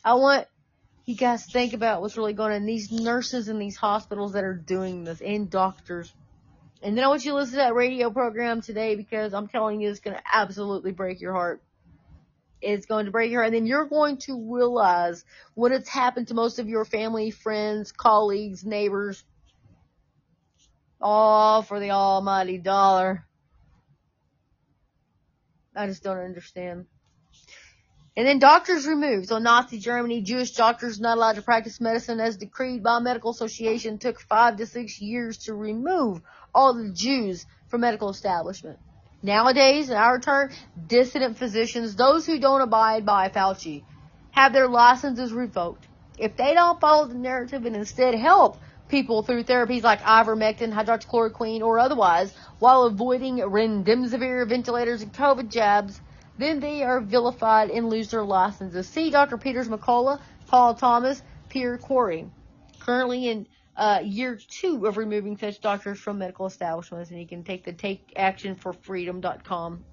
I 0.03 0.15
want 0.15 0.47
you 1.05 1.15
guys 1.15 1.45
think 1.45 1.73
about 1.73 2.01
what's 2.01 2.17
really 2.17 2.33
going 2.33 2.53
on. 2.53 2.65
These 2.65 2.91
nurses 2.91 3.49
in 3.49 3.59
these 3.59 3.75
hospitals 3.75 4.33
that 4.33 4.43
are 4.43 4.53
doing 4.53 5.03
this, 5.03 5.21
and 5.21 5.49
doctors. 5.49 6.13
And 6.83 6.97
then 6.97 7.03
I 7.03 7.07
want 7.07 7.23
you 7.23 7.31
to 7.31 7.35
listen 7.35 7.53
to 7.53 7.57
that 7.57 7.75
radio 7.75 8.09
program 8.09 8.61
today 8.61 8.95
because 8.95 9.33
I'm 9.33 9.47
telling 9.47 9.81
you 9.81 9.89
it's 9.89 9.99
going 9.99 10.17
to 10.17 10.23
absolutely 10.33 10.91
break 10.91 11.21
your 11.21 11.33
heart. 11.33 11.61
It's 12.59 12.87
going 12.87 13.05
to 13.05 13.11
break 13.11 13.31
your 13.31 13.41
heart. 13.41 13.53
And 13.53 13.55
then 13.55 13.67
you're 13.67 13.85
going 13.85 14.17
to 14.17 14.51
realize 14.51 15.23
what 15.53 15.71
has 15.71 15.87
happened 15.87 16.29
to 16.29 16.33
most 16.33 16.57
of 16.57 16.67
your 16.67 16.85
family, 16.85 17.29
friends, 17.29 17.91
colleagues, 17.91 18.65
neighbors, 18.65 19.23
all 20.99 21.61
for 21.61 21.79
the 21.79 21.91
almighty 21.91 22.57
dollar. 22.57 23.25
I 25.75 25.87
just 25.87 26.03
don't 26.03 26.17
understand. 26.17 26.85
And 28.17 28.27
then 28.27 28.39
doctors 28.39 28.85
removed. 28.85 29.29
So 29.29 29.37
Nazi 29.37 29.79
Germany, 29.79 30.21
Jewish 30.21 30.51
doctors 30.51 30.99
not 30.99 31.17
allowed 31.17 31.35
to 31.35 31.41
practice 31.41 31.79
medicine 31.79 32.19
as 32.19 32.37
decreed 32.37 32.83
by 32.83 32.99
medical 32.99 33.31
association 33.31 33.99
took 33.99 34.19
five 34.19 34.57
to 34.57 34.65
six 34.65 34.99
years 34.99 35.37
to 35.45 35.53
remove 35.53 36.21
all 36.53 36.73
the 36.73 36.89
Jews 36.89 37.45
from 37.67 37.81
medical 37.81 38.09
establishment. 38.09 38.79
Nowadays, 39.23 39.89
in 39.89 39.95
our 39.95 40.19
turn, 40.19 40.51
dissident 40.87 41.37
physicians, 41.37 41.95
those 41.95 42.25
who 42.25 42.39
don't 42.39 42.61
abide 42.61 43.05
by 43.05 43.29
Fauci, 43.29 43.83
have 44.31 44.53
their 44.53 44.67
licenses 44.67 45.31
revoked. 45.31 45.87
If 46.17 46.35
they 46.37 46.53
don't 46.53 46.79
follow 46.79 47.07
the 47.07 47.13
narrative 47.13 47.65
and 47.65 47.75
instead 47.75 48.15
help 48.15 48.57
people 48.89 49.23
through 49.23 49.43
therapies 49.43 49.83
like 49.83 50.01
ivermectin, 50.01 50.73
hydroxychloroquine, 50.73 51.61
or 51.61 51.79
otherwise, 51.79 52.33
while 52.59 52.83
avoiding 52.83 53.37
remdesivir 53.37 54.47
ventilators 54.47 55.01
and 55.01 55.13
COVID 55.13 55.49
jabs, 55.49 55.99
then 56.37 56.59
they 56.59 56.83
are 56.83 56.99
vilified 56.99 57.69
and 57.69 57.89
lose 57.89 58.09
their 58.09 58.23
licenses. 58.23 58.87
See 58.87 59.09
Dr. 59.09 59.37
Peters 59.37 59.69
McCullough, 59.69 60.19
Paul 60.47 60.73
Thomas, 60.75 61.21
Pierre 61.49 61.77
Kory, 61.77 62.27
currently 62.79 63.29
in 63.29 63.47
uh, 63.75 64.01
year 64.03 64.35
two 64.35 64.85
of 64.85 64.97
removing 64.97 65.37
such 65.37 65.61
doctors 65.61 65.99
from 65.99 66.19
medical 66.19 66.45
establishments, 66.45 67.09
and 67.09 67.19
you 67.19 67.27
can 67.27 67.43
take 67.43 67.63
the 67.63 67.73
takeactionforfreedom.com. 67.73 69.85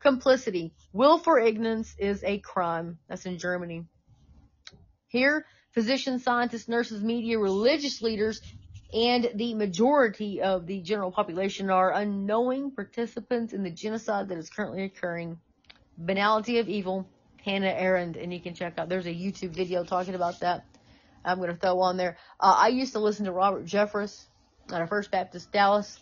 Complicity. 0.00 0.72
Willful 0.92 1.36
ignorance 1.36 1.94
is 1.98 2.22
a 2.24 2.38
crime. 2.38 2.98
That's 3.08 3.26
in 3.26 3.38
Germany. 3.38 3.86
Here, 5.08 5.44
physicians, 5.72 6.22
scientists, 6.22 6.68
nurses, 6.68 7.02
media, 7.02 7.38
religious 7.38 8.00
leaders, 8.00 8.40
and 8.92 9.30
the 9.34 9.54
majority 9.54 10.40
of 10.40 10.66
the 10.66 10.80
general 10.80 11.12
population 11.12 11.70
are 11.70 11.92
unknowing 11.92 12.72
participants 12.72 13.52
in 13.52 13.62
the 13.62 13.70
genocide 13.70 14.28
that 14.28 14.38
is 14.38 14.50
currently 14.50 14.84
occurring. 14.84 15.38
Banality 15.96 16.58
of 16.58 16.68
Evil, 16.68 17.08
Hannah 17.44 17.66
Arendt, 17.66 18.16
and 18.16 18.32
you 18.32 18.40
can 18.40 18.54
check 18.54 18.78
out, 18.78 18.88
there's 18.88 19.06
a 19.06 19.14
YouTube 19.14 19.50
video 19.50 19.84
talking 19.84 20.14
about 20.14 20.40
that. 20.40 20.64
I'm 21.24 21.38
going 21.38 21.50
to 21.50 21.56
throw 21.56 21.80
on 21.80 21.96
there. 21.96 22.16
Uh, 22.38 22.54
I 22.56 22.68
used 22.68 22.92
to 22.94 22.98
listen 23.00 23.26
to 23.26 23.32
Robert 23.32 23.66
Jeffress 23.66 24.26
at 24.72 24.82
a 24.82 24.86
First 24.86 25.10
Baptist 25.10 25.52
Dallas, 25.52 25.98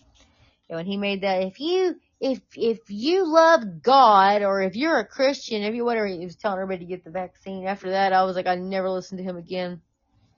and 0.69 0.77
when 0.77 0.87
he 0.87 0.97
made 0.97 1.23
that, 1.23 1.43
if 1.43 1.61
you, 1.61 1.97
if, 2.21 2.41
if 2.55 2.81
you 2.89 3.27
love 3.27 3.83
God, 3.83 4.43
or 4.43 4.61
if 4.63 4.77
you're 4.77 4.99
a 4.99 5.07
Christian, 5.07 5.63
if 5.63 5.75
you, 5.75 5.85
whatever, 5.85 6.07
he 6.07 6.25
was 6.25 6.37
telling 6.37 6.61
everybody 6.61 6.85
to 6.85 6.91
get 6.91 7.05
the 7.05 7.11
vaccine. 7.11 7.67
After 7.67 7.91
that, 7.91 8.13
I 8.13 8.25
was 8.25 8.37
like, 8.37 8.47
I 8.47 8.57
never 8.57 8.91
listened 8.91 9.19
to 9.19 9.25
him 9.25 9.37
again. 9.37 9.81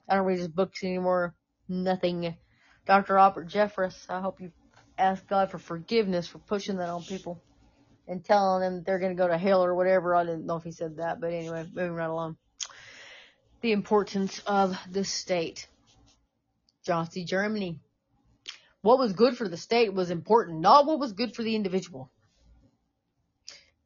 I 0.09 0.15
don't 0.15 0.25
read 0.25 0.39
his 0.39 0.47
books 0.47 0.83
anymore 0.83 1.35
nothing. 1.71 2.35
Dr. 2.85 3.15
Robert 3.15 3.47
Jeffress, 3.47 4.09
I 4.09 4.19
hope 4.21 4.41
you 4.41 4.51
ask 4.97 5.25
God 5.27 5.49
for 5.49 5.57
forgiveness 5.57 6.27
for 6.27 6.39
pushing 6.39 6.77
that 6.77 6.89
on 6.89 7.03
people 7.03 7.41
and 8.07 8.23
telling 8.23 8.61
them 8.61 8.83
they're 8.83 8.99
going 8.99 9.15
to 9.15 9.21
go 9.21 9.27
to 9.27 9.37
hell 9.37 9.63
or 9.63 9.73
whatever. 9.73 10.15
I 10.15 10.25
didn't 10.25 10.45
know 10.45 10.57
if 10.57 10.63
he 10.63 10.71
said 10.71 10.97
that, 10.97 11.21
but 11.21 11.33
anyway, 11.33 11.65
moving 11.73 11.93
right 11.93 12.09
along. 12.09 12.37
The 13.61 13.71
importance 13.71 14.41
of 14.45 14.77
the 14.89 15.03
state. 15.03 15.67
Nazi 16.87 17.23
Germany. 17.23 17.79
What 18.81 18.97
was 18.97 19.13
good 19.13 19.37
for 19.37 19.47
the 19.47 19.57
state 19.57 19.93
was 19.93 20.09
important, 20.09 20.59
not 20.59 20.87
what 20.87 20.99
was 20.99 21.13
good 21.13 21.35
for 21.35 21.43
the 21.43 21.55
individual. 21.55 22.09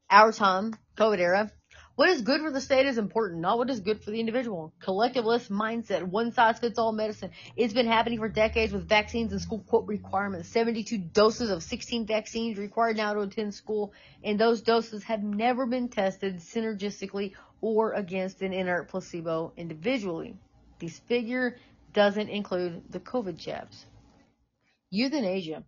Our 0.09 0.31
time, 0.31 0.75
COVID 0.97 1.19
era, 1.19 1.51
what 1.95 2.09
is 2.09 2.21
good 2.21 2.41
for 2.41 2.51
the 2.51 2.59
state 2.59 2.85
is 2.85 2.97
important, 2.97 3.39
not 3.39 3.57
what 3.57 3.69
is 3.69 3.79
good 3.79 4.03
for 4.03 4.11
the 4.11 4.19
individual. 4.19 4.73
Collectivist 4.79 5.49
mindset, 5.49 6.03
one 6.03 6.31
size 6.33 6.59
fits 6.59 6.77
all 6.77 6.91
medicine. 6.91 7.31
It's 7.55 7.73
been 7.73 7.87
happening 7.87 8.19
for 8.19 8.27
decades 8.27 8.73
with 8.73 8.87
vaccines 8.87 9.31
and 9.31 9.41
school 9.41 9.63
quote 9.67 9.87
requirements. 9.87 10.49
72 10.49 10.97
doses 10.97 11.49
of 11.49 11.63
16 11.63 12.05
vaccines 12.05 12.57
required 12.57 12.97
now 12.97 13.13
to 13.13 13.21
attend 13.21 13.53
school, 13.53 13.93
and 14.23 14.37
those 14.37 14.61
doses 14.61 15.03
have 15.03 15.23
never 15.23 15.65
been 15.65 15.87
tested 15.87 16.37
synergistically 16.37 17.33
or 17.61 17.93
against 17.93 18.41
an 18.41 18.51
inert 18.51 18.89
placebo 18.89 19.53
individually. 19.55 20.35
This 20.79 20.99
figure 20.99 21.57
doesn't 21.93 22.27
include 22.29 22.83
the 22.91 22.99
COVID 22.99 23.37
jabs. 23.37 23.85
Euthanasia. 24.89 25.63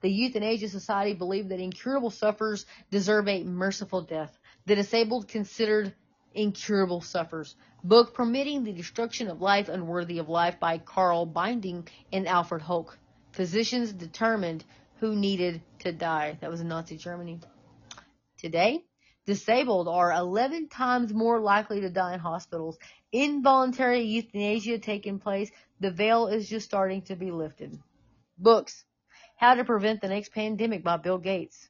The 0.00 0.10
Euthanasia 0.10 0.68
Society 0.68 1.14
believed 1.14 1.48
that 1.48 1.60
incurable 1.60 2.10
sufferers 2.10 2.64
deserve 2.90 3.28
a 3.28 3.42
merciful 3.42 4.02
death. 4.02 4.38
The 4.66 4.76
Disabled 4.76 5.28
Considered 5.28 5.94
Incurable 6.32 7.02
Suffers. 7.02 7.54
Book 7.82 8.14
Permitting 8.14 8.64
the 8.64 8.72
Destruction 8.72 9.28
of 9.28 9.42
Life 9.42 9.68
Unworthy 9.68 10.20
of 10.20 10.30
Life 10.30 10.58
by 10.58 10.78
Karl 10.78 11.26
Binding 11.26 11.86
and 12.10 12.26
Alfred 12.26 12.62
Hoche. 12.62 12.96
Physicians 13.32 13.92
determined 13.92 14.64
who 15.00 15.14
needed 15.16 15.60
to 15.80 15.92
die. 15.92 16.38
That 16.40 16.48
was 16.48 16.62
in 16.62 16.68
Nazi 16.68 16.96
Germany. 16.96 17.40
Today, 18.38 18.82
disabled 19.26 19.86
are 19.86 20.10
11 20.10 20.70
times 20.70 21.12
more 21.12 21.40
likely 21.40 21.82
to 21.82 21.90
die 21.90 22.14
in 22.14 22.20
hospitals. 22.20 22.78
Involuntary 23.12 24.04
euthanasia 24.04 24.78
taking 24.78 25.18
place. 25.18 25.50
The 25.80 25.90
veil 25.90 26.28
is 26.28 26.48
just 26.48 26.64
starting 26.64 27.02
to 27.02 27.16
be 27.16 27.30
lifted. 27.30 27.78
Books. 28.38 28.86
How 29.36 29.56
to 29.56 29.64
Prevent 29.64 30.00
the 30.00 30.08
Next 30.08 30.32
Pandemic 30.32 30.82
by 30.82 30.96
Bill 30.96 31.18
Gates. 31.18 31.68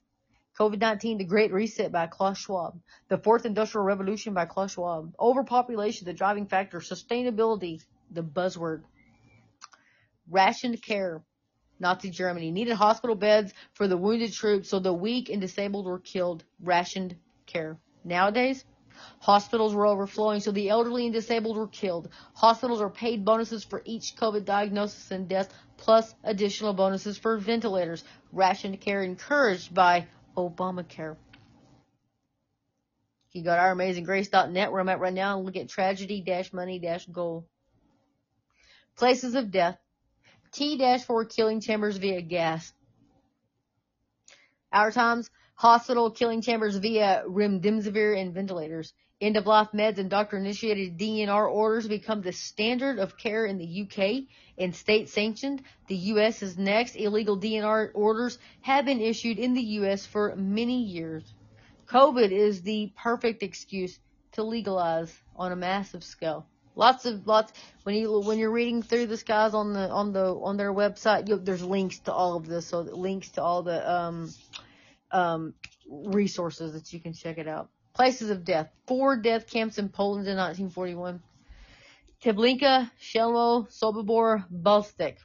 COVID-19, 0.58 1.18
The 1.18 1.24
Great 1.24 1.52
Reset 1.52 1.90
by 1.90 2.06
Klaus 2.06 2.38
Schwab. 2.38 2.80
The 3.08 3.18
Fourth 3.18 3.44
Industrial 3.44 3.84
Revolution 3.84 4.34
by 4.34 4.44
Klaus 4.44 4.74
Schwab. 4.74 5.12
Overpopulation, 5.18 6.04
the 6.04 6.12
driving 6.12 6.46
factor. 6.46 6.78
Sustainability, 6.78 7.82
the 8.12 8.22
buzzword. 8.22 8.82
Rationed 10.30 10.80
care. 10.80 11.22
Nazi 11.80 12.08
Germany 12.08 12.52
needed 12.52 12.74
hospital 12.74 13.16
beds 13.16 13.52
for 13.72 13.88
the 13.88 13.96
wounded 13.96 14.32
troops, 14.32 14.68
so 14.68 14.78
the 14.78 14.92
weak 14.92 15.28
and 15.28 15.40
disabled 15.40 15.86
were 15.86 15.98
killed. 15.98 16.44
Rationed 16.62 17.16
care. 17.46 17.76
Nowadays, 18.04 18.64
hospitals 19.18 19.74
were 19.74 19.86
overflowing, 19.86 20.38
so 20.38 20.52
the 20.52 20.68
elderly 20.68 21.06
and 21.06 21.12
disabled 21.12 21.56
were 21.56 21.66
killed. 21.66 22.08
Hospitals 22.34 22.80
are 22.80 22.90
paid 22.90 23.24
bonuses 23.24 23.64
for 23.64 23.82
each 23.84 24.14
COVID 24.14 24.44
diagnosis 24.44 25.10
and 25.10 25.28
death, 25.28 25.52
plus 25.78 26.14
additional 26.22 26.74
bonuses 26.74 27.18
for 27.18 27.38
ventilators. 27.38 28.04
Rationed 28.32 28.80
care 28.80 29.02
encouraged 29.02 29.74
by 29.74 30.06
Obamacare. 30.36 31.16
You 33.32 33.42
go 33.42 33.54
to 33.54 33.60
ouramazinggrace.net 33.60 34.70
where 34.70 34.80
I'm 34.80 34.88
at 34.88 35.00
right 35.00 35.12
now 35.12 35.40
look 35.40 35.56
at 35.56 35.68
tragedy-money-goal. 35.68 37.46
Places 38.96 39.34
of 39.34 39.50
death. 39.50 39.76
T-4 40.52 41.34
killing 41.34 41.60
chambers 41.60 41.96
via 41.96 42.22
gas. 42.22 42.72
Our 44.72 44.92
times, 44.92 45.30
hospital 45.56 46.12
killing 46.12 46.42
chambers 46.42 46.76
via 46.76 47.24
remdesivir 47.28 48.20
and 48.20 48.32
ventilators. 48.32 48.92
End 49.20 49.36
of 49.36 49.46
life 49.46 49.68
meds 49.72 49.98
and 49.98 50.10
doctor 50.10 50.36
initiated 50.36 50.98
DNR 50.98 51.48
orders 51.48 51.86
become 51.86 52.20
the 52.20 52.32
standard 52.32 52.98
of 52.98 53.16
care 53.16 53.46
in 53.46 53.58
the 53.58 53.82
UK 53.82 54.24
and 54.58 54.74
state 54.74 55.08
sanctioned. 55.08 55.62
The 55.86 55.96
US 55.96 56.42
is 56.42 56.58
next. 56.58 56.96
Illegal 56.96 57.38
DNR 57.38 57.90
orders 57.94 58.38
have 58.62 58.84
been 58.84 59.00
issued 59.00 59.38
in 59.38 59.54
the 59.54 59.62
US 59.62 60.04
for 60.04 60.34
many 60.34 60.82
years. 60.82 61.32
COVID 61.86 62.32
is 62.32 62.62
the 62.62 62.92
perfect 62.96 63.42
excuse 63.42 63.98
to 64.32 64.42
legalize 64.42 65.14
on 65.36 65.52
a 65.52 65.56
massive 65.56 66.02
scale. 66.02 66.46
Lots 66.76 67.06
of 67.06 67.24
lots 67.26 67.52
when 67.84 67.94
you 67.94 68.18
when 68.20 68.38
you're 68.38 68.50
reading 68.50 68.82
through 68.82 69.06
this 69.06 69.22
guys 69.22 69.54
on 69.54 69.72
the 69.72 69.88
on 69.90 70.12
the 70.12 70.34
on 70.34 70.56
their 70.56 70.72
website, 70.72 71.28
you, 71.28 71.36
there's 71.36 71.62
links 71.62 72.00
to 72.00 72.12
all 72.12 72.34
of 72.36 72.46
this, 72.46 72.66
so 72.66 72.80
links 72.80 73.28
to 73.30 73.42
all 73.42 73.62
the 73.62 73.88
um 73.88 74.28
um 75.12 75.54
resources 75.88 76.72
that 76.72 76.92
you 76.92 76.98
can 76.98 77.12
check 77.12 77.38
it 77.38 77.46
out. 77.46 77.70
Places 77.94 78.30
of 78.30 78.44
death. 78.44 78.70
Four 78.88 79.16
death 79.18 79.48
camps 79.48 79.78
in 79.78 79.88
Poland 79.88 80.26
in 80.26 80.36
1941. 80.36 81.22
Treblinka, 82.20 82.90
Chelmno, 83.00 83.68
Sobibor, 83.70 84.44
Balstek. 84.50 85.18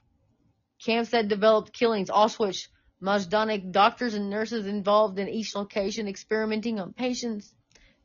Camps 0.79 1.09
that 1.09 1.27
developed 1.27 1.73
killings. 1.73 2.11
Auschwitz, 2.11 2.67
Majdanek, 3.01 3.71
doctors 3.71 4.13
and 4.13 4.29
nurses 4.29 4.67
involved 4.67 5.17
in 5.17 5.27
each 5.29 5.55
location 5.55 6.07
experimenting 6.07 6.79
on 6.79 6.93
patients. 6.93 7.55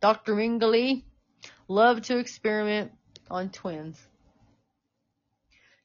Dr. 0.00 0.34
Mengele 0.34 1.04
loved 1.68 2.04
to 2.04 2.18
experiment 2.18 2.92
on 3.30 3.50
twins. 3.50 4.06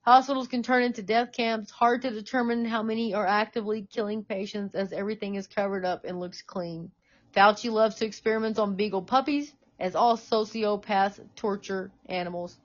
Hospitals 0.04 0.48
can 0.48 0.64
turn 0.64 0.84
into 0.84 1.04
death 1.04 1.34
camps. 1.34 1.70
Hard 1.70 2.04
to 2.04 2.12
determine 2.12 2.64
how 2.64 2.82
many 2.82 3.14
are 3.14 3.28
actively 3.28 3.88
killing 3.92 4.24
patients 4.24 4.74
as 4.74 4.94
everything 4.94 5.36
is 5.36 5.48
covered 5.48 5.84
up 5.84 6.06
and 6.06 6.20
looks 6.20 6.42
clean. 6.42 6.92
Fauci 7.36 7.72
loves 7.72 7.96
to 7.96 8.06
experiment 8.06 8.60
on 8.60 8.76
beagle 8.76 9.02
puppies, 9.02 9.54
as 9.80 9.96
all 9.96 10.18
sociopaths 10.18 11.20
torture 11.36 11.92
animals. 12.08 12.58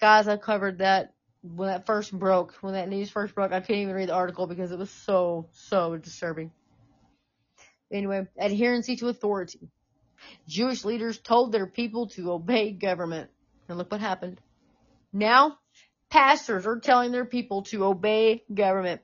Guys, 0.00 0.28
I 0.28 0.36
covered 0.36 0.78
that 0.78 1.14
when 1.42 1.68
that 1.68 1.86
first 1.86 2.12
broke, 2.12 2.54
when 2.60 2.74
that 2.74 2.88
news 2.88 3.10
first 3.10 3.34
broke. 3.34 3.52
I 3.52 3.60
couldn't 3.60 3.82
even 3.82 3.94
read 3.94 4.08
the 4.08 4.14
article 4.14 4.46
because 4.46 4.72
it 4.72 4.78
was 4.78 4.90
so, 4.90 5.48
so 5.52 5.96
disturbing. 5.96 6.50
Anyway, 7.92 8.26
adherency 8.40 8.98
to 8.98 9.08
authority. 9.08 9.68
Jewish 10.48 10.84
leaders 10.84 11.18
told 11.18 11.52
their 11.52 11.66
people 11.66 12.08
to 12.08 12.32
obey 12.32 12.72
government. 12.72 13.30
And 13.68 13.78
look 13.78 13.90
what 13.90 14.00
happened. 14.00 14.40
Now, 15.12 15.58
pastors 16.10 16.66
are 16.66 16.78
telling 16.78 17.12
their 17.12 17.24
people 17.24 17.62
to 17.64 17.84
obey 17.84 18.44
government. 18.52 19.02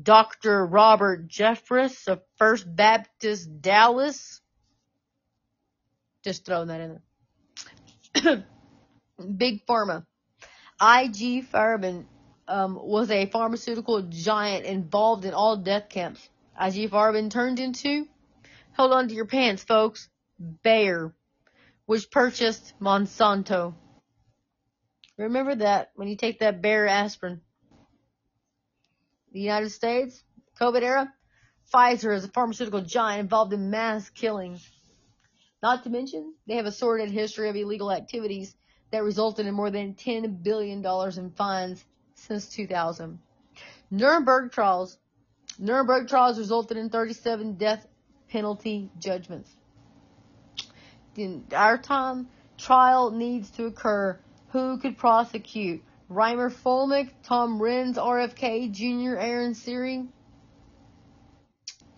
Dr. 0.00 0.64
Robert 0.64 1.28
Jeffress 1.28 2.08
of 2.08 2.22
First 2.36 2.64
Baptist 2.74 3.60
Dallas. 3.60 4.40
Just 6.24 6.46
throwing 6.46 6.68
that 6.68 6.80
in 6.80 7.00
there. 8.14 8.46
Big 9.36 9.66
Pharma. 9.66 10.06
IG 10.80 11.48
Farben 11.50 12.06
um, 12.48 12.78
was 12.80 13.10
a 13.10 13.26
pharmaceutical 13.26 14.02
giant 14.02 14.66
involved 14.66 15.24
in 15.24 15.34
all 15.34 15.56
death 15.56 15.88
camps. 15.88 16.28
IG 16.60 16.90
Farben 16.90 17.30
turned 17.30 17.58
into, 17.58 18.06
hold 18.76 18.92
on 18.92 19.08
to 19.08 19.14
your 19.14 19.26
pants, 19.26 19.62
folks, 19.62 20.08
Bayer, 20.62 21.14
which 21.86 22.10
purchased 22.10 22.74
Monsanto. 22.80 23.74
Remember 25.18 25.54
that 25.54 25.92
when 25.94 26.08
you 26.08 26.16
take 26.16 26.40
that 26.40 26.62
Bayer 26.62 26.86
aspirin. 26.86 27.40
The 29.32 29.40
United 29.40 29.70
States, 29.70 30.22
COVID 30.60 30.82
era, 30.82 31.12
Pfizer 31.72 32.14
is 32.14 32.24
a 32.24 32.28
pharmaceutical 32.28 32.82
giant 32.82 33.20
involved 33.20 33.52
in 33.54 33.70
mass 33.70 34.10
killings. 34.10 34.70
Not 35.62 35.84
to 35.84 35.90
mention, 35.90 36.34
they 36.46 36.56
have 36.56 36.66
a 36.66 36.72
sordid 36.72 37.10
history 37.10 37.48
of 37.48 37.56
illegal 37.56 37.90
activities 37.90 38.54
that 38.90 39.02
resulted 39.02 39.46
in 39.46 39.54
more 39.54 39.70
than 39.70 39.94
$10 39.94 40.42
billion 40.42 40.84
in 40.84 41.30
fines 41.30 41.82
since 42.14 42.46
2000. 42.48 43.18
Nuremberg 43.90 44.52
trials. 44.52 44.98
Nuremberg 45.58 46.08
trials 46.08 46.38
resulted 46.38 46.76
in 46.76 46.90
37 46.90 47.54
death 47.54 47.86
penalty 48.28 48.90
judgments. 48.98 49.50
In 51.16 51.44
our 51.54 51.78
time, 51.78 52.28
trial 52.58 53.10
needs 53.10 53.50
to 53.52 53.66
occur. 53.66 54.18
Who 54.48 54.78
could 54.78 54.98
prosecute? 54.98 55.82
Reiner 56.12 56.52
Fuellmich, 56.52 57.10
Tom 57.22 57.58
Renz, 57.58 57.96
RFK 57.96 58.70
Jr., 58.70 59.16
Aaron 59.18 59.54
Siri. 59.54 60.06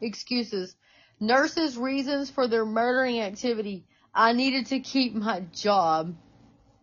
Excuses. 0.01 0.77
Nurses' 1.19 1.77
reasons 1.77 2.31
for 2.31 2.47
their 2.47 2.65
murdering 2.65 3.21
activity. 3.21 3.87
I 4.15 4.33
needed 4.33 4.67
to 4.67 4.79
keep 4.79 5.15
my 5.15 5.41
job. 5.53 6.15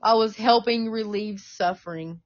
I 0.03 0.15
was 0.15 0.35
helping 0.35 0.91
relieve 0.91 1.39
suffering. 1.39 2.21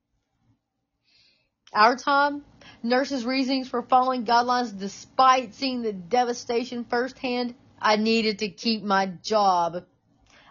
Our 1.73 1.95
time, 1.95 2.43
nurses' 2.81 3.25
reasons 3.25 3.67
for 3.67 3.83
following 3.83 4.25
guidelines 4.25 4.77
despite 4.77 5.53
seeing 5.53 5.81
the 5.81 5.93
devastation 5.93 6.85
firsthand. 6.85 7.53
I 7.79 7.97
needed 7.97 8.39
to 8.39 8.49
keep 8.49 8.81
my 8.81 9.07
job. 9.07 9.85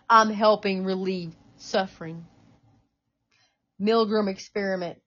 I'm 0.09 0.31
helping 0.31 0.85
relieve 0.85 1.35
suffering. 1.57 2.27
Milgram 3.81 4.29
experiment. 4.29 4.99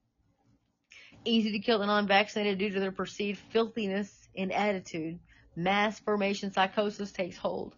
easy 1.25 1.51
to 1.51 1.59
kill 1.59 1.79
the 1.79 1.85
non-vaccinated 1.85 2.57
due 2.57 2.71
to 2.71 2.79
their 2.79 2.91
perceived 2.91 3.37
filthiness 3.51 4.27
and 4.35 4.51
attitude. 4.51 5.19
Mass 5.55 5.99
formation 5.99 6.51
psychosis 6.51 7.11
takes 7.11 7.37
hold. 7.37 7.75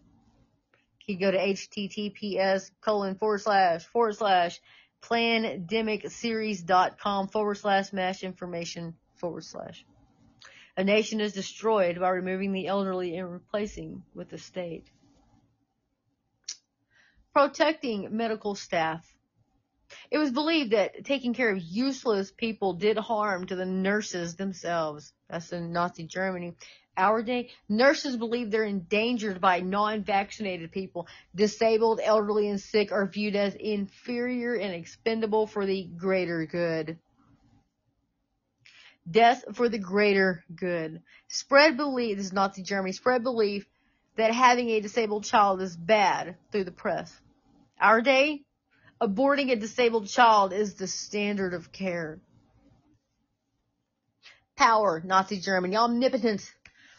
You 1.05 1.19
go 1.19 1.31
to 1.31 1.37
https 1.37 2.71
colon 2.81 3.15
forward 3.15 3.41
slash 3.41 3.83
forward 3.85 4.15
slash 4.15 4.61
plandemicseries.com 5.01 7.27
forward 7.27 7.55
slash 7.55 7.91
mass 7.91 8.23
information 8.23 8.93
forward 9.15 9.43
slash. 9.43 9.83
A 10.75 10.83
nation 10.83 11.21
is 11.21 11.33
destroyed 11.33 11.99
by 11.99 12.09
removing 12.09 12.51
the 12.51 12.67
elderly 12.67 13.15
and 13.17 13.31
replacing 13.31 14.03
with 14.15 14.29
the 14.29 14.39
state. 14.39 14.87
Protecting 17.31 18.15
medical 18.15 18.55
staff. 18.55 19.07
It 20.09 20.17
was 20.17 20.31
believed 20.31 20.71
that 20.71 21.05
taking 21.05 21.35
care 21.35 21.51
of 21.51 21.61
useless 21.61 22.31
people 22.31 22.73
did 22.73 22.97
harm 22.97 23.45
to 23.45 23.55
the 23.55 23.65
nurses 23.65 24.35
themselves. 24.35 25.13
That's 25.29 25.51
in 25.53 25.71
Nazi 25.71 26.05
Germany. 26.05 26.55
Our 26.97 27.21
day, 27.21 27.51
nurses 27.69 28.17
believe 28.17 28.49
they're 28.49 28.63
endangered 28.63 29.41
by 29.41 29.59
non-vaccinated 29.59 30.71
people. 30.71 31.07
Disabled, 31.35 31.99
elderly, 32.03 32.49
and 32.49 32.59
sick 32.59 32.91
are 32.91 33.07
viewed 33.07 33.35
as 33.35 33.55
inferior 33.55 34.55
and 34.55 34.73
expendable 34.73 35.45
for 35.45 35.65
the 35.65 35.83
greater 35.83 36.45
good. 36.47 36.97
Death 39.09 39.43
for 39.53 39.67
the 39.69 39.77
greater 39.77 40.43
good. 40.55 41.01
Spread 41.27 41.77
belief, 41.77 42.17
this 42.17 42.27
is 42.27 42.33
Nazi 42.33 42.63
Germany, 42.63 42.93
spread 42.93 43.23
belief 43.23 43.65
that 44.15 44.33
having 44.33 44.69
a 44.69 44.79
disabled 44.79 45.25
child 45.25 45.61
is 45.61 45.75
bad 45.75 46.37
through 46.51 46.63
the 46.63 46.71
press. 46.71 47.13
Our 47.79 48.01
day, 48.01 48.43
aborting 49.01 49.51
a 49.51 49.55
disabled 49.55 50.07
child 50.07 50.53
is 50.53 50.75
the 50.75 50.87
standard 50.87 51.53
of 51.53 51.71
care. 51.71 52.19
Power, 54.55 55.01
Nazi 55.03 55.39
Germany, 55.39 55.75
omnipotence. 55.75 56.51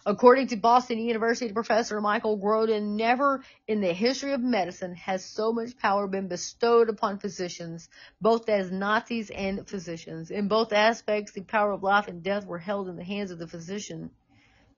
According 0.06 0.48
to 0.48 0.56
Boston 0.56 0.98
University 0.98 1.50
professor 1.50 1.98
Michael 1.98 2.36
Grodin, 2.36 2.94
never 2.94 3.42
in 3.66 3.80
the 3.80 3.94
history 3.94 4.32
of 4.32 4.42
medicine 4.42 4.94
has 4.96 5.24
so 5.24 5.50
much 5.50 5.78
power 5.78 6.06
been 6.06 6.28
bestowed 6.28 6.90
upon 6.90 7.18
physicians, 7.18 7.88
both 8.20 8.50
as 8.50 8.70
Nazis 8.70 9.30
and 9.30 9.66
physicians. 9.66 10.30
In 10.30 10.46
both 10.46 10.74
aspects, 10.74 11.32
the 11.32 11.40
power 11.40 11.72
of 11.72 11.82
life 11.82 12.06
and 12.06 12.22
death 12.22 12.44
were 12.44 12.58
held 12.58 12.90
in 12.90 12.96
the 12.96 13.04
hands 13.04 13.30
of 13.30 13.38
the 13.38 13.46
physician. 13.46 14.10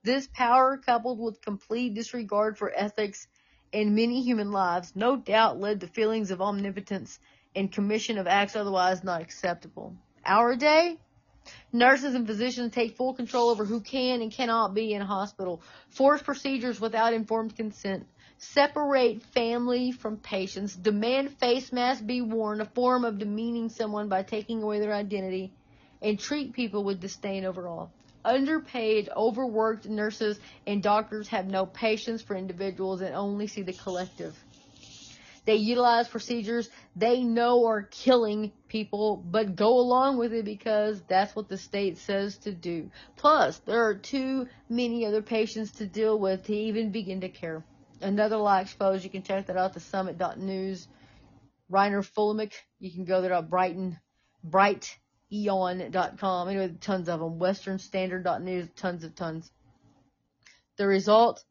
This 0.04 0.28
power, 0.28 0.76
coupled 0.76 1.18
with 1.18 1.40
complete 1.40 1.94
disregard 1.94 2.56
for 2.56 2.72
ethics 2.72 3.26
in 3.72 3.96
many 3.96 4.22
human 4.22 4.52
lives 4.52 4.94
no 4.94 5.16
doubt 5.16 5.58
led 5.58 5.80
to 5.80 5.88
feelings 5.88 6.30
of 6.30 6.40
omnipotence 6.40 7.18
and 7.56 7.72
commission 7.72 8.16
of 8.18 8.28
acts 8.28 8.54
otherwise 8.54 9.02
not 9.02 9.22
acceptable. 9.22 9.96
Our 10.24 10.54
day, 10.54 10.98
nurses 11.72 12.14
and 12.14 12.26
physicians 12.26 12.72
take 12.72 12.96
full 12.96 13.14
control 13.14 13.48
over 13.48 13.64
who 13.64 13.80
can 13.80 14.22
and 14.22 14.32
cannot 14.32 14.74
be 14.74 14.92
in 14.92 15.02
a 15.02 15.06
hospital, 15.06 15.62
force 15.90 16.22
procedures 16.22 16.80
without 16.80 17.12
informed 17.12 17.56
consent, 17.56 18.06
separate 18.38 19.22
family 19.22 19.92
from 19.92 20.16
patients, 20.16 20.74
demand 20.74 21.30
face 21.38 21.72
masks 21.72 22.02
be 22.02 22.20
worn, 22.20 22.60
a 22.60 22.64
form 22.64 23.04
of 23.04 23.18
demeaning 23.18 23.68
someone 23.68 24.08
by 24.08 24.22
taking 24.22 24.62
away 24.62 24.80
their 24.80 24.94
identity, 24.94 25.52
and 26.02 26.18
treat 26.18 26.52
people 26.52 26.84
with 26.84 27.00
disdain 27.00 27.44
overall. 27.44 27.90
Underpaid, 28.24 29.08
overworked 29.16 29.88
nurses 29.88 30.40
and 30.66 30.82
doctors 30.82 31.28
have 31.28 31.46
no 31.46 31.64
patience 31.64 32.22
for 32.22 32.34
individuals 32.34 33.00
and 33.00 33.14
only 33.14 33.46
see 33.46 33.62
the 33.62 33.72
collective. 33.72 34.36
They 35.46 35.56
utilize 35.56 36.08
procedures 36.08 36.68
they 36.94 37.22
know 37.22 37.66
are 37.66 37.82
killing 37.82 38.52
people, 38.68 39.16
but 39.16 39.56
go 39.56 39.78
along 39.78 40.18
with 40.18 40.32
it 40.32 40.44
because 40.44 41.00
that's 41.08 41.34
what 41.34 41.48
the 41.48 41.56
state 41.56 41.98
says 41.98 42.36
to 42.38 42.52
do. 42.52 42.90
Plus, 43.16 43.58
there 43.60 43.86
are 43.86 43.94
too 43.94 44.48
many 44.68 45.06
other 45.06 45.22
patients 45.22 45.72
to 45.72 45.86
deal 45.86 46.18
with 46.18 46.44
to 46.46 46.54
even 46.54 46.90
begin 46.90 47.22
to 47.22 47.28
care. 47.28 47.64
Another 48.02 48.36
lie 48.36 48.60
exposed. 48.60 49.04
You 49.04 49.10
can 49.10 49.22
check 49.22 49.46
that 49.46 49.56
out, 49.56 49.72
the 49.72 49.80
summit.news. 49.80 50.88
Reiner 51.70 52.04
Fuellmich, 52.04 52.54
you 52.78 52.90
can 52.90 53.04
go 53.04 53.22
there 53.22 53.32
at 53.32 53.48
Brighton 53.48 53.98
brighteon.com. 54.48 56.48
Anyway, 56.48 56.74
tons 56.80 57.08
of 57.08 57.20
them. 57.20 57.38
Westernstandard.news, 57.38 58.68
tons 58.76 59.04
of 59.04 59.14
tons. 59.14 59.50
The 60.76 60.86
result? 60.86 61.44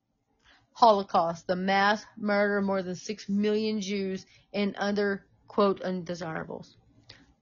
Holocaust, 0.75 1.47
the 1.47 1.55
mass 1.55 2.05
murder 2.17 2.57
of 2.57 2.65
more 2.65 2.83
than 2.83 2.95
6 2.95 3.29
million 3.29 3.79
Jews 3.79 4.25
and 4.53 4.75
other, 4.75 5.25
quote, 5.47 5.81
undesirables. 5.81 6.75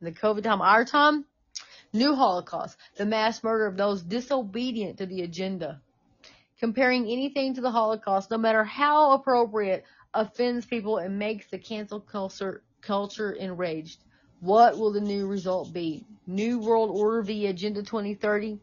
The 0.02 0.12
COVID 0.12 0.44
time, 0.44 0.62
our 0.62 0.86
time, 0.86 1.26
new 1.94 2.14
Holocaust, 2.14 2.78
the 2.96 3.08
mass 3.08 3.44
murder 3.44 3.66
of 3.66 3.76
those 3.76 4.04
disobedient 4.04 5.00
to 5.00 5.08
the 5.08 5.24
agenda. 5.24 5.82
Comparing 6.60 7.08
anything 7.08 7.56
to 7.56 7.62
the 7.62 7.72
Holocaust, 7.72 8.30
no 8.30 8.38
matter 8.38 8.64
how 8.64 9.14
appropriate, 9.14 9.84
offends 10.14 10.68
people 10.68 11.00
and 11.00 11.18
makes 11.18 11.48
the 11.48 11.58
cancel 11.58 12.00
culture, 12.00 12.62
culture 12.82 13.32
enraged. 13.32 13.98
What 14.42 14.78
will 14.78 14.92
the 14.92 15.02
new 15.02 15.26
result 15.26 15.74
be? 15.74 16.06
New 16.28 16.60
World 16.60 16.92
Order 16.92 17.24
via 17.24 17.50
Agenda 17.50 17.82
2030? 17.82 18.60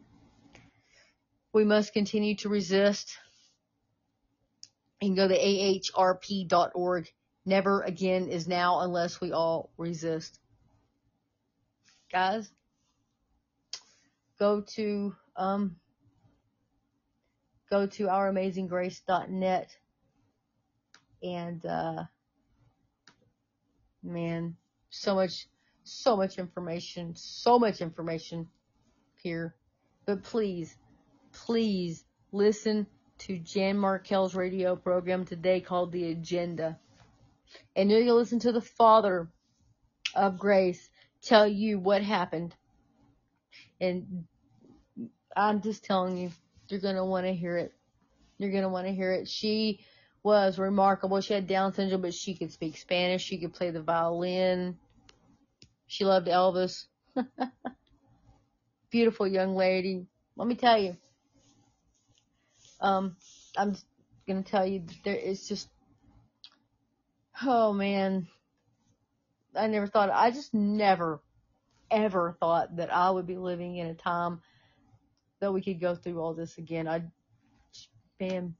We 1.52 1.64
must 1.64 1.92
continue 1.92 2.36
to 2.36 2.48
resist 2.48 3.18
and 5.00 5.16
go 5.16 5.28
to 5.28 5.38
ahrp.org. 5.38 7.12
Never 7.46 7.82
again 7.82 8.28
is 8.28 8.46
now 8.46 8.80
unless 8.80 9.20
we 9.20 9.32
all 9.32 9.70
resist. 9.76 10.38
Guys, 12.12 12.50
go 14.38 14.60
to 14.60 15.14
um, 15.36 15.76
go 17.70 17.86
to 17.86 18.04
ouramazinggrace.net 18.04 19.76
and 21.22 21.64
uh, 21.66 22.04
man, 24.02 24.56
so 24.90 25.14
much, 25.14 25.46
so 25.84 26.16
much 26.16 26.38
information, 26.38 27.14
so 27.14 27.58
much 27.58 27.80
information 27.80 28.48
here. 29.22 29.54
But 30.06 30.22
please, 30.22 30.76
please 31.32 32.04
listen 32.32 32.86
to 33.20 33.38
Jan 33.38 33.76
Markell's 33.76 34.34
radio 34.34 34.76
program 34.76 35.26
today 35.26 35.60
called 35.60 35.92
The 35.92 36.10
Agenda. 36.10 36.78
And 37.76 37.90
to 37.90 38.14
listen 38.14 38.38
to 38.40 38.52
the 38.52 38.62
Father 38.62 39.28
of 40.14 40.38
Grace 40.38 40.88
tell 41.22 41.46
you 41.46 41.78
what 41.78 42.02
happened. 42.02 42.54
And 43.80 44.24
I'm 45.36 45.60
just 45.60 45.84
telling 45.84 46.16
you, 46.16 46.30
you're 46.68 46.80
going 46.80 46.96
to 46.96 47.04
want 47.04 47.26
to 47.26 47.34
hear 47.34 47.58
it. 47.58 47.74
You're 48.38 48.50
going 48.50 48.62
to 48.62 48.68
want 48.68 48.86
to 48.86 48.92
hear 48.92 49.12
it. 49.12 49.28
She 49.28 49.80
was 50.22 50.58
remarkable. 50.58 51.20
She 51.20 51.34
had 51.34 51.46
Down 51.46 51.74
syndrome, 51.74 52.02
but 52.02 52.14
she 52.14 52.34
could 52.34 52.52
speak 52.52 52.78
Spanish. 52.78 53.22
She 53.22 53.38
could 53.38 53.52
play 53.52 53.70
the 53.70 53.82
violin. 53.82 54.78
She 55.86 56.04
loved 56.04 56.26
Elvis. 56.26 56.86
Beautiful 58.90 59.26
young 59.26 59.54
lady. 59.54 60.06
Let 60.36 60.48
me 60.48 60.54
tell 60.54 60.78
you. 60.78 60.96
Um, 62.80 63.16
I'm 63.56 63.76
gonna 64.26 64.42
tell 64.42 64.66
you 64.66 64.80
that 64.80 64.96
there 65.04 65.16
is 65.16 65.48
just, 65.48 65.68
oh 67.44 67.72
man, 67.72 68.28
I 69.54 69.66
never 69.66 69.86
thought, 69.86 70.10
I 70.10 70.30
just 70.30 70.54
never, 70.54 71.20
ever 71.90 72.36
thought 72.40 72.76
that 72.76 72.92
I 72.92 73.10
would 73.10 73.26
be 73.26 73.36
living 73.36 73.76
in 73.76 73.88
a 73.88 73.94
time 73.94 74.40
that 75.40 75.52
we 75.52 75.62
could 75.62 75.80
go 75.80 75.94
through 75.94 76.20
all 76.20 76.34
this 76.34 76.58
again. 76.58 76.86
I, 76.86 77.02
man, 78.20 78.54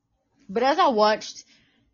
but 0.49 0.63
as 0.63 0.79
I 0.79 0.89
watched 0.89 1.45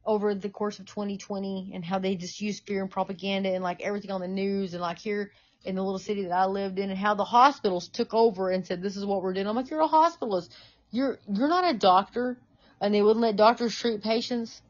over 0.05 0.35
the 0.35 0.49
course 0.49 0.79
of 0.79 0.87
2020 0.87 1.73
and 1.75 1.85
how 1.85 1.99
they 1.99 2.15
just 2.15 2.41
used 2.41 2.65
fear 2.67 2.81
and 2.81 2.91
propaganda 2.91 3.53
and 3.53 3.63
like 3.63 3.83
everything 3.83 4.13
on 4.13 4.21
the 4.21 4.29
news 4.29 4.73
and 4.73 4.81
like 4.81 4.99
here 4.99 5.33
in 5.65 5.75
the 5.75 5.83
little 5.83 5.99
city 5.99 6.23
that 6.23 6.33
I 6.33 6.47
lived 6.47 6.79
in 6.79 6.91
and 6.91 6.99
how 6.99 7.15
the 7.15 7.25
hospitals 7.25 7.89
took 7.89 8.15
over 8.15 8.51
and 8.51 8.65
said, 8.65 8.81
this 8.81 8.97
is 8.97 9.05
what 9.05 9.23
we're 9.23 9.33
doing. 9.33 9.49
I'm 9.49 9.57
like, 9.57 9.69
you're 9.69 9.81
a 9.81 9.89
hospitalist. 9.89 10.51
You're, 10.91 11.19
you're 11.29 11.49
not 11.49 11.75
a 11.75 11.79
doctor 11.79 12.39
and 12.81 12.93
they 12.93 13.03
wouldn't 13.03 13.21
let 13.21 13.37
doctors 13.37 13.77
treat 13.77 14.03
patients. 14.03 14.63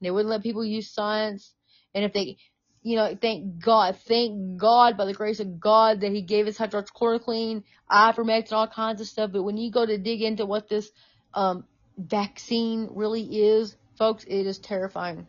They 0.00 0.10
wouldn't 0.10 0.30
let 0.30 0.42
people 0.42 0.64
use 0.64 0.90
science. 0.90 1.52
And 1.94 2.04
if 2.04 2.12
they, 2.12 2.38
you 2.82 2.96
know, 2.96 3.16
thank 3.20 3.62
God, 3.62 3.96
thank 4.06 4.58
God 4.58 4.96
by 4.96 5.04
the 5.04 5.12
grace 5.12 5.40
of 5.40 5.60
God 5.60 6.00
that 6.00 6.12
He 6.12 6.22
gave 6.22 6.46
us 6.46 6.56
hydroxychloroquine, 6.58 7.64
ivermectin, 7.90 8.52
all 8.52 8.66
kinds 8.66 9.00
of 9.00 9.06
stuff. 9.06 9.32
But 9.32 9.42
when 9.42 9.56
you 9.56 9.70
go 9.70 9.84
to 9.84 9.98
dig 9.98 10.22
into 10.22 10.46
what 10.46 10.68
this 10.68 10.90
um, 11.34 11.64
vaccine 11.98 12.88
really 12.92 13.22
is, 13.22 13.76
folks, 13.98 14.24
it 14.24 14.46
is 14.46 14.58
terrifying. 14.58 15.26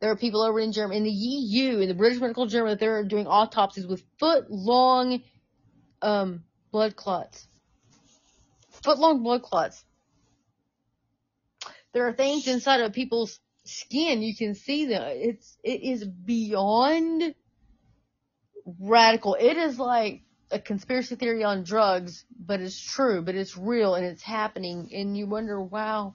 There 0.00 0.10
are 0.10 0.16
people 0.16 0.42
over 0.42 0.58
in 0.58 0.72
Germany, 0.72 0.96
in 0.96 1.04
the 1.04 1.10
EU, 1.10 1.78
in 1.78 1.88
the 1.88 1.94
British 1.94 2.20
Medical 2.20 2.46
Journal, 2.46 2.70
that 2.70 2.80
they're 2.80 3.04
doing 3.04 3.26
autopsies 3.26 3.86
with 3.86 4.02
foot 4.18 4.50
long 4.50 5.20
um, 6.00 6.44
blood 6.72 6.96
clots. 6.96 7.46
Foot 8.82 8.98
long 8.98 9.22
blood 9.22 9.42
clots. 9.42 9.84
There 11.92 12.06
are 12.06 12.12
things 12.12 12.46
inside 12.46 12.80
of 12.80 12.92
people's 12.92 13.40
skin. 13.64 14.22
You 14.22 14.34
can 14.34 14.54
see 14.54 14.86
them. 14.86 15.02
It's, 15.06 15.58
it 15.62 15.82
is 15.82 16.04
beyond 16.04 17.34
radical. 18.78 19.36
It 19.38 19.56
is 19.56 19.78
like 19.78 20.22
a 20.50 20.58
conspiracy 20.58 21.16
theory 21.16 21.44
on 21.44 21.64
drugs, 21.64 22.24
but 22.38 22.60
it's 22.60 22.80
true, 22.80 23.22
but 23.22 23.34
it's 23.34 23.56
real 23.56 23.94
and 23.94 24.04
it's 24.06 24.22
happening. 24.22 24.90
And 24.94 25.16
you 25.16 25.26
wonder, 25.26 25.60
wow, 25.60 26.14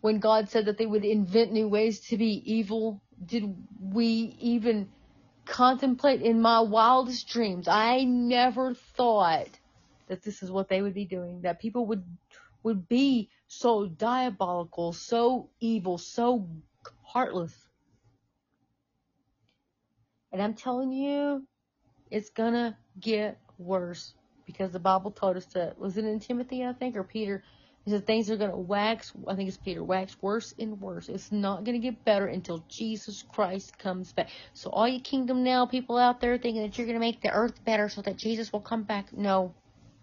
when 0.00 0.20
God 0.20 0.50
said 0.50 0.66
that 0.66 0.78
they 0.78 0.86
would 0.86 1.04
invent 1.04 1.52
new 1.52 1.68
ways 1.68 2.00
to 2.08 2.16
be 2.16 2.42
evil, 2.44 3.02
did 3.24 3.44
we 3.80 4.36
even 4.40 4.88
contemplate 5.46 6.22
in 6.22 6.40
my 6.40 6.60
wildest 6.60 7.28
dreams? 7.28 7.68
I 7.68 8.04
never 8.04 8.74
thought 8.74 9.48
that 10.08 10.22
this 10.22 10.42
is 10.42 10.50
what 10.50 10.68
they 10.68 10.82
would 10.82 10.94
be 10.94 11.04
doing, 11.04 11.40
that 11.42 11.60
people 11.60 11.86
would 11.86 12.04
would 12.62 12.88
be 12.88 13.28
so 13.46 13.86
diabolical, 13.86 14.92
so 14.92 15.50
evil, 15.60 15.98
so 15.98 16.48
heartless. 17.02 17.54
And 20.32 20.42
I'm 20.42 20.54
telling 20.54 20.90
you, 20.90 21.46
it's 22.10 22.30
gonna 22.30 22.76
get 23.00 23.38
worse 23.58 24.14
because 24.46 24.72
the 24.72 24.78
Bible 24.78 25.10
told 25.10 25.36
us 25.36 25.46
that. 25.46 25.78
Was 25.78 25.96
it 25.96 26.04
in 26.04 26.20
Timothy, 26.20 26.64
I 26.64 26.72
think, 26.72 26.96
or 26.96 27.04
Peter? 27.04 27.42
He 27.84 27.90
said 27.90 28.06
things 28.06 28.30
are 28.30 28.36
gonna 28.36 28.56
wax, 28.56 29.12
I 29.28 29.34
think 29.34 29.48
it's 29.48 29.58
Peter, 29.58 29.84
wax 29.84 30.16
worse 30.22 30.54
and 30.58 30.80
worse. 30.80 31.08
It's 31.10 31.30
not 31.30 31.64
gonna 31.64 31.78
get 31.78 32.04
better 32.04 32.26
until 32.26 32.64
Jesus 32.68 33.22
Christ 33.22 33.78
comes 33.78 34.12
back. 34.12 34.30
So 34.54 34.70
all 34.70 34.88
you 34.88 35.00
kingdom 35.00 35.44
now 35.44 35.66
people 35.66 35.98
out 35.98 36.20
there 36.20 36.38
thinking 36.38 36.62
that 36.62 36.78
you're 36.78 36.86
gonna 36.86 36.98
make 36.98 37.20
the 37.20 37.30
earth 37.30 37.62
better 37.64 37.88
so 37.90 38.00
that 38.02 38.16
Jesus 38.16 38.52
will 38.52 38.60
come 38.60 38.84
back, 38.84 39.12
no. 39.12 39.54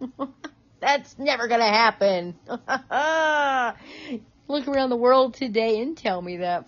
That's 0.79 1.17
never 1.19 1.47
gonna 1.47 1.67
happen. 1.67 2.35
Look 4.47 4.67
around 4.67 4.89
the 4.89 4.97
world 4.97 5.35
today 5.35 5.79
and 5.81 5.97
tell 5.97 6.21
me 6.21 6.37
that. 6.37 6.67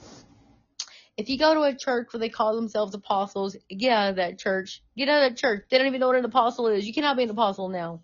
If 1.15 1.29
you 1.29 1.37
go 1.37 1.53
to 1.53 1.61
a 1.61 1.75
church 1.75 2.07
where 2.11 2.19
they 2.19 2.29
call 2.29 2.55
themselves 2.55 2.95
apostles, 2.95 3.55
get 3.69 3.91
out 3.91 4.09
of 4.11 4.15
that 4.15 4.39
church. 4.39 4.81
Get 4.97 5.09
out 5.09 5.23
of 5.23 5.31
that 5.31 5.37
church. 5.37 5.65
They 5.69 5.77
don't 5.77 5.87
even 5.87 5.99
know 5.99 6.07
what 6.07 6.15
an 6.15 6.25
apostle 6.25 6.67
is. 6.67 6.87
You 6.87 6.93
cannot 6.93 7.17
be 7.17 7.23
an 7.23 7.29
apostle 7.29 7.69
now. 7.69 8.01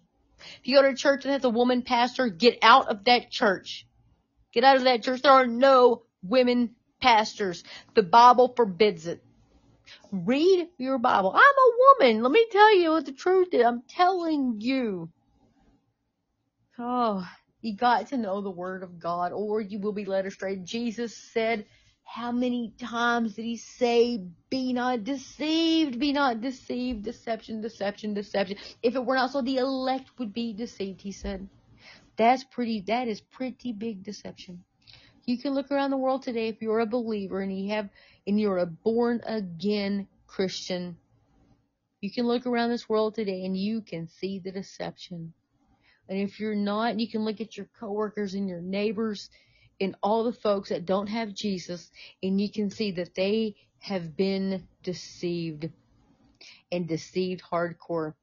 If 0.62 0.68
you 0.68 0.76
go 0.76 0.84
to 0.84 0.90
a 0.90 0.96
church 0.96 1.24
that 1.24 1.32
has 1.32 1.44
a 1.44 1.50
woman 1.50 1.82
pastor, 1.82 2.30
get 2.30 2.60
out 2.62 2.88
of 2.88 3.06
that 3.06 3.32
church. 3.32 3.88
Get 4.54 4.64
out 4.64 4.78
of 4.78 4.84
that 4.84 5.04
church. 5.04 5.22
There 5.22 5.32
are 5.32 5.48
no 5.48 6.04
women 6.24 6.76
pastors. 7.02 7.64
The 7.96 8.04
Bible 8.04 8.54
forbids 8.56 9.08
it. 9.08 9.24
Read 10.12 10.68
your 10.78 10.98
Bible. 10.98 11.32
I'm 11.34 11.40
a 11.40 11.72
woman. 11.80 12.24
Let 12.24 12.32
me 12.32 12.46
tell 12.52 12.76
you 12.76 12.92
what 12.92 13.06
the 13.06 13.12
truth 13.12 13.54
is. 13.54 13.66
I'm 13.66 13.84
telling 13.88 14.62
you. 14.62 15.10
Oh, 16.80 17.28
you 17.62 17.76
got 17.76 18.08
to 18.08 18.18
know 18.18 18.40
the 18.40 18.50
word 18.50 18.84
of 18.84 19.00
God 19.00 19.34
or 19.34 19.60
you 19.60 19.80
will 19.80 19.92
be 19.92 20.06
led 20.06 20.26
astray. 20.26 20.56
Jesus 20.56 21.16
said, 21.16 21.66
how 22.06 22.32
many 22.32 22.74
times 22.80 23.36
did 23.36 23.44
he 23.44 23.58
say, 23.58 24.24
be 24.50 24.72
not 24.72 25.04
deceived, 25.04 26.00
be 26.00 26.14
not 26.14 26.42
deceived, 26.42 27.04
deception, 27.04 27.62
deception, 27.62 28.14
deception. 28.14 28.58
If 28.82 28.96
it 28.96 29.06
were 29.06 29.16
not 29.16 29.32
so, 29.32 29.42
the 29.42 29.58
elect 29.58 30.10
would 30.18 30.34
be 30.34 30.54
deceived, 30.54 31.02
he 31.02 31.12
said. 31.12 31.48
That's 32.16 32.44
pretty, 32.46 32.82
that 32.88 33.08
is 33.08 33.22
pretty 33.22 33.74
big 33.74 34.04
deception. 34.04 34.64
You 35.26 35.38
can 35.38 35.54
look 35.54 35.72
around 35.72 35.92
the 35.92 35.98
world 35.98 36.24
today 36.24 36.48
if 36.48 36.62
you're 36.62 36.80
a 36.80 36.86
believer 36.88 37.42
and 37.42 37.56
you 37.56 37.72
have, 37.74 37.90
and 38.26 38.40
you're 38.40 38.58
a 38.58 38.66
born 38.66 39.22
again 39.26 40.08
Christian. 40.28 40.98
You 42.02 42.10
can 42.10 42.26
look 42.26 42.48
around 42.48 42.70
this 42.70 42.88
world 42.88 43.16
today 43.16 43.46
and 43.46 43.56
you 43.56 43.82
can 43.82 44.08
see 44.08 44.40
the 44.40 44.52
deception. 44.52 45.34
And 46.10 46.18
if 46.18 46.40
you're 46.40 46.56
not, 46.56 47.00
you 47.00 47.08
can 47.08 47.24
look 47.24 47.40
at 47.40 47.56
your 47.56 47.70
coworkers 47.80 48.34
and 48.34 48.50
your 48.50 48.62
neighbors 48.62 49.30
and 49.80 49.96
all 50.02 50.24
the 50.24 50.34
folks 50.34 50.70
that 50.70 50.86
don't 50.86 51.08
have 51.08 51.36
Jesus 51.36 51.90
and 52.22 52.42
you 52.42 52.52
can 52.52 52.72
see 52.72 52.92
that 52.94 53.14
they 53.16 53.56
have 53.78 54.18
been 54.18 54.68
deceived 54.84 55.70
and 56.72 56.88
deceived 56.88 57.44
hardcore. 57.52 58.16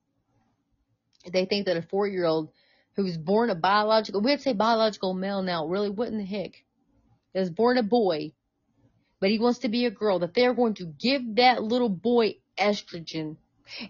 They 1.33 1.47
think 1.47 1.67
that 1.67 1.77
a 1.77 1.83
four 1.83 2.09
year 2.09 2.25
old 2.25 2.51
who's 2.97 3.17
born 3.17 3.51
a 3.51 3.55
biological, 3.55 4.21
we'd 4.21 4.41
say 4.41 4.53
biological 4.53 5.15
male 5.15 5.43
now, 5.43 5.67
really 5.67 5.91
what 5.91 6.09
in 6.09 6.19
the 6.19 6.25
heck? 6.25 6.53
Is 7.35 7.51
born 7.51 7.79
a 7.79 7.83
boy, 7.83 8.33
but 9.21 9.31
he 9.31 9.39
wants 9.39 9.61
to 9.61 9.69
be 9.69 9.85
a 9.85 9.91
girl, 9.91 10.21
that 10.21 10.35
they're 10.35 10.55
going 10.55 10.75
to 10.75 10.87
give 10.87 11.37
that 11.37 11.63
little 11.63 11.91
boy 11.91 12.37
estrogen 12.59 13.37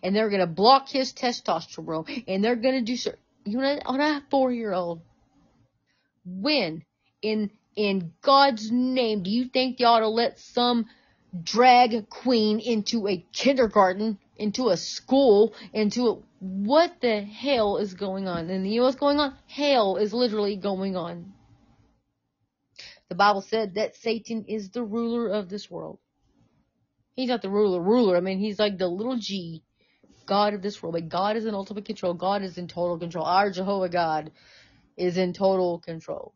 and 0.03 0.14
they're 0.14 0.30
gonna 0.30 0.47
block 0.47 0.88
his 0.88 1.12
testosterone, 1.12 2.24
and 2.26 2.44
they're 2.44 2.57
gonna 2.57 2.82
do 2.82 2.97
so. 2.97 3.12
You 3.47 3.61
on 3.61 4.01
a 4.01 4.24
four 4.28 4.51
year 4.51 4.72
old, 4.72 5.03
when 6.24 6.84
in 7.22 7.51
in 7.76 8.12
God's 8.20 8.72
name 8.72 9.22
do 9.22 9.30
you 9.30 9.44
think 9.49 9.78
you 9.78 9.86
ought 9.86 10.01
to 10.01 10.09
let 10.09 10.40
some 10.40 10.86
drag 11.42 12.09
queen 12.09 12.59
into 12.59 13.07
a 13.07 13.24
kindergarten, 13.32 14.18
into 14.36 14.70
a 14.70 14.76
school, 14.76 15.55
into 15.72 16.09
a, 16.09 16.18
what 16.40 17.01
the 17.01 17.20
hell 17.20 17.76
is 17.76 17.94
going 17.94 18.26
on? 18.26 18.51
And 18.51 18.66
you 18.68 18.80
know 18.80 18.86
what's 18.86 18.97
going 18.97 19.20
on? 19.20 19.36
Hell 19.47 19.97
is 19.97 20.12
literally 20.12 20.57
going 20.57 20.97
on. 20.97 21.32
The 23.09 23.14
Bible 23.14 23.42
said 23.42 23.74
that 23.74 23.94
Satan 23.94 24.44
is 24.49 24.70
the 24.70 24.82
ruler 24.82 25.28
of 25.28 25.49
this 25.49 25.70
world. 25.70 25.99
He's 27.14 27.28
not 27.28 27.42
the 27.42 27.51
ruler, 27.51 27.80
ruler. 27.80 28.16
I 28.16 28.20
mean, 28.20 28.40
he's 28.40 28.59
like 28.59 28.76
the 28.76 28.88
little 28.88 29.16
G, 29.16 29.62
God 30.27 30.55
of 30.55 30.62
this 30.62 30.83
world. 30.83 30.95
But 30.95 31.09
God 31.09 31.37
is 31.37 31.47
in 31.47 31.55
ultimate 31.55 31.85
control. 31.85 32.14
God 32.14 32.43
is 32.43 32.59
in 32.59 32.68
total 32.68 32.99
control. 32.99 33.24
Our 33.24 33.51
Jehovah 33.51 33.89
God 33.89 34.33
is 34.97 35.16
in 35.16 35.33
total 35.33 35.79
control. 35.79 36.35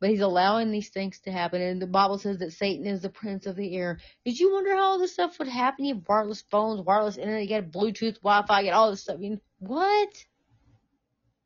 But 0.00 0.10
he's 0.10 0.20
allowing 0.20 0.72
these 0.72 0.88
things 0.88 1.20
to 1.20 1.30
happen. 1.30 1.62
And 1.62 1.80
the 1.80 1.86
Bible 1.86 2.18
says 2.18 2.38
that 2.38 2.52
Satan 2.52 2.86
is 2.86 3.02
the 3.02 3.08
prince 3.08 3.46
of 3.46 3.54
the 3.54 3.76
air. 3.76 3.98
Did 4.24 4.38
you 4.38 4.52
wonder 4.52 4.74
how 4.74 4.82
all 4.82 4.98
this 4.98 5.12
stuff 5.12 5.38
would 5.38 5.48
happen? 5.48 5.84
You 5.84 5.94
have 5.94 6.08
wireless 6.08 6.42
phones, 6.50 6.84
wireless 6.84 7.18
internet, 7.18 7.42
you 7.42 7.48
got 7.48 7.70
Bluetooth, 7.70 8.20
Wi-Fi, 8.20 8.60
you 8.60 8.70
got 8.70 8.76
all 8.76 8.90
this 8.90 9.02
stuff. 9.02 9.16
I 9.16 9.20
mean, 9.20 9.40
what? 9.60 10.08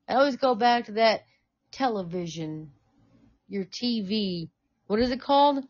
I 0.09 0.15
always 0.15 0.37
go 0.37 0.55
back 0.55 0.87
to 0.87 0.93
that 0.93 1.25
television 1.71 2.71
your 3.49 3.65
TV. 3.65 4.49
What 4.87 5.01
is 5.01 5.11
it 5.11 5.21
called? 5.21 5.65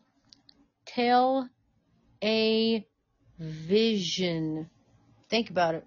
Tell 0.85 1.49
a 2.23 2.85
vision. 3.39 4.69
Think 5.29 5.49
about 5.49 5.75
it. 5.75 5.85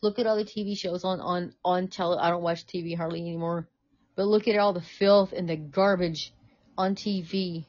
Look 0.00 0.18
at 0.18 0.26
all 0.26 0.36
the 0.36 0.44
TV 0.44 0.76
shows 0.76 1.04
on 1.04 1.20
on 1.20 1.54
on 1.64 1.88
tele. 1.88 2.18
I 2.18 2.30
don't 2.30 2.42
watch 2.42 2.66
TV 2.66 2.96
hardly 2.96 3.20
anymore, 3.20 3.68
but 4.14 4.26
look 4.26 4.46
at 4.46 4.58
all 4.58 4.72
the 4.72 4.80
filth 4.80 5.32
and 5.32 5.48
the 5.48 5.56
garbage 5.56 6.32
on 6.76 6.94
TV. 6.94 7.64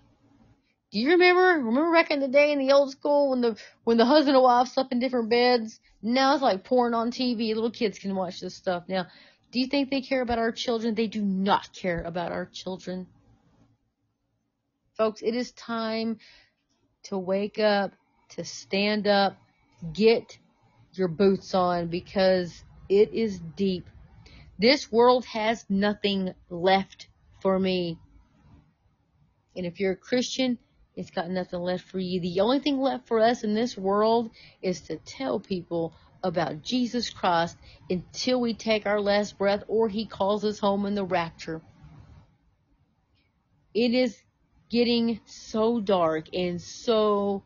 Do 0.91 0.99
you 0.99 1.12
remember? 1.12 1.64
Remember 1.66 1.91
back 1.91 2.12
in 2.12 2.20
the 2.20 2.28
day 2.28 2.51
in 2.51 2.60
the 2.60 2.72
old 2.74 2.91
school 2.91 3.30
when 3.32 3.41
the 3.41 3.57
when 3.84 3.97
the 3.97 4.05
husband 4.05 4.36
and 4.36 4.43
wife 4.43 4.68
slept 4.68 4.91
in 4.91 4.99
different 4.99 5.30
beds? 5.30 5.80
Now 6.01 6.34
it's 6.34 6.43
like 6.43 6.64
porn 6.64 6.93
on 6.93 7.12
TV. 7.12 7.53
Little 7.53 7.72
kids 7.72 7.99
can 7.99 8.16
watch 8.16 8.39
this 8.39 8.55
stuff 8.55 8.84
now. 8.88 9.07
Do 9.51 9.60
you 9.60 9.68
think 9.68 9.89
they 9.89 10.01
care 10.01 10.22
about 10.22 10.38
our 10.38 10.51
children? 10.51 10.93
They 10.93 11.07
do 11.07 11.22
not 11.22 11.74
care 11.74 12.01
about 12.01 12.32
our 12.32 12.45
children. 12.45 13.07
Folks, 14.95 15.22
it 15.22 15.34
is 15.34 15.51
time 15.53 16.20
to 17.03 17.18
wake 17.18 17.57
up, 17.57 17.93
to 18.30 18.43
stand 18.43 19.07
up, 19.07 19.38
get 19.94 20.38
your 20.94 21.08
boots 21.08 21.54
on 21.54 21.88
because 21.88 22.64
it 22.88 23.14
is 23.14 23.40
deep. 23.56 23.88
This 24.58 24.92
world 24.92 25.26
has 25.26 25.66
nothing 25.70 26.34
left 26.50 27.08
for 27.42 27.58
me. 27.58 27.98
And 29.56 29.66
if 29.66 29.80
you're 29.80 29.94
a 29.94 29.98
Christian, 29.98 30.58
it's 30.96 31.12
got 31.12 31.30
nothing 31.30 31.62
left 31.62 31.86
for 31.86 32.00
you. 32.00 32.20
The 32.20 32.42
only 32.42 32.60
thing 32.60 32.80
left 32.80 33.08
for 33.08 33.20
us 33.20 33.44
in 33.44 33.54
this 33.54 33.78
world 33.78 34.32
is 34.62 34.82
to 34.82 34.98
tell 34.98 35.40
people 35.40 35.94
about 36.24 36.62
Jesus 36.62 37.10
Christ 37.10 37.58
until 37.90 38.42
we 38.42 38.54
take 38.54 38.86
our 38.86 39.00
last 39.00 39.38
breath 39.38 39.64
or 39.68 39.88
he 39.88 40.06
calls 40.06 40.44
us 40.44 40.60
home 40.60 40.86
in 40.86 40.96
the 40.96 41.06
rapture. 41.06 41.62
It 43.74 43.94
is 43.94 44.22
getting 44.70 45.22
so 45.26 45.80
dark 45.80 46.26
and 46.34 46.62
so 46.62 47.44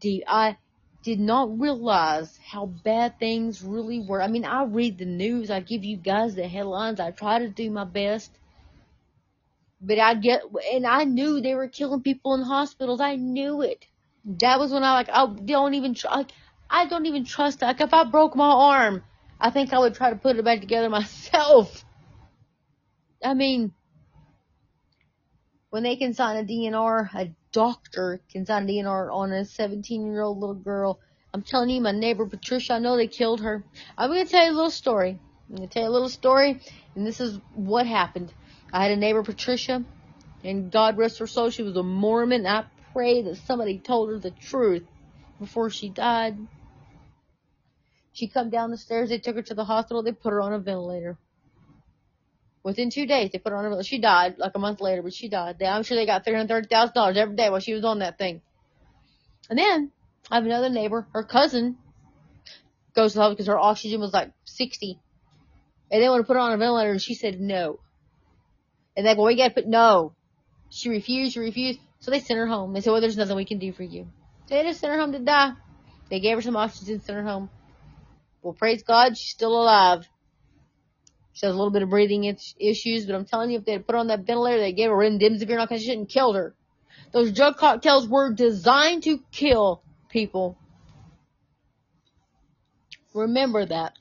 deep. 0.00 0.24
I 0.26 0.56
did 1.02 1.20
not 1.20 1.58
realize 1.58 2.38
how 2.44 2.66
bad 2.66 3.18
things 3.18 3.62
really 3.62 4.00
were. 4.00 4.20
I 4.20 4.28
mean, 4.28 4.44
I 4.44 4.64
read 4.64 4.98
the 4.98 5.04
news, 5.04 5.50
I 5.50 5.60
give 5.60 5.84
you 5.84 5.96
guys 5.96 6.34
the 6.34 6.48
headlines, 6.48 7.00
I 7.00 7.10
try 7.10 7.38
to 7.38 7.48
do 7.48 7.70
my 7.70 7.84
best. 7.84 8.30
But 9.80 9.98
I 9.98 10.14
get, 10.14 10.42
and 10.72 10.86
I 10.86 11.04
knew 11.04 11.40
they 11.40 11.54
were 11.54 11.68
killing 11.68 12.02
people 12.02 12.34
in 12.34 12.42
hospitals. 12.42 13.00
I 13.00 13.14
knew 13.14 13.62
it. 13.62 13.86
That 14.24 14.58
was 14.58 14.72
when 14.72 14.82
I 14.82 14.92
like, 14.94 15.08
I 15.08 15.26
don't 15.26 15.74
even 15.74 15.94
try. 15.94 16.26
I 16.68 16.86
don't 16.86 17.06
even 17.06 17.24
trust. 17.24 17.62
Like 17.62 17.80
if 17.80 17.94
I 17.94 18.04
broke 18.04 18.34
my 18.34 18.50
arm, 18.50 19.04
I 19.40 19.50
think 19.50 19.72
I 19.72 19.78
would 19.78 19.94
try 19.94 20.10
to 20.10 20.16
put 20.16 20.36
it 20.36 20.44
back 20.44 20.60
together 20.60 20.88
myself. 20.90 21.84
I 23.24 23.34
mean, 23.34 23.72
when 25.70 25.84
they 25.84 25.96
can 25.96 26.14
sign 26.14 26.36
a 26.36 26.44
DNR, 26.44 27.14
a 27.14 27.34
doctor 27.52 28.20
a 28.34 29.10
on 29.12 29.32
a 29.32 29.44
17 29.44 30.06
year 30.06 30.22
old 30.22 30.38
little 30.38 30.54
girl. 30.54 31.00
I'm 31.34 31.42
telling 31.42 31.70
you, 31.70 31.80
my 31.80 31.92
neighbor 31.92 32.26
Patricia, 32.26 32.74
I 32.74 32.78
know 32.78 32.96
they 32.96 33.08
killed 33.08 33.40
her. 33.42 33.64
I'm 33.98 34.10
going 34.10 34.24
to 34.24 34.30
tell 34.30 34.44
you 34.46 34.52
a 34.52 34.56
little 34.56 34.70
story. 34.70 35.20
I'm 35.50 35.56
going 35.56 35.68
to 35.68 35.72
tell 35.72 35.84
you 35.84 35.88
a 35.88 35.92
little 35.92 36.08
story, 36.08 36.60
and 36.94 37.06
this 37.06 37.20
is 37.20 37.40
what 37.50 37.86
happened. 37.86 38.34
I 38.72 38.82
had 38.82 38.92
a 38.92 38.96
neighbor, 38.96 39.22
Patricia, 39.22 39.84
and 40.44 40.70
God 40.70 40.98
rest 40.98 41.18
her 41.20 41.26
soul, 41.26 41.50
she 41.50 41.62
was 41.62 41.76
a 41.76 41.82
Mormon. 41.82 42.46
I 42.46 42.66
pray 42.92 43.22
that 43.22 43.36
somebody 43.36 43.80
told 43.80 44.10
her 44.10 44.18
the 44.18 44.30
truth 44.30 44.86
before 45.40 45.70
she 45.70 45.90
died. 45.90 46.36
She 48.12 48.28
come 48.28 48.50
down 48.50 48.70
the 48.70 48.78
stairs. 48.78 49.10
They 49.10 49.18
took 49.18 49.36
her 49.36 49.42
to 49.42 49.54
the 49.54 49.64
hospital. 49.64 50.02
They 50.02 50.12
put 50.12 50.32
her 50.32 50.40
on 50.40 50.52
a 50.52 50.58
ventilator. 50.58 51.18
Within 52.68 52.90
two 52.90 53.06
days, 53.06 53.30
they 53.30 53.38
put 53.38 53.52
her 53.52 53.56
on 53.56 53.64
a 53.64 53.68
ventilator. 53.70 53.88
She 53.88 53.98
died 53.98 54.34
like 54.36 54.52
a 54.54 54.58
month 54.58 54.82
later, 54.82 55.00
but 55.00 55.14
she 55.14 55.30
died. 55.30 55.62
I'm 55.62 55.84
sure 55.84 55.96
they 55.96 56.04
got 56.04 56.22
three 56.22 56.34
hundred 56.34 56.48
thirty 56.48 56.68
thousand 56.68 56.92
dollars 56.92 57.16
every 57.16 57.34
day 57.34 57.48
while 57.48 57.60
she 57.60 57.72
was 57.72 57.82
on 57.82 58.00
that 58.00 58.18
thing. 58.18 58.42
And 59.48 59.58
then 59.58 59.90
I 60.30 60.34
have 60.34 60.44
another 60.44 60.68
neighbor. 60.68 61.06
Her 61.14 61.22
cousin 61.22 61.78
goes 62.94 63.12
to 63.12 63.14
the 63.16 63.22
hospital 63.22 63.34
because 63.36 63.46
her 63.46 63.58
oxygen 63.58 64.00
was 64.00 64.12
like 64.12 64.32
sixty, 64.44 65.00
and 65.90 66.02
they 66.02 66.10
want 66.10 66.20
to 66.20 66.26
put 66.26 66.34
her 66.34 66.40
on 66.40 66.52
a 66.52 66.58
ventilator, 66.58 66.90
and 66.90 67.00
she 67.00 67.14
said 67.14 67.40
no. 67.40 67.80
And 68.94 69.06
they 69.06 69.14
go, 69.14 69.24
"We 69.24 69.34
got 69.34 69.48
to 69.48 69.54
put 69.54 69.66
no." 69.66 70.12
She 70.68 70.90
refused. 70.90 71.32
She 71.32 71.40
refused. 71.40 71.80
So 72.00 72.10
they 72.10 72.20
sent 72.20 72.38
her 72.38 72.46
home. 72.46 72.74
They 72.74 72.82
said, 72.82 72.90
"Well, 72.90 73.00
there's 73.00 73.16
nothing 73.16 73.36
we 73.36 73.46
can 73.46 73.58
do 73.58 73.72
for 73.72 73.82
you." 73.82 74.08
They 74.48 74.62
just 74.62 74.80
sent 74.80 74.92
her 74.92 75.00
home 75.00 75.12
to 75.12 75.20
die. 75.20 75.52
They 76.10 76.20
gave 76.20 76.36
her 76.36 76.42
some 76.42 76.56
oxygen, 76.56 77.00
sent 77.00 77.16
her 77.16 77.24
home. 77.24 77.48
Well, 78.42 78.52
praise 78.52 78.82
God, 78.82 79.16
she's 79.16 79.30
still 79.30 79.58
alive. 79.58 80.06
She 81.38 81.46
has 81.46 81.54
a 81.54 81.56
little 81.56 81.70
bit 81.70 81.82
of 81.84 81.90
breathing 81.90 82.24
issues, 82.24 83.06
but 83.06 83.14
I'm 83.14 83.24
telling 83.24 83.52
you, 83.52 83.58
if 83.58 83.64
they 83.64 83.70
had 83.70 83.86
put 83.86 83.92
her 83.92 83.98
on 83.98 84.08
that 84.08 84.26
ventilator, 84.26 84.58
they 84.58 84.72
gave 84.72 84.90
her 84.90 84.96
remdesivir 84.96 85.50
and 85.50 85.60
all 85.60 85.68
kinds 85.68 85.82
of 85.82 85.86
shit 85.86 85.96
and 85.96 86.08
killed 86.08 86.34
her. 86.34 86.52
Those 87.12 87.30
drug 87.30 87.58
cocktails 87.58 88.08
were 88.08 88.32
designed 88.34 89.04
to 89.04 89.20
kill 89.30 89.80
people. 90.08 90.58
Remember 93.14 93.64
that. 93.64 93.92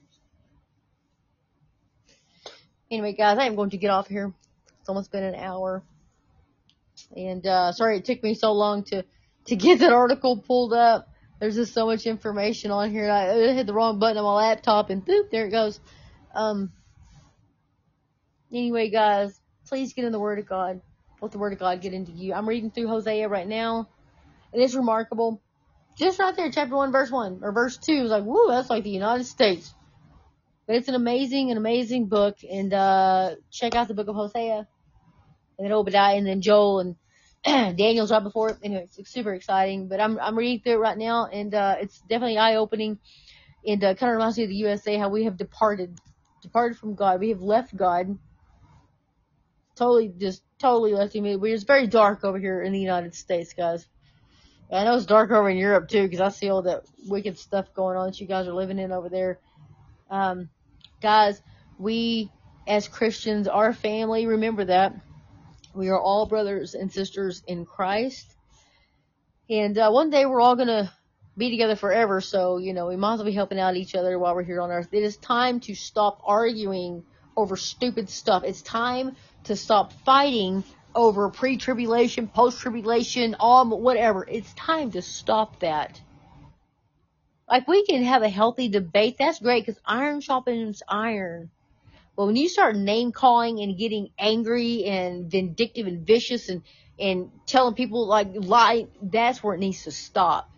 Anyway, 2.89 3.13
guys, 3.13 3.37
I 3.37 3.45
am 3.45 3.55
going 3.55 3.69
to 3.69 3.77
get 3.77 3.91
off 3.91 4.07
here. 4.07 4.33
It's 4.79 4.89
almost 4.89 5.11
been 5.11 5.23
an 5.23 5.35
hour. 5.35 5.83
And, 7.15 7.45
uh, 7.45 7.71
sorry 7.71 7.97
it 7.97 8.05
took 8.05 8.23
me 8.23 8.33
so 8.33 8.51
long 8.53 8.83
to, 8.85 9.05
to 9.45 9.55
get 9.55 9.77
that 9.81 9.93
article 9.93 10.37
pulled 10.37 10.73
up. 10.73 11.07
There's 11.39 11.53
just 11.53 11.75
so 11.75 11.85
much 11.85 12.07
information 12.07 12.71
on 12.71 12.89
here. 12.89 13.11
I, 13.11 13.53
hit 13.53 13.67
the 13.67 13.75
wrong 13.75 13.99
button 13.99 14.17
on 14.17 14.23
my 14.23 14.47
laptop 14.47 14.89
and 14.89 15.05
boop, 15.05 15.29
there 15.29 15.45
it 15.45 15.51
goes. 15.51 15.79
Um, 16.33 16.71
anyway, 18.51 18.89
guys, 18.89 19.39
please 19.67 19.93
get 19.93 20.05
in 20.05 20.11
the 20.11 20.19
Word 20.19 20.39
of 20.39 20.47
God. 20.47 20.81
Let 21.21 21.31
the 21.31 21.37
Word 21.37 21.53
of 21.53 21.59
God 21.59 21.81
get 21.81 21.93
into 21.93 22.11
you. 22.11 22.33
I'm 22.33 22.47
reading 22.47 22.71
through 22.71 22.87
Hosea 22.87 23.27
right 23.27 23.47
now. 23.47 23.89
It 24.53 24.61
is 24.61 24.75
remarkable. 24.75 25.41
Just 25.97 26.19
right 26.19 26.35
there, 26.35 26.51
chapter 26.51 26.75
1, 26.75 26.91
verse 26.91 27.09
1, 27.09 27.39
or 27.41 27.51
verse 27.51 27.77
2 27.77 27.91
is 27.93 28.11
like, 28.11 28.23
woo, 28.23 28.47
that's 28.49 28.69
like 28.69 28.83
the 28.83 28.91
United 28.91 29.25
States. 29.25 29.73
But 30.67 30.75
it's 30.75 30.89
an 30.89 30.95
amazing, 30.95 31.49
an 31.51 31.57
amazing 31.57 32.07
book. 32.07 32.37
And, 32.49 32.73
uh, 32.73 33.35
check 33.51 33.75
out 33.75 33.87
the 33.87 33.93
book 33.93 34.07
of 34.07 34.15
Hosea. 34.15 34.67
And 35.57 35.65
then 35.65 35.71
Obadiah 35.71 36.15
and 36.15 36.27
then 36.27 36.41
Joel 36.41 36.79
and 36.79 36.95
Daniel's 37.77 38.11
right 38.11 38.23
before 38.23 38.49
it. 38.49 38.57
Anyway, 38.63 38.87
it's 38.97 39.11
super 39.11 39.33
exciting. 39.33 39.87
But 39.87 39.99
I'm 39.99 40.19
I'm 40.19 40.37
reading 40.37 40.61
through 40.61 40.73
it 40.73 40.77
right 40.77 40.97
now, 40.97 41.27
and 41.31 41.53
uh, 41.53 41.77
it's 41.79 41.99
definitely 42.01 42.37
eye 42.37 42.55
opening. 42.55 42.99
And 43.65 43.83
uh, 43.83 43.95
kind 43.95 44.11
of 44.11 44.17
reminds 44.17 44.37
me 44.37 44.43
of 44.43 44.49
the 44.49 44.55
USA 44.55 44.97
how 44.97 45.09
we 45.09 45.25
have 45.25 45.37
departed, 45.37 45.99
departed 46.41 46.77
from 46.77 46.95
God. 46.95 47.19
We 47.19 47.29
have 47.29 47.41
left 47.41 47.75
God. 47.75 48.17
Totally, 49.77 50.11
just 50.17 50.41
totally 50.59 50.93
left 50.93 51.15
Him. 51.15 51.25
It's 51.25 51.63
very 51.63 51.87
dark 51.87 52.23
over 52.23 52.39
here 52.39 52.61
in 52.61 52.73
the 52.73 52.79
United 52.79 53.13
States, 53.13 53.53
guys. 53.53 53.87
I 54.71 54.83
know 54.83 54.95
it's 54.95 55.05
dark 55.05 55.31
over 55.31 55.49
in 55.49 55.57
Europe 55.57 55.87
too, 55.87 56.03
because 56.03 56.19
I 56.19 56.29
see 56.29 56.49
all 56.49 56.63
that 56.63 56.83
wicked 57.05 57.37
stuff 57.37 57.73
going 57.73 57.95
on 57.95 58.07
that 58.07 58.19
you 58.19 58.27
guys 58.27 58.47
are 58.47 58.53
living 58.53 58.79
in 58.79 58.91
over 58.91 59.07
there. 59.07 59.39
Um, 60.09 60.49
guys, 61.01 61.41
we 61.77 62.31
as 62.67 62.87
Christians, 62.87 63.47
our 63.47 63.71
family, 63.71 64.27
remember 64.27 64.65
that 64.65 64.93
we 65.73 65.89
are 65.89 65.99
all 65.99 66.25
brothers 66.25 66.73
and 66.73 66.91
sisters 66.91 67.43
in 67.47 67.65
Christ. 67.65 68.25
And 69.49 69.77
uh, 69.77 69.89
one 69.91 70.09
day 70.09 70.25
we're 70.25 70.41
all 70.41 70.57
to 70.57 70.91
be 71.37 71.51
together 71.51 71.75
forever. 71.75 72.19
So, 72.19 72.57
you 72.57 72.73
know, 72.73 72.87
we 72.87 72.97
might 72.97 73.13
as 73.13 73.17
well 73.19 73.25
be 73.25 73.31
helping 73.31 73.59
out 73.59 73.77
each 73.77 73.95
other 73.95 74.17
while 74.19 74.35
we're 74.35 74.43
here 74.43 74.59
on 74.59 74.71
earth. 74.71 74.89
It 74.91 75.03
is 75.03 75.17
time 75.17 75.59
to 75.61 75.75
stop 75.75 76.19
arguing 76.25 77.03
over 77.37 77.55
stupid 77.55 78.09
stuff. 78.09 78.43
It's 78.43 78.61
time 78.61 79.15
to 79.47 79.55
stop 79.55 79.93
fighting 80.05 80.63
over 80.95 81.29
pre-tribulation, 81.29 82.27
post-tribulation, 82.27 83.35
all 83.39 83.67
whatever. 83.67 84.25
It's 84.27 84.53
time 84.53 84.91
to 84.91 85.01
stop 85.01 85.59
that. 85.59 86.01
Like 87.49 87.67
we 87.67 87.85
can 87.85 88.03
have 88.03 88.23
a 88.23 88.29
healthy 88.29 88.67
debate. 88.67 89.17
That's 89.17 89.39
great 89.39 89.65
because 89.65 89.81
iron 89.85 90.21
sharpens 90.21 90.83
iron. 90.87 91.49
But 92.15 92.25
when 92.25 92.35
you 92.35 92.49
start 92.49 92.75
name 92.75 93.11
calling 93.11 93.59
and 93.59 93.77
getting 93.77 94.09
angry 94.17 94.85
and 94.85 95.29
vindictive 95.29 95.85
and 95.85 96.05
vicious 96.05 96.49
and, 96.49 96.63
and 96.99 97.29
telling 97.45 97.75
people 97.75 98.07
like 98.07 98.29
lie, 98.33 98.87
that's 99.01 99.43
where 99.43 99.53
it 99.53 99.59
needs 99.59 99.83
to 99.83 99.91
stop. 99.91 100.49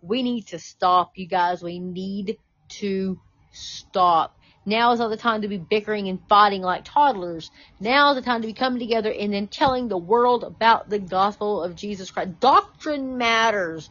We 0.00 0.22
need 0.22 0.46
to 0.48 0.58
stop, 0.58 1.12
you 1.16 1.26
guys. 1.26 1.62
We 1.62 1.80
need 1.80 2.38
to 2.80 3.20
stop. 3.50 4.38
Now 4.64 4.92
is 4.92 5.00
not 5.00 5.08
the 5.08 5.16
time 5.16 5.42
to 5.42 5.48
be 5.48 5.58
bickering 5.58 6.08
and 6.08 6.20
fighting 6.28 6.62
like 6.62 6.84
toddlers. 6.84 7.50
Now 7.80 8.10
is 8.10 8.16
the 8.16 8.22
time 8.22 8.42
to 8.42 8.46
be 8.46 8.52
coming 8.52 8.78
together 8.78 9.12
and 9.12 9.32
then 9.32 9.48
telling 9.48 9.88
the 9.88 9.98
world 9.98 10.44
about 10.44 10.88
the 10.88 11.00
gospel 11.00 11.62
of 11.62 11.74
Jesus 11.74 12.10
Christ. 12.10 12.38
Doctrine 12.38 13.18
matters. 13.18 13.90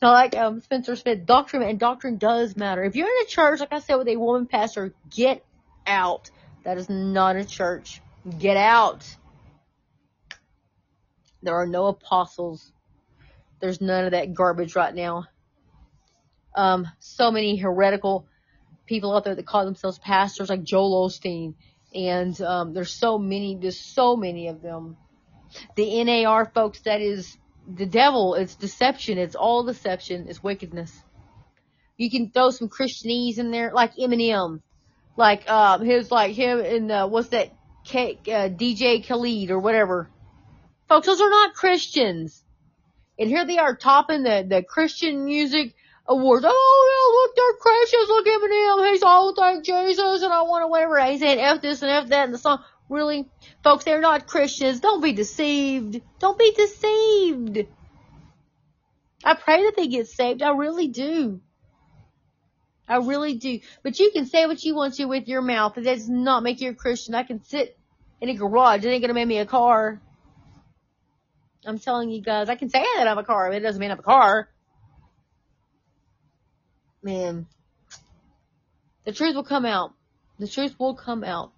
So 0.00 0.08
like 0.08 0.36
um, 0.36 0.60
Spencer 0.60 0.96
Smith, 0.96 1.24
doctrine 1.24 1.62
and 1.62 1.78
doctrine 1.78 2.18
does 2.18 2.56
matter. 2.56 2.84
If 2.84 2.96
you're 2.96 3.08
in 3.08 3.26
a 3.26 3.28
church, 3.28 3.60
like 3.60 3.72
I 3.72 3.78
said, 3.78 3.96
with 3.96 4.08
a 4.08 4.16
woman 4.16 4.46
pastor, 4.46 4.92
get 5.08 5.44
out. 5.86 6.30
That 6.64 6.76
is 6.76 6.90
not 6.90 7.36
a 7.36 7.44
church. 7.44 8.02
Get 8.38 8.58
out. 8.58 9.06
There 11.42 11.54
are 11.54 11.66
no 11.66 11.86
apostles. 11.86 12.72
There's 13.60 13.80
none 13.80 14.04
of 14.04 14.10
that 14.10 14.34
garbage 14.34 14.76
right 14.76 14.94
now. 14.94 15.26
Um, 16.54 16.86
so 16.98 17.30
many 17.30 17.56
heretical 17.56 18.26
people 18.86 19.14
out 19.14 19.24
there 19.24 19.34
that 19.34 19.46
call 19.46 19.64
themselves 19.64 19.98
pastors, 19.98 20.48
like 20.48 20.62
Joel 20.62 21.08
Osteen, 21.08 21.54
and 21.94 22.38
um, 22.42 22.74
there's 22.74 22.92
so 22.92 23.18
many, 23.18 23.56
there's 23.56 23.80
so 23.80 24.16
many 24.16 24.48
of 24.48 24.62
them. 24.62 24.96
The 25.76 26.02
NAR 26.04 26.46
folks, 26.46 26.80
that 26.82 27.00
is 27.00 27.36
the 27.66 27.86
devil. 27.86 28.34
It's 28.34 28.56
deception. 28.56 29.18
It's 29.18 29.36
all 29.36 29.64
deception. 29.64 30.26
It's 30.28 30.42
wickedness. 30.42 30.92
You 31.96 32.10
can 32.10 32.30
throw 32.30 32.50
some 32.50 32.68
Christianese 32.68 33.38
in 33.38 33.50
there, 33.50 33.70
like 33.72 33.94
Eminem 33.96 34.60
like 35.16 35.48
um 35.48 35.84
his 35.84 36.10
like 36.10 36.32
him 36.34 36.60
and 36.60 36.90
uh, 36.90 37.08
what's 37.08 37.28
that 37.28 37.54
K, 37.84 38.18
uh, 38.26 38.48
DJ 38.48 39.06
Khaled 39.06 39.50
or 39.50 39.58
whatever. 39.58 40.10
Folks, 40.88 41.06
those 41.06 41.20
are 41.20 41.30
not 41.30 41.54
Christians. 41.54 42.42
And 43.18 43.28
here 43.28 43.46
they 43.46 43.58
are 43.58 43.76
topping 43.76 44.22
the 44.22 44.44
the 44.48 44.62
Christian 44.62 45.24
music 45.24 45.74
awards. 46.06 46.44
Oh 46.48 46.93
they're 47.36 47.52
Christians. 47.60 48.08
Look 48.08 48.26
Eminem. 48.26 48.90
He's 48.90 49.02
all 49.02 49.30
oh, 49.30 49.34
thank 49.36 49.64
Jesus, 49.64 50.22
and 50.22 50.32
I 50.32 50.42
want 50.42 50.62
to 50.62 50.68
whatever. 50.68 51.04
He's 51.04 51.20
saying 51.20 51.38
f 51.38 51.60
this 51.60 51.82
and 51.82 51.90
f 51.90 52.08
that 52.08 52.26
in 52.26 52.32
the 52.32 52.38
song. 52.38 52.62
Really, 52.88 53.28
folks, 53.62 53.84
they're 53.84 54.00
not 54.00 54.26
Christians. 54.26 54.80
Don't 54.80 55.02
be 55.02 55.12
deceived. 55.12 56.00
Don't 56.18 56.38
be 56.38 56.52
deceived. 56.52 57.66
I 59.24 59.34
pray 59.34 59.64
that 59.64 59.76
they 59.76 59.86
get 59.86 60.06
saved. 60.06 60.42
I 60.42 60.50
really 60.50 60.88
do. 60.88 61.40
I 62.86 62.96
really 62.96 63.34
do. 63.34 63.60
But 63.82 63.98
you 63.98 64.10
can 64.10 64.26
say 64.26 64.46
what 64.46 64.62
you 64.62 64.74
want 64.74 64.94
to 64.94 65.06
with 65.06 65.28
your 65.28 65.40
mouth, 65.40 65.72
but 65.74 65.84
that 65.84 65.94
does 65.94 66.08
not 66.08 66.42
make 66.42 66.60
you 66.60 66.70
a 66.70 66.74
Christian. 66.74 67.14
I 67.14 67.22
can 67.22 67.42
sit 67.42 67.78
in 68.20 68.28
a 68.28 68.34
garage. 68.34 68.84
It 68.84 68.88
ain't 68.88 69.02
gonna 69.02 69.14
make 69.14 69.28
me 69.28 69.38
a 69.38 69.46
car. 69.46 70.00
I'm 71.66 71.78
telling 71.78 72.10
you 72.10 72.20
guys, 72.20 72.50
I 72.50 72.56
can 72.56 72.68
say 72.68 72.84
that 72.96 73.08
I'm 73.08 73.16
a 73.16 73.24
car, 73.24 73.48
but 73.48 73.56
it 73.56 73.60
doesn't 73.60 73.80
mean 73.80 73.90
I'm 73.90 73.98
a 73.98 74.02
car. 74.02 74.50
Man. 77.04 77.46
The 79.04 79.12
truth 79.12 79.34
will 79.34 79.44
come 79.44 79.66
out. 79.66 79.92
The 80.38 80.48
truth 80.48 80.74
will 80.78 80.94
come 80.94 81.22
out. 81.22 81.52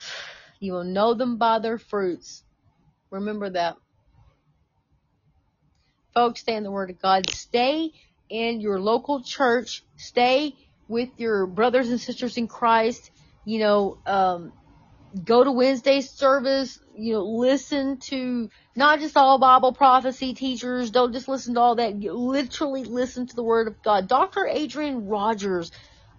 You 0.60 0.72
will 0.72 0.82
know 0.82 1.14
them 1.14 1.36
by 1.36 1.60
their 1.60 1.78
fruits. 1.78 2.42
Remember 3.10 3.48
that. 3.50 3.76
Folks, 6.14 6.40
stay 6.40 6.56
in 6.56 6.64
the 6.64 6.70
Word 6.72 6.90
of 6.90 7.00
God. 7.00 7.30
Stay 7.30 7.92
in 8.28 8.60
your 8.60 8.80
local 8.80 9.22
church. 9.22 9.84
Stay 9.96 10.56
with 10.88 11.10
your 11.16 11.46
brothers 11.46 11.90
and 11.90 12.00
sisters 12.00 12.36
in 12.36 12.48
Christ. 12.48 13.12
You 13.44 13.60
know, 13.60 13.98
um, 14.04 14.52
go 15.24 15.44
to 15.44 15.52
Wednesday 15.52 16.00
service. 16.00 16.78
You 16.96 17.14
know, 17.14 17.24
listen 17.24 17.98
to 18.08 18.50
not 18.76 19.00
just 19.00 19.16
all 19.16 19.38
Bible 19.38 19.72
prophecy 19.72 20.34
teachers. 20.34 20.90
Don't 20.90 21.12
just 21.12 21.28
listen 21.28 21.54
to 21.54 21.60
all 21.60 21.74
that. 21.76 21.96
Literally 21.98 22.84
listen 22.84 23.26
to 23.26 23.36
the 23.36 23.42
Word 23.42 23.68
of 23.68 23.82
God. 23.82 24.08
Dr. 24.08 24.46
Adrian 24.46 25.06
Rogers. 25.06 25.70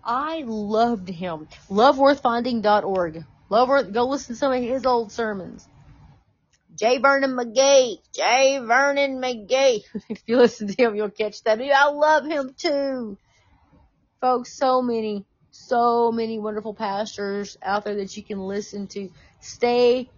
I 0.04 0.44
loved 0.46 1.10
him. 1.10 1.48
Loveworthfinding.org. 1.70 3.26
Love 3.50 3.92
go 3.92 4.06
listen 4.08 4.36
to 4.36 4.40
some 4.40 4.54
of 4.54 4.62
his 4.62 4.86
old 4.86 5.12
sermons. 5.12 5.68
J. 6.76 7.00
Vernon 7.00 7.32
McGee. 7.32 7.98
J. 8.16 8.60
Vernon 8.60 9.22
McGee. 9.22 9.82
if 10.10 10.24
you 10.28 10.38
listen 10.38 10.68
to 10.68 10.84
him, 10.84 10.96
you'll 10.96 11.10
catch 11.10 11.44
that. 11.44 11.60
I 11.62 11.90
love 11.90 12.26
him 12.26 12.54
too. 12.58 13.18
Folks, 14.22 14.54
so 14.58 14.82
many, 14.82 15.26
so 15.60 16.12
many 16.12 16.40
wonderful 16.40 16.74
pastors 16.74 17.58
out 17.62 17.84
there 17.84 17.96
that 17.96 18.16
you 18.16 18.24
can 18.24 18.40
listen 18.40 18.88
to. 18.88 19.10
Stay 19.40 20.10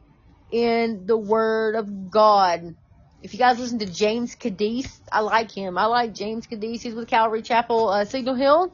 in 0.51 1.05
the 1.05 1.17
Word 1.17 1.75
of 1.75 2.09
God. 2.09 2.75
If 3.23 3.33
you 3.33 3.39
guys 3.39 3.59
listen 3.59 3.79
to 3.79 3.85
James 3.85 4.35
Kaddis, 4.35 4.99
I 5.11 5.21
like 5.21 5.51
him. 5.51 5.77
I 5.77 5.85
like 5.85 6.13
James 6.13 6.47
Kaddis. 6.47 6.81
He's 6.81 6.93
with 6.93 7.07
Calvary 7.07 7.41
Chapel, 7.41 7.89
uh, 7.89 8.05
Signal 8.05 8.35
Hill. 8.35 8.73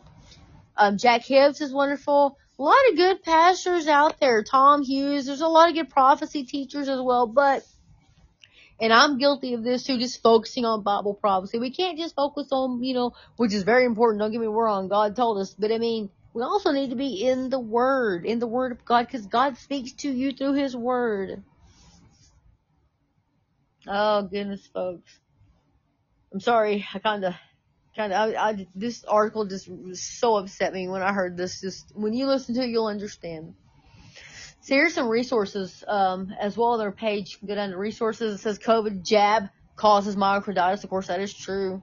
Um, 0.75 0.97
Jack 0.97 1.23
Hibbs 1.25 1.61
is 1.61 1.73
wonderful. 1.73 2.37
A 2.59 2.61
lot 2.61 2.77
of 2.89 2.97
good 2.97 3.23
pastors 3.23 3.87
out 3.87 4.19
there. 4.19 4.43
Tom 4.43 4.83
Hughes. 4.83 5.25
There's 5.25 5.41
a 5.41 5.47
lot 5.47 5.69
of 5.69 5.75
good 5.75 5.89
prophecy 5.89 6.43
teachers 6.43 6.87
as 6.87 6.99
well, 7.01 7.27
but 7.27 7.63
and 8.79 8.93
I'm 8.93 9.17
guilty 9.17 9.53
of 9.53 9.63
this 9.63 9.83
too, 9.83 9.97
just 9.97 10.21
focusing 10.21 10.65
on 10.65 10.83
Bible 10.83 11.15
prophecy. 11.15 11.59
We 11.59 11.71
can't 11.71 11.97
just 11.97 12.15
focus 12.15 12.49
on, 12.51 12.83
you 12.83 12.93
know, 12.93 13.13
which 13.37 13.53
is 13.53 13.63
very 13.63 13.85
important. 13.85 14.21
Don't 14.21 14.31
get 14.31 14.41
me 14.41 14.47
wrong. 14.47 14.87
God 14.87 15.15
told 15.15 15.39
us, 15.39 15.55
but 15.57 15.71
I 15.71 15.79
mean, 15.79 16.09
we 16.33 16.43
also 16.43 16.71
need 16.71 16.91
to 16.91 16.95
be 16.95 17.25
in 17.27 17.49
the 17.49 17.59
Word, 17.59 18.25
in 18.25 18.39
the 18.39 18.47
Word 18.47 18.71
of 18.71 18.85
God, 18.85 19.07
because 19.07 19.25
God 19.25 19.57
speaks 19.57 19.93
to 19.93 20.11
you 20.11 20.31
through 20.31 20.53
His 20.53 20.75
Word. 20.75 21.43
Oh 23.87 24.23
goodness, 24.23 24.67
folks. 24.67 25.19
I'm 26.33 26.39
sorry. 26.39 26.85
I 26.93 26.99
kind 26.99 27.23
of, 27.23 27.33
kind 27.95 28.13
of, 28.13 28.35
I, 28.35 28.49
I, 28.49 28.67
this 28.75 29.03
article 29.05 29.45
just 29.45 29.69
so 30.19 30.35
upset 30.35 30.73
me 30.73 30.87
when 30.87 31.01
I 31.01 31.13
heard 31.13 31.37
this. 31.37 31.61
Just 31.61 31.91
when 31.95 32.13
you 32.13 32.27
listen 32.27 32.53
to 32.55 32.61
it, 32.61 32.69
you'll 32.69 32.87
understand. 32.87 33.53
So 34.61 34.75
here's 34.75 34.93
some 34.93 35.07
resources 35.07 35.83
um, 35.87 36.33
as 36.39 36.57
well 36.57 36.71
on 36.71 36.79
their 36.79 36.91
page. 36.91 37.31
You 37.31 37.37
can 37.39 37.47
go 37.47 37.55
down 37.55 37.69
to 37.69 37.77
resources. 37.77 38.35
It 38.35 38.43
says 38.43 38.59
COVID 38.59 39.03
jab 39.03 39.49
causes 39.77 40.17
myocarditis. 40.17 40.83
Of 40.83 40.89
course, 40.89 41.07
that 41.07 41.21
is 41.21 41.33
true. 41.33 41.81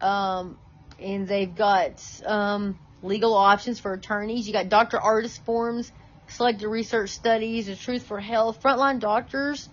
Um, 0.00 0.56
and 1.00 1.26
they've 1.26 1.52
got 1.52 2.04
um, 2.24 2.78
legal 3.02 3.34
options 3.34 3.78
for 3.78 3.92
attorneys. 3.92 4.46
You 4.46 4.52
got 4.52 4.68
Dr. 4.68 4.98
Artist 4.98 5.44
forms, 5.44 5.92
selected 6.28 6.68
research 6.68 7.10
studies, 7.10 7.66
the 7.66 7.76
truth 7.76 8.02
for 8.02 8.20
health, 8.20 8.62
frontline 8.62 9.00
doctors, 9.00 9.68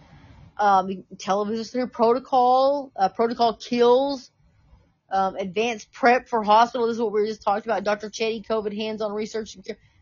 um, 0.58 1.04
television 1.20 1.90
protocol, 1.90 2.92
uh, 2.96 3.10
protocol 3.10 3.56
kills, 3.56 4.32
um, 5.12 5.36
advanced 5.36 5.92
prep 5.92 6.28
for 6.28 6.44
hospital. 6.44 6.88
This 6.88 6.96
is 6.96 7.02
what 7.02 7.14
we 7.14 7.28
just 7.28 7.44
talked 7.44 7.66
about. 7.66 7.84
Dr. 7.84 8.10
Chetty, 8.10 8.46
COVID 8.46 8.76
hands-on 8.76 9.14
research 9.14 9.56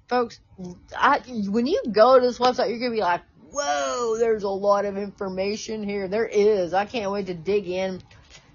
folks, 0.07 0.39
I, 0.95 1.19
when 1.47 1.67
you 1.67 1.81
go 1.91 2.19
to 2.19 2.25
this 2.25 2.39
website, 2.39 2.69
you're 2.69 2.79
gonna 2.79 2.91
be 2.91 3.01
like, 3.01 3.21
whoa, 3.51 4.17
there's 4.17 4.43
a 4.43 4.49
lot 4.49 4.85
of 4.85 4.97
information 4.97 5.83
here. 5.83 6.07
There 6.07 6.27
is. 6.27 6.73
I 6.73 6.85
can't 6.85 7.11
wait 7.11 7.27
to 7.27 7.33
dig 7.33 7.67
in 7.67 8.01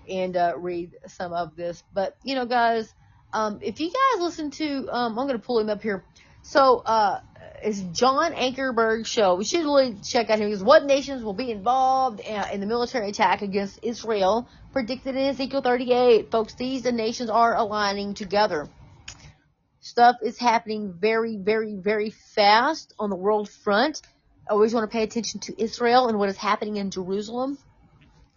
and 0.09 0.37
uh, 0.37 0.55
read 0.57 0.93
some 1.07 1.33
of 1.33 1.57
this. 1.57 1.83
But 1.93 2.17
you 2.23 2.35
know, 2.35 2.47
guys, 2.47 2.93
um, 3.33 3.61
if 3.63 3.81
you 3.81 3.89
guys 3.89 4.23
listen 4.23 4.51
to, 4.53 4.89
um, 4.91 5.19
I'm 5.19 5.27
gonna 5.27 5.39
pull 5.39 5.59
him 5.59 5.69
up 5.69 5.83
here. 5.83 6.05
So, 6.43 6.79
uh, 6.79 7.21
it's 7.63 7.81
John 7.93 8.33
Ankerberg 8.33 9.07
show. 9.07 9.35
We 9.35 9.45
should 9.45 9.65
really 9.65 9.97
check 10.03 10.31
out 10.31 10.39
him 10.39 10.49
because 10.49 10.65
what 10.65 10.85
nations 10.85 11.23
will 11.23 11.35
be 11.35 11.51
involved 11.51 12.23
uh, 12.27 12.47
in 12.53 12.61
the 12.61 12.67
military 12.67 13.11
attack 13.11 13.43
against 13.43 13.81
Israel 13.83 14.49
predicted 14.73 15.17
in 15.17 15.27
Ezekiel 15.27 15.63
38. 15.63 16.31
Folks, 16.31 16.55
these 16.55 16.83
the 16.83 16.93
nations 16.93 17.29
are 17.31 17.55
aligning 17.55 18.15
together. 18.15 18.69
Stuff 19.81 20.17
is 20.23 20.39
happening 20.39 20.95
very, 20.99 21.37
very, 21.37 21.75
very 21.75 22.11
fast 22.11 22.95
on 22.99 23.11
the 23.11 23.17
world 23.17 23.49
front. 23.49 24.01
Always 24.49 24.75
want 24.75 24.91
to 24.91 24.95
pay 24.95 25.03
attention 25.03 25.41
to 25.41 25.63
Israel 25.63 26.09
and 26.09 26.19
what 26.19 26.29
is 26.29 26.37
happening 26.37 26.77
in 26.77 26.91
Jerusalem. 26.91 27.59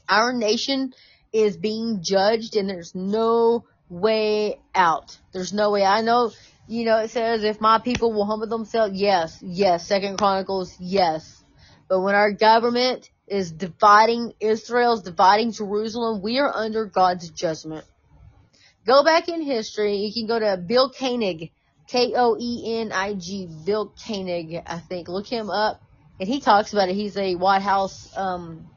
Our 0.08 0.34
nation 0.34 0.94
is 1.32 1.58
being 1.58 2.00
judged 2.02 2.56
and 2.56 2.70
there's 2.70 2.94
no 2.94 3.66
way 3.90 4.60
out. 4.74 5.18
There's 5.32 5.54
no 5.54 5.72
way. 5.72 5.84
I 5.84 6.02
know, 6.02 6.32
you 6.68 6.86
know, 6.86 6.98
it 7.00 7.10
says 7.12 7.44
if 7.44 7.62
my 7.62 7.80
people 7.80 8.14
will 8.14 8.26
humble 8.26 8.48
themselves, 8.48 8.96
yes, 8.96 9.40
yes. 9.42 9.86
Second 9.88 10.18
Chronicles, 10.18 10.76
yes. 10.80 11.44
But 11.88 12.02
when 12.02 12.16
our 12.16 12.32
government 12.32 13.10
is 13.28 13.52
dividing 13.52 14.34
Israel, 14.40 14.94
is 14.94 15.02
dividing 15.02 15.52
Jerusalem, 15.52 16.22
we 16.22 16.40
are 16.40 16.52
under 16.54 16.86
God's 16.86 17.30
judgment. 17.30 17.86
Go 18.86 19.04
back 19.04 19.30
in 19.30 19.42
history. 19.42 19.98
You 19.98 20.14
can 20.14 20.28
go 20.28 20.40
to 20.40 20.58
Bill 20.58 20.90
Koenig, 20.90 21.52
K-O-E-N-I-G, 21.88 23.50
Bill 23.66 23.94
Koenig, 24.06 24.62
I 24.66 24.80
think. 24.80 25.08
Look 25.08 25.28
him 25.28 25.50
up. 25.50 25.82
And 26.20 26.28
he 26.28 26.42
talks 26.42 26.74
about 26.74 26.90
it. 26.90 26.96
He's 26.96 27.18
a 27.18 27.36
White 27.36 27.62
House 27.62 28.16
um, 28.16 28.70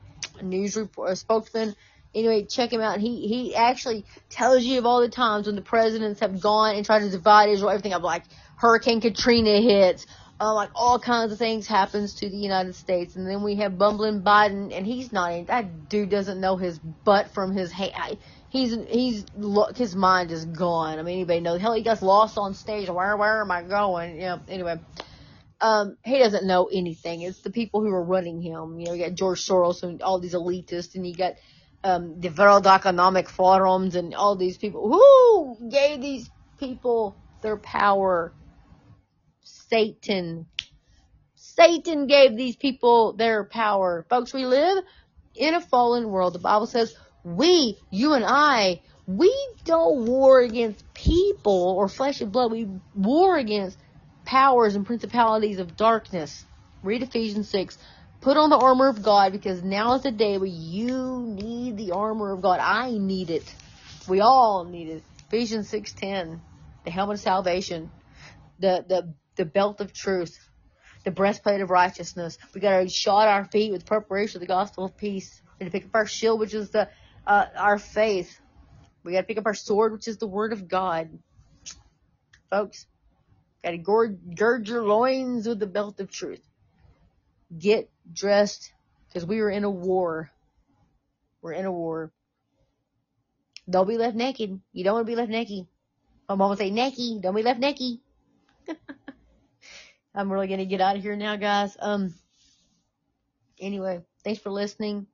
news 0.42 0.76
report, 0.76 1.16
spokesman. 1.18 1.74
Anyway, 2.16 2.46
check 2.46 2.72
him 2.72 2.80
out. 2.80 2.98
He 2.98 3.28
he 3.28 3.54
actually 3.54 4.06
tells 4.30 4.64
you 4.64 4.78
of 4.78 4.86
all 4.86 5.02
the 5.02 5.08
times 5.10 5.46
when 5.46 5.54
the 5.54 5.62
presidents 5.62 6.20
have 6.20 6.40
gone 6.40 6.74
and 6.74 6.84
tried 6.84 7.00
to 7.00 7.10
divide 7.10 7.50
Israel. 7.50 7.70
Everything 7.70 7.92
of 7.92 8.02
like 8.02 8.24
Hurricane 8.56 9.02
Katrina 9.02 9.60
hits, 9.60 10.06
uh, 10.40 10.54
like 10.54 10.70
all 10.74 10.98
kinds 10.98 11.32
of 11.32 11.38
things 11.38 11.66
happens 11.66 12.14
to 12.16 12.30
the 12.30 12.36
United 12.36 12.74
States, 12.74 13.16
and 13.16 13.28
then 13.28 13.42
we 13.42 13.56
have 13.56 13.76
bumbling 13.78 14.22
Biden, 14.22 14.76
and 14.76 14.86
he's 14.86 15.12
not. 15.12 15.32
in, 15.32 15.44
That 15.44 15.90
dude 15.90 16.10
doesn't 16.10 16.40
know 16.40 16.56
his 16.56 16.78
butt 16.78 17.34
from 17.34 17.52
his 17.52 17.70
hand. 17.70 18.18
He's 18.48 18.74
he's 18.88 19.26
look 19.34 19.76
his 19.76 19.94
mind 19.94 20.30
is 20.30 20.46
gone. 20.46 20.98
I 20.98 21.02
mean, 21.02 21.16
anybody 21.16 21.40
knows? 21.40 21.60
Hell, 21.60 21.74
he 21.74 21.82
gets 21.82 22.00
lost 22.00 22.38
on 22.38 22.54
stage. 22.54 22.88
Where 22.88 23.16
where 23.16 23.42
am 23.42 23.50
I 23.50 23.62
going? 23.62 24.18
Yeah. 24.18 24.38
Anyway, 24.48 24.80
um, 25.60 25.96
he 26.04 26.18
doesn't 26.18 26.46
know 26.46 26.68
anything. 26.72 27.22
It's 27.22 27.40
the 27.40 27.50
people 27.50 27.80
who 27.80 27.88
are 27.90 28.04
running 28.04 28.40
him. 28.40 28.78
You 28.78 28.86
know, 28.86 28.92
you 28.94 29.04
got 29.04 29.14
George 29.14 29.46
Soros 29.46 29.82
and 29.82 30.02
all 30.02 30.20
these 30.20 30.34
elitists, 30.34 30.94
and 30.94 31.06
you 31.06 31.14
got 31.14 31.34
um, 31.84 32.20
the 32.20 32.28
World 32.30 32.66
Economic 32.66 33.28
Forums 33.28 33.94
and 33.94 34.14
all 34.14 34.36
these 34.36 34.58
people. 34.58 34.88
Who 34.90 35.68
gave 35.68 36.00
these 36.00 36.30
people 36.58 37.16
their 37.42 37.56
power? 37.56 38.32
Satan. 39.42 40.46
Satan 41.34 42.06
gave 42.06 42.36
these 42.36 42.56
people 42.56 43.14
their 43.14 43.44
power. 43.44 44.04
Folks, 44.08 44.32
we 44.32 44.44
live 44.44 44.84
in 45.34 45.54
a 45.54 45.60
fallen 45.60 46.08
world. 46.10 46.34
The 46.34 46.38
Bible 46.38 46.66
says 46.66 46.94
we, 47.24 47.78
you 47.90 48.12
and 48.14 48.24
I, 48.26 48.82
we 49.06 49.32
don't 49.64 50.06
war 50.06 50.40
against 50.40 50.92
people 50.94 51.74
or 51.76 51.88
flesh 51.88 52.20
and 52.20 52.32
blood. 52.32 52.52
We 52.52 52.68
war 52.94 53.36
against 53.36 53.78
powers 54.24 54.74
and 54.74 54.84
principalities 54.84 55.58
of 55.58 55.76
darkness. 55.76 56.44
Read 56.82 57.02
Ephesians 57.02 57.48
6. 57.48 57.78
Put 58.20 58.36
on 58.36 58.50
the 58.50 58.56
armor 58.56 58.88
of 58.88 59.02
God 59.02 59.32
because 59.32 59.62
now 59.62 59.94
is 59.94 60.02
the 60.02 60.10
day 60.10 60.38
where 60.38 60.46
you 60.46 61.22
need 61.26 61.76
the 61.76 61.92
armor 61.92 62.32
of 62.32 62.42
God. 62.42 62.60
I 62.60 62.90
need 62.98 63.30
it. 63.30 63.54
We 64.08 64.20
all 64.20 64.64
need 64.64 64.88
it. 64.88 65.02
Ephesians 65.28 65.70
6:10, 65.70 66.40
the 66.84 66.90
helmet 66.90 67.16
of 67.16 67.20
salvation, 67.20 67.90
the 68.58 68.84
the 68.88 69.14
the 69.36 69.44
belt 69.44 69.80
of 69.80 69.92
truth, 69.92 70.36
the 71.04 71.10
breastplate 71.10 71.60
of 71.60 71.70
righteousness. 71.70 72.38
We 72.54 72.60
got 72.60 72.80
to 72.80 72.88
shod 72.88 73.28
our 73.28 73.44
feet 73.44 73.72
with 73.72 73.86
preparation 73.86 74.38
of 74.38 74.40
the 74.40 74.46
gospel 74.46 74.84
of 74.84 74.96
peace. 74.96 75.42
We 75.58 75.64
got 75.66 75.72
to 75.72 75.78
pick 75.78 75.86
up 75.86 75.94
our 75.94 76.06
shield, 76.06 76.40
which 76.40 76.54
is 76.54 76.70
the 76.70 76.88
uh, 77.26 77.46
our 77.56 77.78
faith. 77.78 78.40
We 79.04 79.12
got 79.12 79.20
to 79.20 79.26
pick 79.26 79.38
up 79.38 79.46
our 79.46 79.54
sword, 79.54 79.92
which 79.92 80.08
is 80.08 80.18
the 80.18 80.26
word 80.26 80.52
of 80.52 80.68
God. 80.68 81.18
Folks, 82.50 82.86
got 83.62 83.70
to 83.70 83.78
gird, 83.78 84.36
gird 84.36 84.68
your 84.68 84.84
loins 84.84 85.46
with 85.46 85.58
the 85.58 85.66
belt 85.66 86.00
of 86.00 86.10
truth 86.10 86.42
get 87.56 87.90
dressed 88.12 88.72
because 89.09 89.26
we 89.26 89.40
were 89.40 89.50
in 89.50 89.64
a 89.64 89.70
war. 89.70 90.30
We're 91.42 91.52
in 91.52 91.64
a 91.64 91.72
war. 91.72 92.12
Don't 93.68 93.88
be 93.88 93.98
left 93.98 94.16
naked. 94.16 94.61
You 94.72 94.84
don't 94.84 94.94
want 94.94 95.07
to 95.07 95.11
be 95.11 95.16
left 95.16 95.30
naked. 95.30 95.66
My 96.28 96.34
mom 96.34 96.50
would 96.50 96.59
say, 96.59 96.70
naked. 96.70 97.22
Don't 97.22 97.34
be 97.34 97.42
left 97.42 97.61
naked. 97.61 97.98
I'm 100.14 100.32
really 100.32 100.46
going 100.48 100.61
to 100.61 100.66
get 100.66 100.80
out 100.80 100.96
of 100.96 101.02
here 101.02 101.16
now, 101.16 101.36
guys. 101.36 101.76
Um, 101.78 102.14
anyway, 103.61 104.00
thanks 104.24 104.40
for 104.40 104.50
listening. 104.50 105.07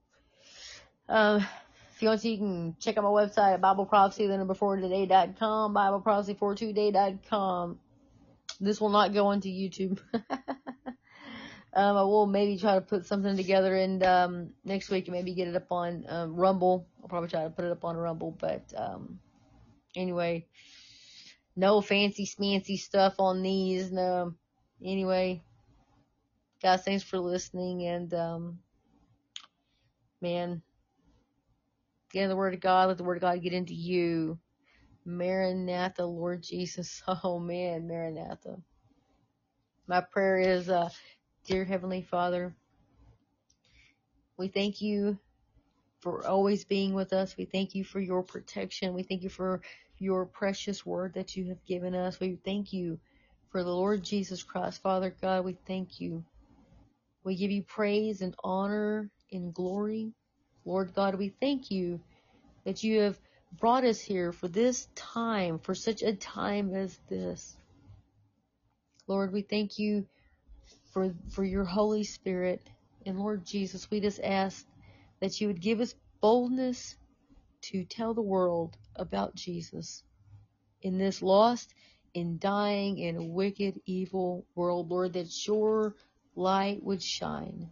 Um, 1.09 1.47
if 1.95 2.03
you 2.03 2.09
want 2.09 2.22
to, 2.22 2.28
you 2.28 2.38
can 2.38 2.76
check 2.78 2.97
out 2.99 3.05
my 3.05 3.11
website 3.11 3.61
Bible 3.61 3.86
Prophecy, 3.86 4.26
the 4.26 4.36
number 4.36 4.55
four 4.55 4.76
today.com, 4.76 5.72
Bible 5.72 6.01
Prophecy 6.01 6.34
42day.com. 6.34 7.78
This 8.61 8.80
will 8.80 8.90
not 8.90 9.12
go 9.12 9.26
onto 9.26 9.49
YouTube. 9.49 9.99
Um, 11.75 11.97
I 11.97 12.03
will 12.03 12.27
maybe 12.27 12.59
try 12.59 12.75
to 12.75 12.81
put 12.83 13.07
something 13.07 13.37
together 13.37 13.75
and 13.77 14.03
um, 14.03 14.51
next 14.64 14.91
week 14.91 15.07
and 15.09 15.16
maybe 15.16 15.35
get 15.35 15.49
it 15.49 15.57
up 15.57 15.70
on 15.73 16.05
um, 16.09 16.37
Rumble. 16.37 16.87
I'll 17.03 17.09
probably 17.09 17.31
try 17.31 17.45
to 17.45 17.51
put 17.51 17.64
it 17.64 17.73
up 17.73 17.85
on 17.85 17.97
Rumble, 17.97 18.37
but 18.39 18.73
um, 18.77 19.18
anyway, 19.97 20.47
no 21.57 21.81
fancy 21.81 22.27
smancy 22.27 22.79
stuff 22.79 23.14
on 23.18 23.43
these. 23.43 23.91
No, 23.91 24.35
anyway, 24.85 25.43
guys, 26.62 26.85
thanks 26.85 27.05
for 27.05 27.18
listening 27.18 27.87
and 27.87 28.12
um, 28.12 28.59
man, 30.20 30.62
get 32.12 32.25
in 32.25 32.29
the 32.29 32.37
Word 32.37 32.55
of 32.55 32.61
God. 32.61 32.89
Let 32.89 32.99
the 32.99 33.05
Word 33.05 33.16
of 33.16 33.23
God 33.23 33.43
get 33.43 33.55
into 33.55 33.75
you. 33.75 34.39
Maranatha, 35.05 36.05
Lord 36.05 36.43
Jesus. 36.43 37.03
Oh 37.25 37.39
man, 37.39 37.89
Maranatha. 37.89 38.57
My 39.87 40.01
prayer 40.01 40.39
is 40.39 40.68
uh 40.68 40.91
Dear 41.45 41.64
Heavenly 41.64 42.03
Father, 42.03 42.55
we 44.36 44.47
thank 44.47 44.80
you 44.80 45.18
for 45.99 46.24
always 46.24 46.64
being 46.64 46.95
with 46.95 47.12
us. 47.12 47.36
We 47.36 47.47
thank 47.47 47.74
you 47.74 47.82
for 47.82 47.99
your 47.99 48.22
protection. 48.22 48.95
We 48.95 49.03
thank 49.03 49.24
you 49.24 49.28
for 49.28 49.61
your 49.99 50.24
precious 50.24 50.86
word 50.86 51.14
that 51.14 51.36
you 51.36 51.49
have 51.49 51.64
given 51.64 51.97
us. 51.97 52.20
We 52.20 52.38
thank 52.45 52.72
you 52.72 53.01
for 53.51 53.64
the 53.64 53.74
Lord 53.74 54.05
Jesus 54.05 54.45
Christ. 54.45 54.82
Father 54.82 55.14
God, 55.20 55.45
we 55.45 55.57
thank 55.66 56.01
you. 56.01 56.24
We 57.24 57.34
give 57.34 57.51
you 57.51 57.62
praise 57.62 58.22
and 58.22 58.36
honor 58.45 59.11
and 59.32 59.53
glory. 59.53 60.12
Lord 60.64 60.95
God, 60.95 61.16
we 61.16 61.30
thank 61.40 61.72
you 61.72 62.01
that 62.64 62.84
you 62.84 63.01
have 63.01 63.18
brought 63.59 63.82
us 63.82 64.01
here 64.01 64.30
for 64.30 64.47
this 64.47 64.86
time, 64.95 65.59
for 65.59 65.74
such 65.74 66.03
a 66.03 66.14
time 66.14 66.72
as 66.72 66.97
this. 67.09 67.57
Lord, 69.09 69.32
we 69.32 69.43
thank 69.43 69.80
you 69.80 70.07
for, 70.93 71.12
for 71.30 71.45
your 71.45 71.64
Holy 71.64 72.05
Spirit. 72.05 72.62
And 73.05 73.18
Lord 73.18 73.45
Jesus, 73.45 73.90
we 73.90 74.01
just 74.01 74.20
ask 74.22 74.64
that 75.20 75.40
you 75.40 75.49
would 75.49 75.61
give 75.61 75.80
us 75.80 75.95
boldness 76.20 76.97
to 77.62 77.84
tell 77.84 78.14
the 78.14 78.22
world 78.22 78.76
about 78.97 79.34
Jesus 79.34 80.05
in 80.82 80.99
this 80.99 81.22
lost 81.22 81.74
in 82.14 82.38
dying 82.38 82.99
in 82.99 83.32
wicked, 83.32 83.80
evil 83.86 84.45
world, 84.55 84.90
Lord, 84.90 85.14
that 85.14 85.47
your 85.47 85.95
light 86.36 86.82
would 86.82 87.03
shine. 87.03 87.70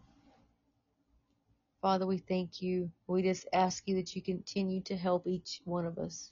Father, 1.82 2.06
we 2.06 2.18
thank 2.18 2.60
you. 2.62 2.90
We 3.06 3.22
just 3.22 3.46
ask 3.52 3.86
you 3.86 3.96
that 3.96 4.14
you 4.14 4.22
continue 4.22 4.80
to 4.82 4.96
help 4.96 5.26
each 5.26 5.60
one 5.64 5.86
of 5.86 5.98
us. 5.98 6.30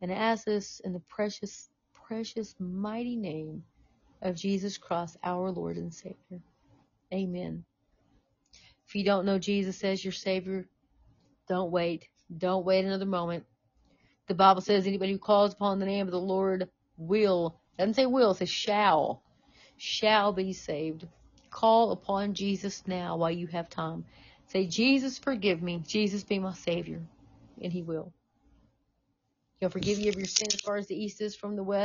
And 0.00 0.12
ask 0.12 0.44
this 0.44 0.80
in 0.80 0.92
the 0.92 1.00
precious, 1.00 1.70
precious, 1.92 2.54
mighty 2.58 3.16
name 3.16 3.64
of 4.22 4.34
Jesus 4.34 4.78
Christ, 4.78 5.16
our 5.22 5.50
Lord 5.50 5.76
and 5.76 5.92
Savior. 5.92 6.40
Amen. 7.12 7.64
If 8.86 8.94
you 8.94 9.04
don't 9.04 9.26
know 9.26 9.38
Jesus 9.38 9.82
as 9.84 10.04
your 10.04 10.12
Savior, 10.12 10.66
don't 11.48 11.70
wait. 11.70 12.08
Don't 12.36 12.64
wait 12.64 12.84
another 12.84 13.06
moment. 13.06 13.44
The 14.28 14.34
Bible 14.34 14.60
says 14.60 14.86
anybody 14.86 15.12
who 15.12 15.18
calls 15.18 15.52
upon 15.52 15.78
the 15.78 15.86
name 15.86 16.06
of 16.06 16.12
the 16.12 16.20
Lord 16.20 16.68
will, 16.96 17.60
doesn't 17.78 17.94
say 17.94 18.06
will, 18.06 18.32
it 18.32 18.36
says 18.36 18.48
shall, 18.50 19.22
shall 19.76 20.32
be 20.32 20.52
saved. 20.52 21.06
Call 21.50 21.92
upon 21.92 22.34
Jesus 22.34 22.82
now 22.86 23.16
while 23.16 23.30
you 23.30 23.46
have 23.48 23.68
time. 23.68 24.04
Say, 24.48 24.66
Jesus, 24.66 25.18
forgive 25.18 25.62
me. 25.62 25.82
Jesus, 25.86 26.24
be 26.24 26.38
my 26.38 26.54
Savior. 26.54 27.00
And 27.62 27.72
He 27.72 27.82
will. 27.82 28.12
He'll 29.60 29.70
forgive 29.70 29.98
you 29.98 30.10
of 30.10 30.16
your 30.16 30.26
sin 30.26 30.48
as 30.52 30.60
far 30.60 30.76
as 30.76 30.86
the 30.86 30.96
east 30.96 31.20
is 31.20 31.34
from 31.34 31.56
the 31.56 31.62
west. 31.62 31.84